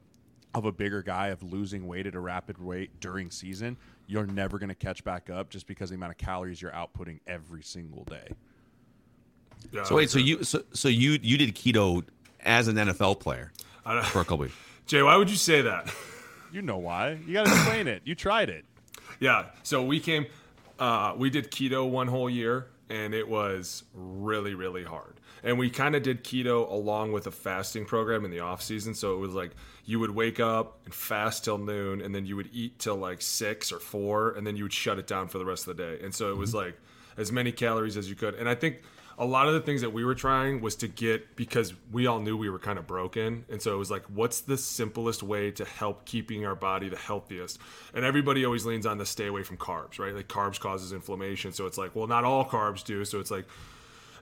of 0.53 0.65
a 0.65 0.71
bigger 0.71 1.01
guy 1.01 1.27
of 1.27 1.41
losing 1.43 1.87
weight 1.87 2.05
at 2.05 2.15
a 2.15 2.19
rapid 2.19 2.57
rate 2.59 2.99
during 2.99 3.31
season, 3.31 3.77
you're 4.11 4.25
never 4.25 4.59
going 4.59 4.69
to 4.69 4.75
catch 4.75 5.05
back 5.05 5.29
up 5.29 5.49
just 5.49 5.65
because 5.67 5.89
of 5.89 5.91
the 5.91 5.95
amount 5.95 6.11
of 6.11 6.17
calories 6.17 6.61
you're 6.61 6.71
outputting 6.71 7.21
every 7.25 7.63
single 7.63 8.03
day. 8.03 8.27
Yeah, 9.71 9.83
So 9.83 9.95
wait, 9.95 10.09
so 10.09 10.19
you 10.19 10.43
so, 10.43 10.63
so 10.73 10.89
you 10.89 11.17
you 11.21 11.37
did 11.37 11.55
keto 11.55 12.03
as 12.41 12.67
an 12.67 12.75
NFL 12.75 13.21
player 13.21 13.53
for 14.05 14.19
a 14.19 14.25
couple 14.25 14.39
weeks. 14.39 14.55
Jay, 14.85 15.01
why 15.01 15.15
would 15.15 15.29
you 15.29 15.37
say 15.37 15.61
that? 15.61 15.93
You 16.53 16.61
know 16.61 16.79
why? 16.79 17.11
You 17.25 17.31
got 17.31 17.45
to 17.45 17.51
explain 17.53 17.87
it. 17.87 18.01
You 18.03 18.13
tried 18.13 18.49
it. 18.49 18.65
Yeah. 19.21 19.45
So 19.63 19.81
we 19.85 20.01
came, 20.01 20.25
uh, 20.79 21.13
we 21.15 21.29
did 21.29 21.49
keto 21.49 21.89
one 21.89 22.07
whole 22.07 22.29
year, 22.29 22.67
and 22.89 23.13
it 23.13 23.25
was 23.25 23.83
really, 23.93 24.53
really 24.53 24.83
hard. 24.83 25.20
And 25.43 25.57
we 25.57 25.69
kind 25.69 25.95
of 25.95 26.03
did 26.03 26.23
keto 26.23 26.69
along 26.69 27.11
with 27.11 27.27
a 27.27 27.31
fasting 27.31 27.85
program 27.85 28.25
in 28.25 28.31
the 28.31 28.41
off 28.41 28.61
season. 28.61 28.93
So 28.93 29.15
it 29.15 29.17
was 29.17 29.33
like 29.33 29.51
you 29.85 29.99
would 29.99 30.11
wake 30.11 30.39
up 30.39 30.79
and 30.85 30.93
fast 30.93 31.43
till 31.43 31.57
noon, 31.57 32.01
and 32.01 32.13
then 32.13 32.25
you 32.25 32.35
would 32.35 32.49
eat 32.53 32.79
till 32.79 32.95
like 32.95 33.21
six 33.21 33.71
or 33.71 33.79
four, 33.79 34.31
and 34.31 34.45
then 34.45 34.55
you 34.55 34.63
would 34.63 34.73
shut 34.73 34.99
it 34.99 35.07
down 35.07 35.27
for 35.27 35.37
the 35.37 35.45
rest 35.45 35.67
of 35.67 35.75
the 35.75 35.83
day. 35.83 36.03
And 36.03 36.13
so 36.13 36.31
it 36.31 36.37
was 36.37 36.49
mm-hmm. 36.49 36.65
like 36.65 36.79
as 37.17 37.31
many 37.31 37.51
calories 37.51 37.97
as 37.97 38.09
you 38.09 38.15
could. 38.15 38.35
And 38.35 38.47
I 38.47 38.55
think 38.55 38.81
a 39.17 39.25
lot 39.25 39.47
of 39.47 39.53
the 39.53 39.61
things 39.61 39.81
that 39.81 39.91
we 39.91 40.03
were 40.03 40.15
trying 40.15 40.61
was 40.61 40.75
to 40.77 40.87
get 40.87 41.35
because 41.35 41.75
we 41.91 42.07
all 42.07 42.19
knew 42.19 42.35
we 42.35 42.49
were 42.49 42.59
kind 42.59 42.79
of 42.79 42.87
broken 42.87 43.45
and 43.49 43.61
so 43.61 43.73
it 43.73 43.77
was 43.77 43.91
like 43.91 44.03
what's 44.05 44.41
the 44.41 44.57
simplest 44.57 45.21
way 45.21 45.51
to 45.51 45.63
help 45.63 46.05
keeping 46.05 46.45
our 46.45 46.55
body 46.55 46.89
the 46.89 46.97
healthiest 46.97 47.59
and 47.93 48.03
everybody 48.03 48.43
always 48.45 48.65
leans 48.65 48.85
on 48.85 48.97
the 48.97 49.05
stay 49.05 49.27
away 49.27 49.43
from 49.43 49.57
carbs 49.57 49.99
right 49.99 50.15
like 50.15 50.27
carbs 50.27 50.59
causes 50.59 50.91
inflammation 50.91 51.53
so 51.53 51.67
it's 51.67 51.77
like 51.77 51.95
well 51.95 52.07
not 52.07 52.23
all 52.23 52.43
carbs 52.43 52.83
do 52.83 53.05
so 53.05 53.19
it's 53.19 53.31
like 53.31 53.45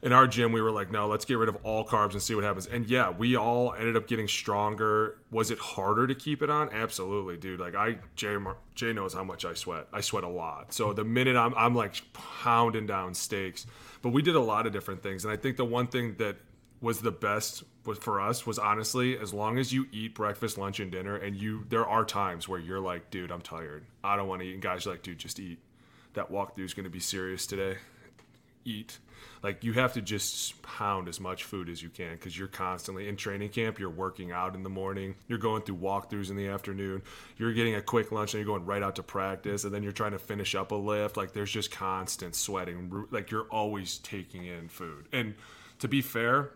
in 0.01 0.13
our 0.13 0.27
gym 0.27 0.51
we 0.51 0.61
were 0.61 0.71
like 0.71 0.91
no 0.91 1.07
let's 1.07 1.25
get 1.25 1.37
rid 1.37 1.49
of 1.49 1.57
all 1.63 1.85
carbs 1.85 2.13
and 2.13 2.21
see 2.21 2.35
what 2.35 2.43
happens. 2.43 2.67
And 2.67 2.87
yeah 2.87 3.09
we 3.09 3.35
all 3.35 3.73
ended 3.73 3.95
up 3.95 4.07
getting 4.07 4.27
stronger. 4.27 5.17
Was 5.31 5.51
it 5.51 5.59
harder 5.59 6.07
to 6.07 6.15
keep 6.15 6.41
it 6.41 6.49
on? 6.49 6.69
Absolutely 6.71 7.37
dude. 7.37 7.59
Like 7.59 7.75
i 7.75 7.97
jay, 8.15 8.37
jay 8.75 8.93
knows 8.93 9.13
how 9.13 9.23
much 9.23 9.45
i 9.45 9.53
sweat. 9.53 9.87
I 9.93 10.01
sweat 10.01 10.23
a 10.23 10.29
lot. 10.29 10.73
So 10.73 10.93
the 10.93 11.03
minute 11.03 11.35
i'm, 11.35 11.53
I'm 11.55 11.75
like 11.75 12.01
pounding 12.13 12.87
down 12.87 13.13
steaks 13.13 13.65
but 14.01 14.09
we 14.09 14.21
did 14.21 14.35
a 14.35 14.41
lot 14.41 14.67
of 14.67 14.73
different 14.73 15.03
things. 15.03 15.25
And 15.25 15.33
i 15.33 15.37
think 15.37 15.57
the 15.57 15.65
one 15.65 15.87
thing 15.87 16.15
that 16.19 16.37
was 16.81 17.01
the 17.01 17.11
best 17.11 17.63
for 17.99 18.21
us 18.21 18.45
was 18.45 18.59
honestly 18.59 19.17
as 19.17 19.33
long 19.33 19.57
as 19.57 19.73
you 19.73 19.87
eat 19.91 20.13
breakfast 20.13 20.57
lunch 20.57 20.79
and 20.79 20.91
dinner 20.91 21.15
and 21.15 21.35
you 21.35 21.65
there 21.69 21.85
are 21.85 22.05
times 22.05 22.47
where 22.47 22.59
you're 22.59 22.79
like 22.79 23.09
dude 23.09 23.31
i'm 23.31 23.41
tired. 23.41 23.85
I 24.03 24.15
don't 24.15 24.27
want 24.27 24.41
to 24.41 24.47
eat. 24.47 24.53
And 24.53 24.61
guys 24.61 24.85
are 24.87 24.91
like 24.91 25.03
dude 25.03 25.17
just 25.17 25.39
eat. 25.39 25.59
That 26.13 26.31
walkthrough 26.31 26.65
is 26.65 26.73
going 26.73 26.85
to 26.85 26.89
be 26.89 26.99
serious 26.99 27.45
today. 27.45 27.77
Eat. 28.65 28.97
Like 29.41 29.63
you 29.63 29.73
have 29.73 29.93
to 29.93 30.01
just 30.01 30.61
pound 30.61 31.07
as 31.07 31.19
much 31.19 31.43
food 31.43 31.69
as 31.69 31.81
you 31.81 31.89
can 31.89 32.13
because 32.13 32.37
you're 32.37 32.47
constantly 32.47 33.07
in 33.07 33.15
training 33.15 33.49
camp. 33.49 33.79
You're 33.79 33.89
working 33.89 34.31
out 34.31 34.55
in 34.55 34.63
the 34.63 34.69
morning. 34.69 35.15
You're 35.27 35.39
going 35.39 35.61
through 35.61 35.77
walkthroughs 35.77 36.29
in 36.29 36.35
the 36.35 36.47
afternoon. 36.47 37.01
You're 37.37 37.53
getting 37.53 37.75
a 37.75 37.81
quick 37.81 38.11
lunch 38.11 38.33
and 38.33 38.39
you're 38.39 38.53
going 38.53 38.65
right 38.65 38.83
out 38.83 38.95
to 38.97 39.03
practice, 39.03 39.63
and 39.63 39.73
then 39.73 39.83
you're 39.83 39.91
trying 39.91 40.11
to 40.11 40.19
finish 40.19 40.55
up 40.55 40.71
a 40.71 40.75
lift. 40.75 41.17
Like 41.17 41.33
there's 41.33 41.51
just 41.51 41.71
constant 41.71 42.35
sweating. 42.35 43.05
Like 43.11 43.31
you're 43.31 43.47
always 43.49 43.97
taking 43.99 44.45
in 44.45 44.67
food. 44.67 45.07
And 45.11 45.35
to 45.79 45.87
be 45.87 46.01
fair, 46.01 46.51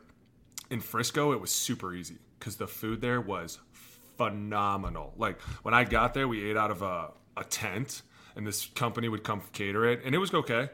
in 0.69 0.81
Frisco 0.81 1.31
it 1.31 1.41
was 1.41 1.51
super 1.51 1.93
easy 1.93 2.17
because 2.39 2.57
the 2.57 2.67
food 2.67 3.01
there 3.01 3.21
was 3.21 3.59
phenomenal. 4.17 5.13
Like 5.17 5.39
when 5.63 5.73
I 5.73 5.83
got 5.83 6.13
there, 6.13 6.27
we 6.27 6.49
ate 6.49 6.57
out 6.57 6.71
of 6.71 6.81
a, 6.81 7.11
a 7.37 7.43
tent, 7.43 8.01
and 8.35 8.45
this 8.45 8.65
company 8.67 9.09
would 9.09 9.23
come 9.23 9.41
cater 9.53 9.85
it, 9.85 10.01
and 10.03 10.13
it 10.13 10.17
was 10.17 10.33
okay 10.33 10.69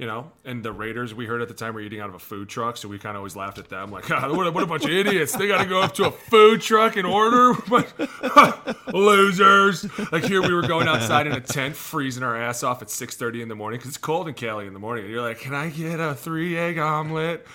you 0.00 0.06
know, 0.06 0.32
and 0.46 0.64
the 0.64 0.72
Raiders 0.72 1.12
we 1.12 1.26
heard 1.26 1.42
at 1.42 1.48
the 1.48 1.54
time 1.54 1.74
were 1.74 1.82
eating 1.82 2.00
out 2.00 2.08
of 2.08 2.14
a 2.14 2.18
food 2.18 2.48
truck, 2.48 2.78
so 2.78 2.88
we 2.88 2.98
kind 2.98 3.16
of 3.16 3.18
always 3.18 3.36
laughed 3.36 3.58
at 3.58 3.68
them, 3.68 3.90
like, 3.90 4.10
ah, 4.10 4.32
what, 4.34 4.46
a, 4.46 4.50
what 4.50 4.62
a 4.62 4.66
bunch 4.66 4.86
of 4.86 4.90
idiots! 4.90 5.36
They 5.36 5.46
got 5.46 5.58
to 5.58 5.66
go 5.66 5.82
up 5.82 5.92
to 5.96 6.06
a 6.06 6.10
food 6.10 6.62
truck 6.62 6.96
and 6.96 7.06
order, 7.06 7.52
losers. 8.94 9.86
Like 10.10 10.24
here, 10.24 10.40
we 10.40 10.54
were 10.54 10.66
going 10.66 10.88
outside 10.88 11.26
in 11.26 11.34
a 11.34 11.40
tent, 11.40 11.76
freezing 11.76 12.22
our 12.22 12.34
ass 12.34 12.62
off 12.62 12.80
at 12.80 12.88
six 12.88 13.14
thirty 13.14 13.42
in 13.42 13.48
the 13.48 13.54
morning 13.54 13.78
because 13.78 13.90
it's 13.90 13.98
cold 13.98 14.26
in 14.26 14.32
Cali 14.32 14.66
in 14.66 14.72
the 14.72 14.78
morning, 14.78 15.04
and 15.04 15.12
you're 15.12 15.22
like, 15.22 15.40
can 15.40 15.54
I 15.54 15.68
get 15.68 16.00
a 16.00 16.14
three 16.14 16.56
egg 16.56 16.78
omelet? 16.78 17.46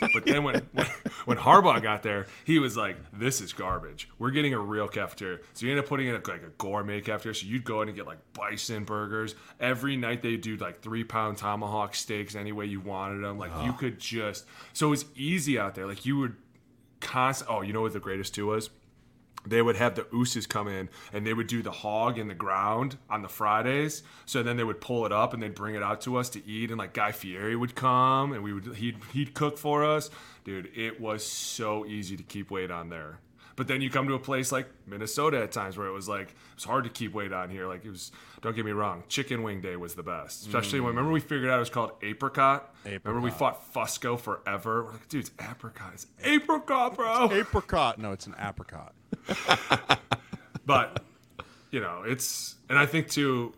But 0.00 0.24
then 0.24 0.44
when, 0.44 0.62
when 0.72 0.86
when 1.24 1.36
Harbaugh 1.38 1.82
got 1.82 2.02
there, 2.02 2.26
he 2.44 2.58
was 2.58 2.76
like, 2.76 2.96
"This 3.12 3.40
is 3.40 3.52
garbage. 3.52 4.08
We're 4.18 4.30
getting 4.30 4.54
a 4.54 4.58
real 4.58 4.88
cafeteria." 4.88 5.38
So 5.54 5.66
you 5.66 5.72
end 5.72 5.80
up 5.80 5.86
putting 5.86 6.08
in 6.08 6.14
a, 6.14 6.18
like 6.18 6.42
a 6.42 6.50
gourmet 6.58 7.00
cafeteria. 7.00 7.34
So 7.34 7.46
you'd 7.46 7.64
go 7.64 7.82
in 7.82 7.88
and 7.88 7.96
get 7.96 8.06
like 8.06 8.18
bison 8.32 8.84
burgers 8.84 9.34
every 9.58 9.96
night. 9.96 10.22
They 10.22 10.36
do 10.36 10.56
like 10.56 10.80
three 10.80 11.04
pound 11.04 11.38
tomahawk 11.38 11.94
steaks 11.94 12.34
any 12.34 12.52
way 12.52 12.66
you 12.66 12.80
wanted 12.80 13.22
them. 13.24 13.38
Like 13.38 13.52
you 13.64 13.72
could 13.72 13.98
just 13.98 14.46
so 14.72 14.88
it 14.88 14.90
was 14.90 15.04
easy 15.16 15.58
out 15.58 15.74
there. 15.74 15.86
Like 15.86 16.06
you 16.06 16.18
would 16.18 16.36
constant. 17.00 17.50
Oh, 17.50 17.62
you 17.62 17.72
know 17.72 17.82
what 17.82 17.92
the 17.92 18.00
greatest 18.00 18.34
too 18.34 18.46
was? 18.46 18.70
They 19.46 19.62
would 19.62 19.76
have 19.76 19.94
the 19.94 20.06
ooses 20.14 20.46
come 20.46 20.68
in 20.68 20.88
and 21.12 21.26
they 21.26 21.34
would 21.34 21.46
do 21.46 21.62
the 21.62 21.70
hog 21.70 22.18
in 22.18 22.28
the 22.28 22.34
ground 22.34 22.96
on 23.08 23.22
the 23.22 23.28
Fridays. 23.28 24.02
So 24.26 24.42
then 24.42 24.56
they 24.56 24.64
would 24.64 24.80
pull 24.80 25.06
it 25.06 25.12
up 25.12 25.32
and 25.32 25.42
they'd 25.42 25.54
bring 25.54 25.74
it 25.74 25.82
out 25.82 26.00
to 26.02 26.16
us 26.16 26.28
to 26.30 26.46
eat. 26.46 26.70
And 26.70 26.78
like 26.78 26.92
Guy 26.92 27.12
Fieri 27.12 27.56
would 27.56 27.74
come 27.74 28.32
and 28.32 28.42
we 28.42 28.52
would 28.52 28.76
he'd 28.76 28.98
he'd 29.12 29.34
cook 29.34 29.58
for 29.58 29.84
us. 29.84 30.10
Dude, 30.44 30.70
it 30.74 31.00
was 31.00 31.24
so 31.24 31.86
easy 31.86 32.16
to 32.16 32.22
keep 32.22 32.50
weight 32.50 32.70
on 32.70 32.88
there. 32.88 33.18
But 33.56 33.68
then 33.68 33.82
you 33.82 33.90
come 33.90 34.08
to 34.08 34.14
a 34.14 34.18
place 34.18 34.52
like 34.52 34.68
Minnesota 34.86 35.42
at 35.42 35.52
times 35.52 35.76
where 35.76 35.86
it 35.86 35.92
was 35.92 36.08
like 36.08 36.28
it 36.28 36.54
was 36.54 36.64
hard 36.64 36.84
to 36.84 36.90
keep 36.90 37.12
weight 37.12 37.30
on 37.30 37.50
here. 37.50 37.66
Like 37.66 37.84
it 37.84 37.90
was. 37.90 38.10
Don't 38.40 38.56
get 38.56 38.64
me 38.64 38.72
wrong, 38.72 39.02
chicken 39.06 39.42
wing 39.42 39.60
day 39.60 39.76
was 39.76 39.94
the 39.94 40.02
best. 40.02 40.46
Especially 40.46 40.80
when 40.80 40.94
mm. 40.94 40.96
remember 40.96 41.12
we 41.12 41.20
figured 41.20 41.50
out 41.50 41.56
it 41.56 41.60
was 41.60 41.68
called 41.68 41.92
apricot. 42.00 42.74
Remember 42.86 43.20
we 43.20 43.30
fought 43.30 43.74
Fusco 43.74 44.18
forever. 44.18 44.84
We're 44.84 44.92
like, 44.92 45.08
dude, 45.08 45.20
it's 45.20 45.30
apricot. 45.38 45.90
It's 45.92 46.06
apricot, 46.24 46.96
bro. 46.96 47.30
Apricot. 47.30 47.98
No, 47.98 48.12
it's 48.12 48.26
an 48.26 48.34
apricot. 48.40 48.94
but 50.66 51.02
you 51.70 51.80
know 51.80 52.02
it's 52.06 52.56
and 52.68 52.78
i 52.78 52.86
think 52.86 53.08
too 53.08 53.52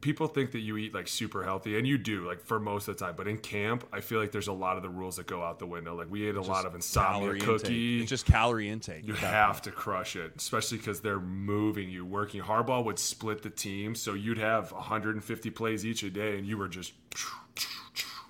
people 0.00 0.26
think 0.26 0.50
that 0.50 0.58
you 0.58 0.76
eat 0.76 0.92
like 0.92 1.06
super 1.06 1.44
healthy 1.44 1.78
and 1.78 1.86
you 1.86 1.96
do 1.96 2.26
like 2.26 2.40
for 2.40 2.58
most 2.58 2.88
of 2.88 2.98
the 2.98 3.04
time 3.04 3.14
but 3.16 3.28
in 3.28 3.38
camp 3.38 3.86
i 3.92 4.00
feel 4.00 4.18
like 4.18 4.32
there's 4.32 4.48
a 4.48 4.52
lot 4.52 4.76
of 4.76 4.82
the 4.82 4.88
rules 4.88 5.16
that 5.16 5.26
go 5.28 5.42
out 5.42 5.60
the 5.60 5.66
window 5.66 5.94
like 5.94 6.10
we 6.10 6.28
ate 6.28 6.34
a 6.34 6.42
lot 6.42 6.66
of 6.66 6.74
insomnia 6.74 7.38
cookie. 7.40 8.00
It's 8.00 8.10
just 8.10 8.26
calorie 8.26 8.68
intake. 8.68 9.06
you 9.06 9.14
have 9.14 9.62
to 9.62 9.70
crush 9.70 10.16
it 10.16 10.32
especially 10.36 10.78
because 10.78 11.00
they're 11.00 11.20
moving 11.20 11.88
you 11.88 12.04
working 12.04 12.42
harbaugh 12.42 12.84
would 12.84 12.98
split 12.98 13.42
the 13.42 13.50
team 13.50 13.94
so 13.94 14.14
you'd 14.14 14.38
have 14.38 14.72
150 14.72 15.50
plays 15.50 15.86
each 15.86 16.02
a 16.02 16.10
day 16.10 16.36
and 16.36 16.46
you 16.46 16.58
were 16.58 16.68
just 16.68 16.94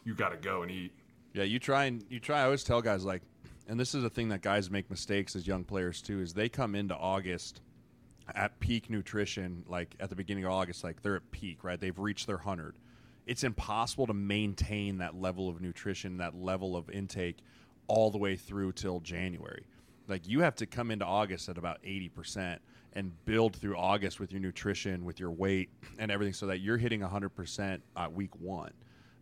you 0.04 0.14
got 0.14 0.30
to 0.30 0.36
go 0.36 0.62
and 0.62 0.70
eat 0.70 0.92
Yeah, 1.32 1.44
you 1.44 1.58
try 1.58 1.84
and 1.84 2.04
you 2.10 2.20
try. 2.20 2.40
I 2.40 2.44
always 2.44 2.62
tell 2.64 2.82
guys 2.82 3.04
like, 3.06 3.22
and 3.72 3.80
this 3.80 3.94
is 3.94 4.04
a 4.04 4.10
thing 4.10 4.28
that 4.28 4.42
guys 4.42 4.70
make 4.70 4.90
mistakes 4.90 5.34
as 5.34 5.46
young 5.46 5.64
players 5.64 6.02
too. 6.02 6.20
Is 6.20 6.34
they 6.34 6.50
come 6.50 6.74
into 6.74 6.94
August 6.94 7.62
at 8.34 8.60
peak 8.60 8.90
nutrition, 8.90 9.64
like 9.66 9.96
at 9.98 10.10
the 10.10 10.14
beginning 10.14 10.44
of 10.44 10.52
August, 10.52 10.84
like 10.84 11.00
they're 11.00 11.16
at 11.16 11.30
peak, 11.30 11.64
right? 11.64 11.80
They've 11.80 11.98
reached 11.98 12.26
their 12.26 12.36
hundred. 12.36 12.74
It's 13.26 13.44
impossible 13.44 14.06
to 14.08 14.12
maintain 14.12 14.98
that 14.98 15.18
level 15.18 15.48
of 15.48 15.62
nutrition, 15.62 16.18
that 16.18 16.34
level 16.34 16.76
of 16.76 16.90
intake, 16.90 17.38
all 17.86 18.10
the 18.10 18.18
way 18.18 18.36
through 18.36 18.72
till 18.72 19.00
January. 19.00 19.64
Like 20.06 20.28
you 20.28 20.40
have 20.40 20.54
to 20.56 20.66
come 20.66 20.90
into 20.90 21.06
August 21.06 21.48
at 21.48 21.56
about 21.56 21.78
eighty 21.82 22.10
percent 22.10 22.60
and 22.92 23.10
build 23.24 23.56
through 23.56 23.78
August 23.78 24.20
with 24.20 24.32
your 24.32 24.42
nutrition, 24.42 25.02
with 25.02 25.18
your 25.18 25.30
weight, 25.30 25.70
and 25.98 26.10
everything, 26.10 26.34
so 26.34 26.44
that 26.48 26.58
you're 26.58 26.76
hitting 26.76 27.00
hundred 27.00 27.30
percent 27.30 27.82
at 27.96 28.12
week 28.12 28.38
one 28.38 28.72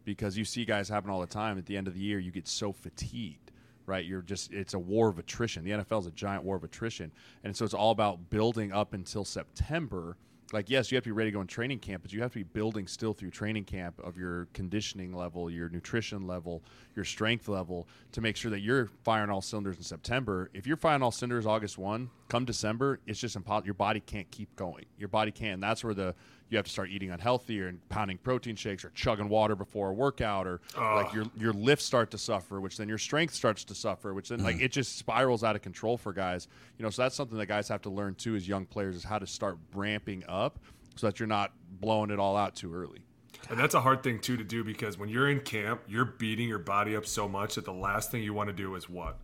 because 0.04 0.36
you 0.36 0.44
see 0.44 0.64
guys 0.64 0.88
happen 0.88 1.08
all 1.08 1.20
the 1.20 1.26
time. 1.28 1.56
At 1.56 1.66
the 1.66 1.76
end 1.76 1.86
of 1.86 1.94
the 1.94 2.00
year, 2.00 2.18
you 2.18 2.32
get 2.32 2.48
so 2.48 2.72
fatigued, 2.72 3.49
right? 3.90 4.04
You're 4.04 4.22
just 4.22 4.52
it's 4.52 4.74
a 4.74 4.78
war 4.78 5.08
of 5.08 5.18
attrition. 5.18 5.64
The 5.64 5.72
NFL 5.72 6.00
is 6.00 6.06
a 6.06 6.12
giant 6.12 6.44
war 6.44 6.56
of 6.56 6.62
attrition, 6.62 7.10
and 7.42 7.54
so 7.54 7.64
it's 7.64 7.74
all 7.74 7.90
about 7.90 8.30
building 8.30 8.72
up 8.72 8.94
until 8.94 9.24
September. 9.24 10.16
Like 10.52 10.70
yes, 10.70 10.90
you 10.90 10.96
have 10.96 11.04
to 11.04 11.08
be 11.08 11.12
ready 11.12 11.30
to 11.30 11.34
go 11.34 11.40
in 11.40 11.48
training 11.48 11.80
camp, 11.80 12.02
but 12.02 12.12
you 12.12 12.22
have 12.22 12.32
to 12.32 12.38
be 12.38 12.44
building 12.44 12.86
still 12.86 13.12
through 13.12 13.30
training 13.30 13.64
camp 13.64 13.98
of 14.02 14.16
your 14.16 14.46
conditioning 14.52 15.12
level, 15.12 15.50
your 15.50 15.68
nutrition 15.68 16.26
level, 16.26 16.62
your 16.94 17.04
strength 17.04 17.48
level 17.48 17.88
to 18.12 18.20
make 18.20 18.36
sure 18.36 18.50
that 18.52 18.60
you're 18.60 18.90
firing 19.02 19.30
all 19.30 19.42
cylinders 19.42 19.76
in 19.76 19.82
September. 19.82 20.50
If 20.54 20.66
you're 20.68 20.76
firing 20.76 21.02
all 21.02 21.10
cylinders 21.10 21.46
August 21.46 21.76
one, 21.76 22.10
come 22.28 22.44
December, 22.44 23.00
it's 23.06 23.18
just 23.18 23.34
impossible. 23.34 23.66
Your 23.66 23.74
body 23.74 24.00
can't 24.00 24.30
keep 24.30 24.54
going. 24.54 24.86
Your 24.98 25.08
body 25.08 25.32
can't. 25.32 25.54
And 25.54 25.62
that's 25.62 25.82
where 25.82 25.94
the 25.94 26.14
you 26.50 26.56
have 26.56 26.66
to 26.66 26.72
start 26.72 26.90
eating 26.90 27.10
unhealthy 27.10 27.60
or 27.60 27.72
pounding 27.88 28.18
protein 28.18 28.56
shakes 28.56 28.84
or 28.84 28.90
chugging 28.90 29.28
water 29.28 29.54
before 29.54 29.90
a 29.90 29.92
workout 29.92 30.46
or 30.46 30.60
like 30.76 31.12
your 31.14 31.24
your 31.38 31.52
lifts 31.52 31.84
start 31.84 32.10
to 32.10 32.18
suffer, 32.18 32.60
which 32.60 32.76
then 32.76 32.88
your 32.88 32.98
strength 32.98 33.34
starts 33.34 33.64
to 33.64 33.74
suffer, 33.74 34.12
which 34.12 34.28
then 34.28 34.42
like 34.42 34.56
mm-hmm. 34.56 34.64
it 34.64 34.72
just 34.72 34.98
spirals 34.98 35.44
out 35.44 35.56
of 35.56 35.62
control 35.62 35.96
for 35.96 36.12
guys. 36.12 36.48
You 36.76 36.82
know, 36.82 36.90
so 36.90 37.02
that's 37.02 37.14
something 37.14 37.38
that 37.38 37.46
guys 37.46 37.68
have 37.68 37.82
to 37.82 37.90
learn 37.90 38.16
too 38.16 38.34
as 38.34 38.46
young 38.46 38.66
players 38.66 38.96
is 38.96 39.04
how 39.04 39.18
to 39.18 39.26
start 39.26 39.58
ramping 39.74 40.24
up 40.28 40.58
so 40.96 41.06
that 41.06 41.20
you're 41.20 41.26
not 41.28 41.52
blowing 41.80 42.10
it 42.10 42.18
all 42.18 42.36
out 42.36 42.56
too 42.56 42.74
early. 42.74 43.00
And 43.48 43.58
that's 43.58 43.74
a 43.74 43.80
hard 43.80 44.02
thing 44.02 44.18
too 44.18 44.36
to 44.36 44.44
do 44.44 44.62
because 44.64 44.98
when 44.98 45.08
you're 45.08 45.30
in 45.30 45.40
camp, 45.40 45.82
you're 45.88 46.04
beating 46.04 46.48
your 46.48 46.58
body 46.58 46.94
up 46.96 47.06
so 47.06 47.28
much 47.28 47.54
that 47.54 47.64
the 47.64 47.72
last 47.72 48.10
thing 48.10 48.22
you 48.22 48.34
want 48.34 48.48
to 48.48 48.52
do 48.52 48.74
is 48.74 48.88
what? 48.88 49.18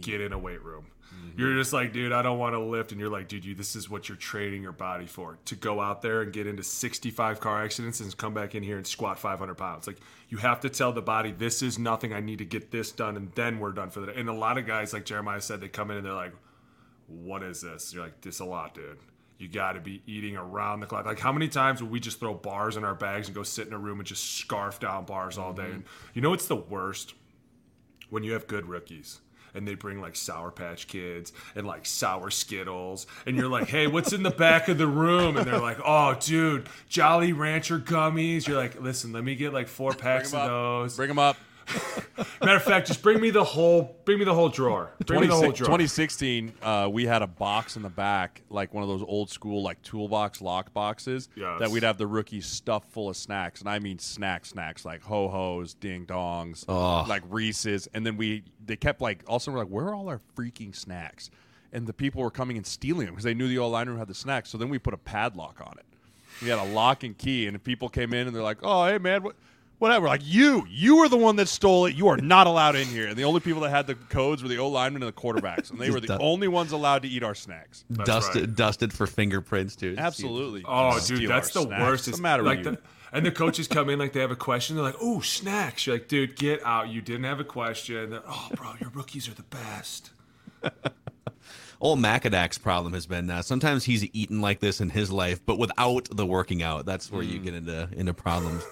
Get 0.00 0.20
in 0.20 0.32
a 0.32 0.38
weight 0.38 0.62
room. 0.62 0.86
Mm-hmm. 1.14 1.40
You're 1.40 1.54
just 1.54 1.72
like, 1.72 1.92
dude, 1.92 2.12
I 2.12 2.22
don't 2.22 2.38
want 2.38 2.54
to 2.54 2.60
lift, 2.60 2.92
and 2.92 3.00
you're 3.00 3.10
like, 3.10 3.28
dude, 3.28 3.44
you 3.44 3.54
this 3.54 3.74
is 3.74 3.88
what 3.88 4.08
you're 4.08 4.16
training 4.16 4.62
your 4.62 4.72
body 4.72 5.06
for 5.06 5.38
to 5.46 5.54
go 5.54 5.80
out 5.80 6.02
there 6.02 6.22
and 6.22 6.32
get 6.32 6.46
into 6.46 6.62
65 6.62 7.40
car 7.40 7.64
accidents 7.64 8.00
and 8.00 8.16
come 8.16 8.34
back 8.34 8.54
in 8.54 8.62
here 8.62 8.76
and 8.76 8.86
squat 8.86 9.18
500 9.18 9.54
pounds. 9.54 9.86
Like 9.86 9.98
you 10.28 10.38
have 10.38 10.60
to 10.60 10.68
tell 10.68 10.92
the 10.92 11.02
body, 11.02 11.32
this 11.32 11.62
is 11.62 11.78
nothing. 11.78 12.12
I 12.12 12.20
need 12.20 12.38
to 12.38 12.44
get 12.44 12.70
this 12.70 12.92
done, 12.92 13.16
and 13.16 13.32
then 13.34 13.58
we're 13.58 13.72
done 13.72 13.90
for 13.90 14.00
the 14.00 14.08
day. 14.08 14.14
And 14.16 14.28
a 14.28 14.34
lot 14.34 14.58
of 14.58 14.66
guys, 14.66 14.92
like 14.92 15.04
Jeremiah 15.04 15.40
said, 15.40 15.60
they 15.60 15.68
come 15.68 15.90
in 15.90 15.96
and 15.96 16.06
they're 16.06 16.12
like, 16.12 16.34
what 17.06 17.42
is 17.42 17.62
this? 17.62 17.94
You're 17.94 18.04
like, 18.04 18.20
this 18.20 18.40
a 18.40 18.44
lot, 18.44 18.74
dude. 18.74 18.98
You 19.38 19.48
got 19.48 19.74
to 19.74 19.80
be 19.80 20.02
eating 20.06 20.36
around 20.36 20.80
the 20.80 20.86
clock. 20.86 21.06
Like, 21.06 21.20
how 21.20 21.32
many 21.32 21.48
times 21.48 21.80
would 21.80 21.92
we 21.92 22.00
just 22.00 22.18
throw 22.18 22.34
bars 22.34 22.76
in 22.76 22.84
our 22.84 22.94
bags 22.94 23.28
and 23.28 23.36
go 23.36 23.44
sit 23.44 23.68
in 23.68 23.72
a 23.72 23.78
room 23.78 24.00
and 24.00 24.06
just 24.06 24.36
scarf 24.36 24.80
down 24.80 25.04
bars 25.04 25.38
all 25.38 25.52
day? 25.52 25.62
Mm-hmm. 25.62 25.72
And 25.74 25.84
you 26.12 26.22
know 26.22 26.30
what's 26.30 26.48
the 26.48 26.56
worst? 26.56 27.14
When 28.10 28.22
you 28.22 28.32
have 28.32 28.46
good 28.46 28.66
rookies 28.66 29.20
and 29.58 29.68
they 29.68 29.74
bring 29.74 30.00
like 30.00 30.16
Sour 30.16 30.50
Patch 30.50 30.86
Kids 30.86 31.32
and 31.54 31.66
like 31.66 31.84
sour 31.84 32.30
Skittles, 32.30 33.06
and 33.26 33.36
you're 33.36 33.48
like, 33.48 33.68
hey, 33.68 33.86
what's 33.86 34.12
in 34.12 34.22
the 34.22 34.30
back 34.30 34.68
of 34.68 34.78
the 34.78 34.86
room? 34.86 35.36
And 35.36 35.46
they're 35.46 35.60
like, 35.60 35.78
oh, 35.84 36.16
dude, 36.18 36.68
Jolly 36.88 37.32
Rancher 37.34 37.78
gummies. 37.78 38.46
You're 38.46 38.56
like, 38.56 38.80
listen, 38.80 39.12
let 39.12 39.24
me 39.24 39.34
get 39.34 39.52
like 39.52 39.68
four 39.68 39.92
packs 39.92 40.32
of 40.32 40.48
those. 40.48 40.96
Bring 40.96 41.08
them 41.08 41.18
up. 41.18 41.36
Matter 42.42 42.56
of 42.56 42.62
fact, 42.62 42.86
just 42.86 43.02
bring 43.02 43.20
me 43.20 43.30
the 43.30 43.44
whole, 43.44 43.96
bring 44.04 44.18
me 44.18 44.24
the 44.24 44.34
whole 44.34 44.48
drawer. 44.48 44.90
Bring 45.06 45.20
me 45.20 45.26
the 45.26 45.34
whole 45.34 45.52
drawer. 45.52 45.66
2016, 45.66 46.52
uh, 46.62 46.88
we 46.90 47.04
had 47.06 47.22
a 47.22 47.26
box 47.26 47.76
in 47.76 47.82
the 47.82 47.88
back, 47.90 48.42
like 48.50 48.72
one 48.72 48.82
of 48.82 48.88
those 48.88 49.02
old 49.06 49.30
school 49.30 49.62
like 49.62 49.80
toolbox 49.82 50.40
lock 50.40 50.72
boxes 50.72 51.28
Yes. 51.36 51.60
that 51.60 51.70
we'd 51.70 51.82
have 51.82 51.98
the 51.98 52.06
rookies 52.06 52.46
stuffed 52.46 52.90
full 52.92 53.08
of 53.08 53.16
snacks, 53.16 53.60
and 53.60 53.68
I 53.68 53.78
mean 53.78 53.98
snack 53.98 54.46
snacks 54.46 54.84
like 54.84 55.02
ho 55.02 55.28
hos, 55.28 55.74
ding 55.74 56.06
dongs, 56.06 56.66
like 57.08 57.22
Reese's, 57.28 57.88
and 57.94 58.04
then 58.06 58.16
we 58.16 58.44
they 58.64 58.76
kept 58.76 59.00
like 59.00 59.22
also 59.26 59.50
we're 59.52 59.58
like 59.58 59.68
where 59.68 59.86
are 59.86 59.94
all 59.94 60.08
our 60.08 60.20
freaking 60.36 60.74
snacks, 60.74 61.30
and 61.72 61.86
the 61.86 61.92
people 61.92 62.22
were 62.22 62.30
coming 62.30 62.56
and 62.56 62.66
stealing 62.66 63.06
them 63.06 63.14
because 63.14 63.24
they 63.24 63.34
knew 63.34 63.48
the 63.48 63.58
old 63.58 63.72
line 63.72 63.88
room 63.88 63.98
had 63.98 64.08
the 64.08 64.14
snacks, 64.14 64.48
so 64.50 64.58
then 64.58 64.68
we 64.68 64.78
put 64.78 64.94
a 64.94 64.98
padlock 64.98 65.60
on 65.60 65.74
it. 65.78 65.84
We 66.42 66.48
had 66.48 66.58
a 66.58 66.72
lock 66.72 67.02
and 67.02 67.16
key, 67.18 67.46
and 67.46 67.62
people 67.62 67.88
came 67.88 68.14
in 68.14 68.26
and 68.26 68.34
they're 68.34 68.42
like, 68.42 68.58
oh 68.62 68.86
hey 68.86 68.98
man 68.98 69.22
what. 69.22 69.36
Whatever, 69.78 70.08
like 70.08 70.22
you, 70.24 70.66
you 70.68 70.96
were 70.96 71.08
the 71.08 71.16
one 71.16 71.36
that 71.36 71.46
stole 71.48 71.86
it. 71.86 71.94
You 71.94 72.08
are 72.08 72.16
not 72.16 72.48
allowed 72.48 72.74
in 72.74 72.88
here. 72.88 73.06
And 73.06 73.16
the 73.16 73.22
only 73.24 73.38
people 73.38 73.60
that 73.62 73.70
had 73.70 73.86
the 73.86 73.94
codes 73.94 74.42
were 74.42 74.48
the 74.48 74.58
O 74.58 74.68
linemen 74.68 75.02
and 75.04 75.08
the 75.08 75.12
quarterbacks, 75.20 75.70
and 75.70 75.78
they 75.78 75.90
were 75.90 76.00
the 76.00 76.08
Just 76.08 76.18
du- 76.18 76.24
only 76.24 76.48
ones 76.48 76.72
allowed 76.72 77.02
to 77.02 77.08
eat 77.08 77.22
our 77.22 77.34
snacks. 77.36 77.84
dusted 78.04 78.42
right. 78.42 78.56
dusted 78.56 78.92
for 78.92 79.06
fingerprints, 79.06 79.76
dude. 79.76 79.98
Absolutely. 79.98 80.64
Oh, 80.66 80.98
Steal 80.98 81.18
dude, 81.18 81.30
that's 81.30 81.50
the 81.52 81.62
snacks. 81.62 81.80
worst. 81.80 81.90
What's 81.92 82.08
It's 82.08 82.16
the 82.18 82.22
matter 82.22 82.42
like 82.42 82.58
with 82.58 82.66
you? 82.66 82.72
the, 82.72 82.78
and 83.16 83.24
the 83.24 83.30
coaches 83.30 83.68
come 83.68 83.88
in 83.88 84.00
like 84.00 84.12
they 84.12 84.20
have 84.20 84.32
a 84.32 84.36
question. 84.36 84.74
They're 84.74 84.84
like, 84.84 84.96
"Oh, 85.00 85.20
snacks." 85.20 85.86
You're 85.86 85.94
like, 85.96 86.08
"Dude, 86.08 86.34
get 86.36 86.60
out! 86.66 86.88
You 86.88 87.00
didn't 87.00 87.24
have 87.24 87.38
a 87.38 87.44
question." 87.44 88.10
They're, 88.10 88.22
oh, 88.28 88.48
bro, 88.56 88.72
your 88.80 88.90
rookies 88.90 89.28
are 89.28 89.34
the 89.34 89.44
best. 89.44 90.10
Old 91.80 92.00
Macadac's 92.00 92.58
problem 92.58 92.92
has 92.94 93.06
been 93.06 93.30
uh, 93.30 93.40
sometimes 93.42 93.84
he's 93.84 94.04
eaten 94.12 94.40
like 94.40 94.58
this 94.58 94.80
in 94.80 94.90
his 94.90 95.12
life, 95.12 95.40
but 95.46 95.58
without 95.58 96.08
the 96.10 96.26
working 96.26 96.60
out. 96.62 96.84
That's 96.86 97.12
where 97.12 97.22
Mm. 97.22 97.30
you 97.32 97.38
get 97.38 97.54
into 97.54 97.88
into 97.92 98.12
problems. 98.12 98.64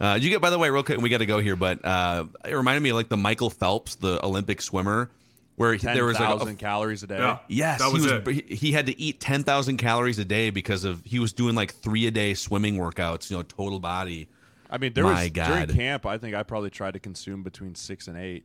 Uh, 0.00 0.18
you 0.20 0.30
get 0.30 0.40
by 0.40 0.50
the 0.50 0.58
way, 0.58 0.70
real 0.70 0.82
quick, 0.82 0.98
we 1.00 1.08
got 1.08 1.18
to 1.18 1.26
go 1.26 1.38
here, 1.40 1.56
but 1.56 1.84
uh, 1.84 2.24
it 2.44 2.54
reminded 2.54 2.82
me 2.82 2.90
of 2.90 2.96
like 2.96 3.08
the 3.08 3.16
Michael 3.16 3.50
Phelps, 3.50 3.96
the 3.96 4.24
Olympic 4.24 4.62
swimmer, 4.62 5.10
where 5.56 5.74
he- 5.74 5.84
there 5.86 6.04
was 6.04 6.14
like 6.20 6.28
a, 6.28 6.32
10,000 6.32 6.56
calories 6.56 7.02
a 7.02 7.08
day. 7.08 7.18
Yeah. 7.18 7.38
Yes, 7.48 7.80
That 7.80 7.92
was 7.92 8.04
he 8.04 8.10
it. 8.10 8.28
He, 8.48 8.54
he 8.56 8.72
had 8.72 8.86
to 8.86 8.98
eat 9.00 9.18
ten 9.20 9.42
thousand 9.42 9.78
calories 9.78 10.18
a 10.20 10.24
day 10.24 10.50
because 10.50 10.84
of 10.84 11.02
he 11.04 11.18
was 11.18 11.32
doing 11.32 11.54
like 11.56 11.74
three 11.74 12.06
a 12.06 12.10
day 12.12 12.34
swimming 12.34 12.76
workouts. 12.76 13.30
You 13.30 13.38
know, 13.38 13.42
total 13.42 13.80
body. 13.80 14.28
I 14.70 14.78
mean, 14.78 14.92
there 14.92 15.04
My 15.04 15.24
was 15.24 15.30
during 15.30 15.66
camp. 15.68 16.06
I 16.06 16.18
think 16.18 16.36
I 16.36 16.42
probably 16.42 16.70
tried 16.70 16.92
to 16.92 17.00
consume 17.00 17.42
between 17.42 17.74
six 17.74 18.06
and 18.06 18.16
eight. 18.16 18.44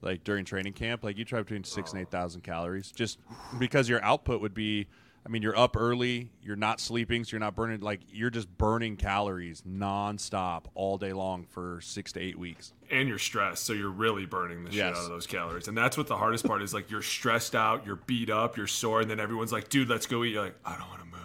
Like 0.00 0.24
during 0.24 0.44
training 0.44 0.72
camp, 0.72 1.04
like 1.04 1.16
you 1.16 1.24
try 1.24 1.40
between 1.40 1.62
six 1.64 1.92
and 1.92 2.00
eight 2.00 2.10
thousand 2.10 2.42
calories, 2.42 2.90
just 2.92 3.18
because 3.58 3.88
your 3.88 4.02
output 4.04 4.40
would 4.40 4.54
be. 4.54 4.88
I 5.24 5.28
mean, 5.28 5.42
you're 5.42 5.56
up 5.56 5.76
early, 5.76 6.30
you're 6.42 6.56
not 6.56 6.80
sleeping, 6.80 7.22
so 7.22 7.32
you're 7.32 7.40
not 7.40 7.54
burning. 7.54 7.80
Like 7.80 8.00
you're 8.12 8.30
just 8.30 8.48
burning 8.58 8.96
calories 8.96 9.62
nonstop 9.62 10.64
all 10.74 10.98
day 10.98 11.12
long 11.12 11.46
for 11.48 11.80
six 11.80 12.10
to 12.12 12.20
eight 12.20 12.38
weeks. 12.38 12.72
and 12.90 13.08
you're 13.08 13.18
stressed, 13.18 13.64
so 13.64 13.72
you're 13.72 13.88
really 13.90 14.26
burning 14.26 14.64
the 14.64 14.72
shit 14.72 14.82
out 14.82 14.96
of 14.96 15.08
those 15.08 15.26
calories. 15.26 15.68
And 15.68 15.78
that's 15.78 15.96
what 15.96 16.08
the 16.08 16.16
hardest 16.16 16.44
part 16.44 16.60
is. 16.62 16.74
Like 16.74 16.90
you're 16.90 17.02
stressed 17.02 17.54
out, 17.54 17.86
you're 17.86 18.00
beat 18.06 18.30
up, 18.30 18.56
you're 18.56 18.66
sore, 18.66 19.00
and 19.00 19.08
then 19.08 19.20
everyone's 19.20 19.52
like, 19.52 19.68
"Dude, 19.68 19.88
let's 19.88 20.06
go 20.06 20.24
eat." 20.24 20.32
You're 20.32 20.42
like, 20.44 20.56
"I 20.64 20.76
don't 20.76 20.88
want 20.88 21.00
to 21.00 21.06
move." 21.06 21.18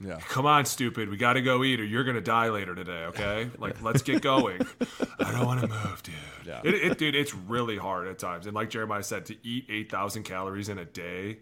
Yeah. 0.00 0.18
Come 0.28 0.46
on, 0.46 0.64
stupid. 0.64 1.08
We 1.08 1.16
got 1.16 1.32
to 1.34 1.40
go 1.40 1.62
eat, 1.64 1.80
or 1.80 1.84
you're 1.84 2.04
gonna 2.04 2.20
die 2.20 2.48
later 2.50 2.74
today. 2.74 3.04
Okay, 3.06 3.48
like 3.58 3.80
let's 3.80 4.02
get 4.02 4.22
going. 4.22 4.60
I 5.20 5.32
don't 5.32 5.46
want 5.46 5.60
to 5.60 5.68
move, 5.68 6.02
dude. 6.02 6.14
Yeah. 6.44 6.60
It, 6.64 6.74
it, 6.74 6.98
dude, 6.98 7.14
it's 7.14 7.34
really 7.34 7.76
hard 7.76 8.08
at 8.08 8.18
times. 8.18 8.46
And 8.46 8.54
like 8.54 8.70
Jeremiah 8.70 9.02
said, 9.04 9.26
to 9.26 9.36
eat 9.46 9.66
eight 9.68 9.88
thousand 9.90 10.24
calories 10.24 10.68
in 10.68 10.78
a 10.78 10.84
day 10.84 11.38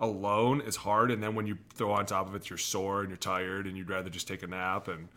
alone 0.00 0.60
is 0.60 0.76
hard. 0.76 1.10
And 1.10 1.22
then 1.22 1.34
when 1.34 1.46
you 1.46 1.58
throw 1.74 1.92
on 1.92 2.06
top 2.06 2.28
of 2.28 2.34
it, 2.34 2.48
you're 2.48 2.58
sore 2.58 3.00
and 3.00 3.10
you're 3.10 3.16
tired, 3.16 3.66
and 3.66 3.76
you'd 3.76 3.90
rather 3.90 4.10
just 4.10 4.26
take 4.26 4.42
a 4.42 4.46
nap. 4.46 4.88
And 4.88 5.08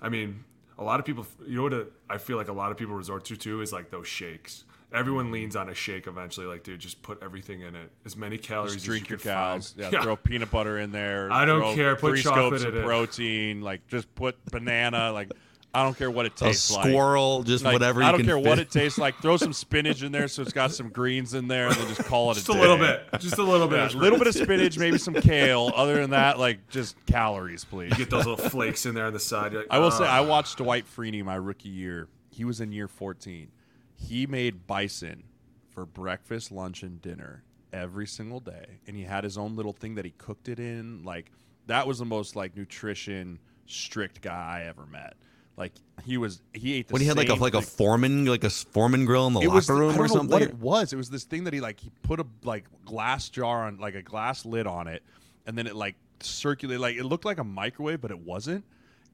I 0.00 0.08
mean, 0.08 0.44
a 0.78 0.84
lot 0.84 1.00
of 1.00 1.06
people, 1.06 1.26
you 1.46 1.56
know 1.56 1.64
what? 1.64 1.72
a- 1.72 1.86
I 2.08 2.18
feel 2.18 2.36
like 2.36 2.48
a 2.48 2.52
lot 2.52 2.70
of 2.70 2.76
people 2.76 2.94
resort 2.94 3.24
to 3.26 3.36
too 3.36 3.60
is 3.60 3.72
like 3.72 3.90
those 3.90 4.06
shakes. 4.06 4.64
Everyone 4.90 5.26
mm-hmm. 5.26 5.34
leans 5.34 5.56
on 5.56 5.68
a 5.68 5.74
shake 5.74 6.06
eventually. 6.06 6.46
Like, 6.46 6.62
dude, 6.62 6.80
just 6.80 7.02
put 7.02 7.22
everything 7.22 7.60
in 7.60 7.74
it. 7.74 7.90
As 8.06 8.16
many 8.16 8.38
calories 8.38 8.72
Just 8.74 8.84
as 8.84 8.86
drink 8.86 9.10
you 9.10 9.14
your 9.14 9.18
cows. 9.18 9.72
find. 9.72 9.92
Yeah, 9.92 10.02
throw 10.02 10.16
peanut 10.16 10.50
butter 10.50 10.78
in 10.78 10.92
there. 10.92 11.30
I 11.30 11.44
don't 11.44 11.74
care. 11.74 11.94
Put 11.96 12.12
three 12.12 12.22
chocolate 12.22 12.60
scoops 12.60 12.62
in 12.62 12.68
of 12.68 12.76
it. 12.76 12.84
protein. 12.86 13.60
Like 13.60 13.86
just 13.88 14.14
put 14.14 14.42
banana. 14.46 15.12
Like 15.12 15.30
I 15.78 15.84
don't 15.84 15.96
care 15.96 16.10
what 16.10 16.26
it 16.26 16.36
tastes 16.36 16.70
like. 16.70 16.86
A 16.86 16.90
squirrel, 16.90 17.42
just 17.42 17.64
Like, 17.64 17.72
whatever. 17.72 18.02
I 18.02 18.10
don't 18.10 18.18
can 18.20 18.26
care 18.26 18.36
fit. 18.36 18.46
what 18.46 18.58
it 18.58 18.70
tastes 18.70 18.98
like. 18.98 19.16
Throw 19.22 19.36
some 19.36 19.52
spinach 19.52 20.02
in 20.02 20.12
there 20.12 20.28
so 20.28 20.42
it's 20.42 20.52
got 20.52 20.72
some 20.72 20.88
greens 20.90 21.34
in 21.34 21.48
there, 21.48 21.68
and 21.68 21.76
then 21.76 21.88
just 21.88 22.04
call 22.04 22.30
it 22.30 22.34
Just 22.34 22.48
a 22.48 22.52
a 22.52 22.54
day. 22.54 22.60
little 22.60 22.76
bit. 22.78 23.02
Just 23.20 23.38
a 23.38 23.42
little 23.42 23.68
bit. 23.68 23.92
Yeah, 23.92 23.98
a 23.98 24.00
little 24.00 24.18
bit 24.18 24.26
of 24.28 24.34
spinach, 24.34 24.78
maybe 24.78 24.98
some 24.98 25.14
kale. 25.14 25.72
Other 25.74 25.96
than 26.00 26.10
that, 26.10 26.38
like 26.38 26.68
just 26.68 26.96
calories, 27.06 27.64
please. 27.64 27.94
Get 27.94 28.10
those 28.10 28.26
little 28.26 28.48
flakes 28.48 28.84
in 28.86 28.94
there 28.94 29.06
on 29.06 29.12
the 29.12 29.20
side. 29.20 29.54
Like, 29.54 29.66
I 29.70 29.78
will 29.78 29.90
say. 29.90 30.04
I 30.04 30.20
watched 30.20 30.58
Dwight 30.58 30.84
Freeney 30.86 31.24
my 31.24 31.36
rookie 31.36 31.68
year. 31.68 32.08
He 32.30 32.44
was 32.44 32.60
in 32.60 32.72
year 32.72 32.88
14. 32.88 33.48
He 33.94 34.26
made 34.26 34.66
bison 34.66 35.24
for 35.70 35.84
breakfast, 35.86 36.52
lunch, 36.52 36.82
and 36.82 37.00
dinner 37.02 37.42
every 37.72 38.06
single 38.06 38.40
day, 38.40 38.78
and 38.86 38.96
he 38.96 39.02
had 39.02 39.24
his 39.24 39.36
own 39.36 39.54
little 39.56 39.72
thing 39.72 39.94
that 39.96 40.04
he 40.04 40.12
cooked 40.12 40.48
it 40.48 40.58
in. 40.58 41.02
Like 41.02 41.30
that 41.66 41.86
was 41.86 41.98
the 41.98 42.04
most 42.04 42.34
like 42.36 42.56
nutrition 42.56 43.38
strict 43.66 44.22
guy 44.22 44.60
I 44.62 44.68
ever 44.68 44.86
met. 44.86 45.16
Like 45.58 45.72
he 46.04 46.16
was, 46.16 46.40
he 46.54 46.74
ate 46.74 46.86
the. 46.86 46.92
When 46.92 47.02
he 47.02 47.08
had 47.08 47.16
like 47.16 47.28
a 47.28 47.34
like 47.34 47.54
a 47.54 47.60
Foreman, 47.60 48.24
like 48.26 48.44
a 48.44 48.50
Foreman 48.50 49.04
grill 49.04 49.26
in 49.26 49.32
the 49.32 49.40
it 49.40 49.48
locker 49.48 49.56
was, 49.56 49.68
room 49.68 49.90
I 49.90 49.96
don't 49.96 49.98
or 49.98 50.02
know 50.02 50.14
something. 50.14 50.32
What 50.32 50.42
it 50.42 50.54
was? 50.54 50.92
It 50.92 50.96
was 50.96 51.10
this 51.10 51.24
thing 51.24 51.44
that 51.44 51.52
he 51.52 51.60
like 51.60 51.80
he 51.80 51.90
put 52.02 52.20
a 52.20 52.26
like 52.44 52.64
glass 52.84 53.28
jar 53.28 53.66
on 53.66 53.78
like 53.78 53.96
a 53.96 54.02
glass 54.02 54.46
lid 54.46 54.68
on 54.68 54.86
it, 54.86 55.02
and 55.46 55.58
then 55.58 55.66
it 55.66 55.74
like 55.74 55.96
circulated 56.20 56.80
like 56.80 56.96
it 56.96 57.04
looked 57.04 57.24
like 57.24 57.38
a 57.38 57.44
microwave, 57.44 58.00
but 58.00 58.12
it 58.12 58.20
wasn't, 58.20 58.64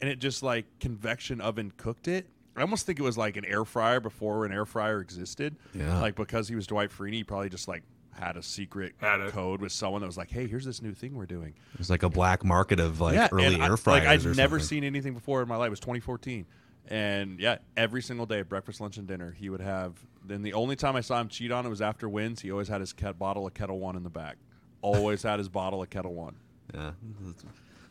and 0.03 0.11
it 0.11 0.19
just 0.19 0.43
like 0.43 0.67
convection 0.81 1.41
oven 1.41 1.73
cooked 1.79 2.09
it. 2.09 2.29
I 2.57 2.61
almost 2.61 2.85
think 2.85 2.99
it 2.99 3.03
was 3.03 3.17
like 3.17 3.39
an 3.39 3.47
air 3.47 3.65
fryer 3.65 3.99
before 3.99 4.45
an 4.45 4.53
air 4.53 4.67
fryer 4.67 5.01
existed. 5.01 5.57
Yeah. 5.73 5.99
Like 6.01 6.15
because 6.15 6.47
he 6.47 6.55
was 6.55 6.67
Dwight 6.67 6.91
Freeney, 6.91 7.15
he 7.15 7.25
probably 7.25 7.49
just 7.49 7.69
like 7.69 7.83
had 8.14 8.37
a 8.37 8.42
secret 8.42 8.94
Had 8.98 9.20
it. 9.20 9.33
code 9.33 9.61
with 9.61 9.72
someone 9.72 10.00
that 10.00 10.07
was 10.07 10.16
like, 10.16 10.31
"Hey, 10.31 10.46
here's 10.46 10.64
this 10.64 10.81
new 10.83 10.92
thing 10.94 11.14
we're 11.14 11.27
doing." 11.27 11.55
It 11.72 11.79
was 11.79 11.90
like 11.90 12.03
a 12.03 12.09
black 12.09 12.44
market 12.44 12.81
of 12.81 13.00
like 13.00 13.14
yeah, 13.14 13.29
early 13.33 13.61
air 13.61 13.77
fryers. 13.77 14.00
Like 14.00 14.09
I'd 14.09 14.24
or 14.27 14.35
never 14.35 14.59
something. 14.59 14.79
seen 14.79 14.85
anything 14.85 15.14
before 15.14 15.42
in 15.42 15.48
my 15.48 15.57
life. 15.57 15.68
It 15.68 15.70
was 15.70 15.81
2014, 15.81 16.46
and 16.88 17.38
yeah, 17.40 17.59
every 17.77 18.03
single 18.03 18.27
day, 18.27 18.42
breakfast, 18.42 18.81
lunch, 18.81 18.96
and 18.96 19.07
dinner, 19.07 19.33
he 19.33 19.48
would 19.50 19.61
have. 19.61 19.94
Then 20.24 20.42
the 20.42 20.55
only 20.55 20.77
time 20.77 20.96
I 20.96 21.00
saw 21.03 21.20
him 21.20 21.29
cheat 21.29 21.50
on 21.53 21.66
it 21.66 21.68
was 21.68 21.83
after 21.83 22.09
wins. 22.09 22.40
He 22.40 22.50
always 22.50 22.68
had 22.68 22.81
his 22.81 22.92
ket- 22.92 23.18
bottle 23.18 23.46
of 23.46 23.55
Ketel 23.55 23.79
One 23.79 23.96
in 23.96 24.03
the 24.05 24.11
back. 24.11 24.37
Always 24.83 25.22
had 25.22 25.38
his 25.38 25.48
bottle 25.48 25.83
of 25.83 25.90
Ketel 25.90 26.14
One. 26.14 26.37
Yeah. 26.74 26.92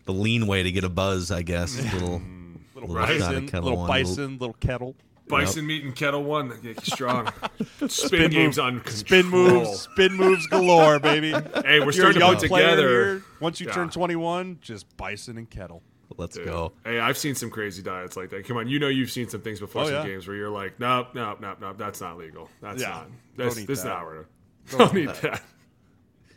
The 0.05 0.13
lean 0.13 0.47
way 0.47 0.63
to 0.63 0.71
get 0.71 0.83
a 0.83 0.89
buzz, 0.89 1.31
I 1.31 1.41
guess. 1.43 1.75
Mm. 1.93 2.59
Little, 2.75 2.89
Little 2.89 2.95
Little 2.95 2.97
of 3.03 3.07
bison, 3.29 3.47
Kettle 3.47 3.63
little 3.69 3.77
One, 3.79 3.87
bison, 3.87 4.37
little 4.39 4.55
kettle. 4.59 4.95
Bison 5.27 5.65
meat 5.65 5.83
and 5.83 5.95
Ketel 5.95 6.23
One. 6.23 6.51
Get 6.61 6.85
strong. 6.85 7.29
Spin, 7.87 8.29
games 8.31 8.59
on 8.59 8.85
Spin 8.87 9.25
moves, 9.25 9.81
spin 9.81 10.13
moves 10.13 10.45
galore, 10.47 10.99
baby. 10.99 11.31
Hey, 11.65 11.79
we're 11.79 11.91
starting 11.91 12.15
to 12.15 12.19
young 12.19 12.33
put 12.35 12.41
together. 12.41 12.87
here. 13.15 13.23
Once 13.39 13.59
you 13.59 13.67
Yeah. 13.67 13.73
turn 13.73 13.89
21, 13.89 14.59
just 14.61 14.95
bison 14.97 15.37
and 15.37 15.49
kettle. 15.49 15.81
let's 16.17 16.35
Dude. 16.35 16.45
go. 16.45 16.73
Hey, 16.83 16.99
I've 16.99 17.17
seen 17.17 17.35
some 17.35 17.49
crazy 17.49 17.81
diets 17.81 18.15
like 18.17 18.29
that. 18.31 18.45
Come 18.45 18.57
on, 18.57 18.67
you 18.67 18.77
know 18.79 18.87
you've 18.89 19.09
seen 19.11 19.27
some 19.29 19.41
things 19.41 19.59
before 19.59 19.83
Oh, 19.83 19.85
some 19.85 19.93
yeah. 19.95 20.05
games 20.05 20.27
where 20.27 20.35
you're 20.35 20.49
like, 20.49 20.79
nope, 20.79 21.07
nope, 21.15 21.39
nope, 21.41 21.57
nope, 21.59 21.77
that's 21.77 22.01
not 22.01 22.17
legal. 22.17 22.49
That's 22.61 22.81
Yeah. 22.81 22.89
not. 22.89 23.07
Don't 23.37 23.47
This, 23.49 23.59
eat 23.59 23.67
this 23.67 23.77
is 23.79 23.83
that. 23.85 23.89
not 23.89 24.05
where. 24.05 24.25
to- 24.69 24.77
Don't 24.77 24.97
eat 24.97 25.13
that. 25.21 25.41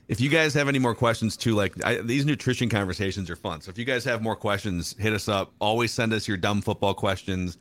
If 0.09 0.20
you 0.20 0.31
guys 0.31 0.55
have 0.55 0.68
any 0.68 0.79
more 0.79 0.94
questions 0.94 1.37
too, 1.37 1.55
like 1.57 1.75
I, 1.85 1.96
these 1.96 2.25
nutrition 2.25 2.68
conversations 2.68 3.29
are 3.29 3.35
fun. 3.37 3.61
So 3.61 3.70
if 3.70 3.77
you 3.79 3.85
guys 3.85 4.05
have 4.05 4.22
more 4.22 4.37
questions, 4.37 4.94
hit 4.99 5.12
us 5.12 5.29
up. 5.29 5.53
Always 5.59 5.92
send 5.92 6.12
us 6.12 6.29
your 6.29 6.37
dumb 6.37 6.62
football 6.62 6.94
questions 6.94 7.59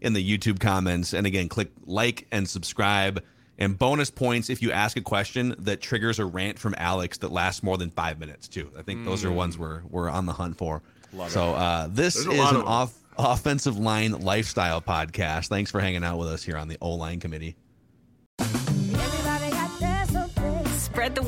in 0.00 0.12
the 0.12 0.38
YouTube 0.38 0.60
comments. 0.60 1.12
And 1.12 1.26
again, 1.26 1.48
click 1.48 1.70
like 1.86 2.26
and 2.30 2.48
subscribe. 2.48 3.22
And 3.60 3.76
bonus 3.76 4.10
points 4.10 4.50
if 4.50 4.62
you 4.62 4.70
ask 4.70 4.96
a 4.96 5.00
question 5.00 5.56
that 5.58 5.80
triggers 5.80 6.20
a 6.20 6.24
rant 6.24 6.58
from 6.60 6.76
Alex 6.78 7.18
that 7.18 7.32
lasts 7.32 7.62
more 7.62 7.76
than 7.76 7.90
five 7.90 8.20
minutes 8.20 8.46
too. 8.46 8.70
I 8.78 8.82
think 8.82 9.04
those 9.04 9.24
are 9.24 9.32
ones 9.32 9.58
we're 9.58 9.82
we're 9.90 10.08
on 10.08 10.26
the 10.26 10.32
hunt 10.32 10.56
for. 10.56 10.80
Love 11.12 11.30
so 11.32 11.54
uh, 11.54 11.88
this 11.90 12.14
is 12.14 12.26
an 12.26 12.56
off 12.56 12.96
offensive 13.18 13.76
line 13.76 14.12
lifestyle 14.12 14.80
podcast. 14.80 15.48
Thanks 15.48 15.72
for 15.72 15.80
hanging 15.80 16.04
out 16.04 16.18
with 16.18 16.28
us 16.28 16.44
here 16.44 16.56
on 16.56 16.68
the 16.68 16.78
O 16.80 16.90
line 16.90 17.18
committee. 17.18 17.56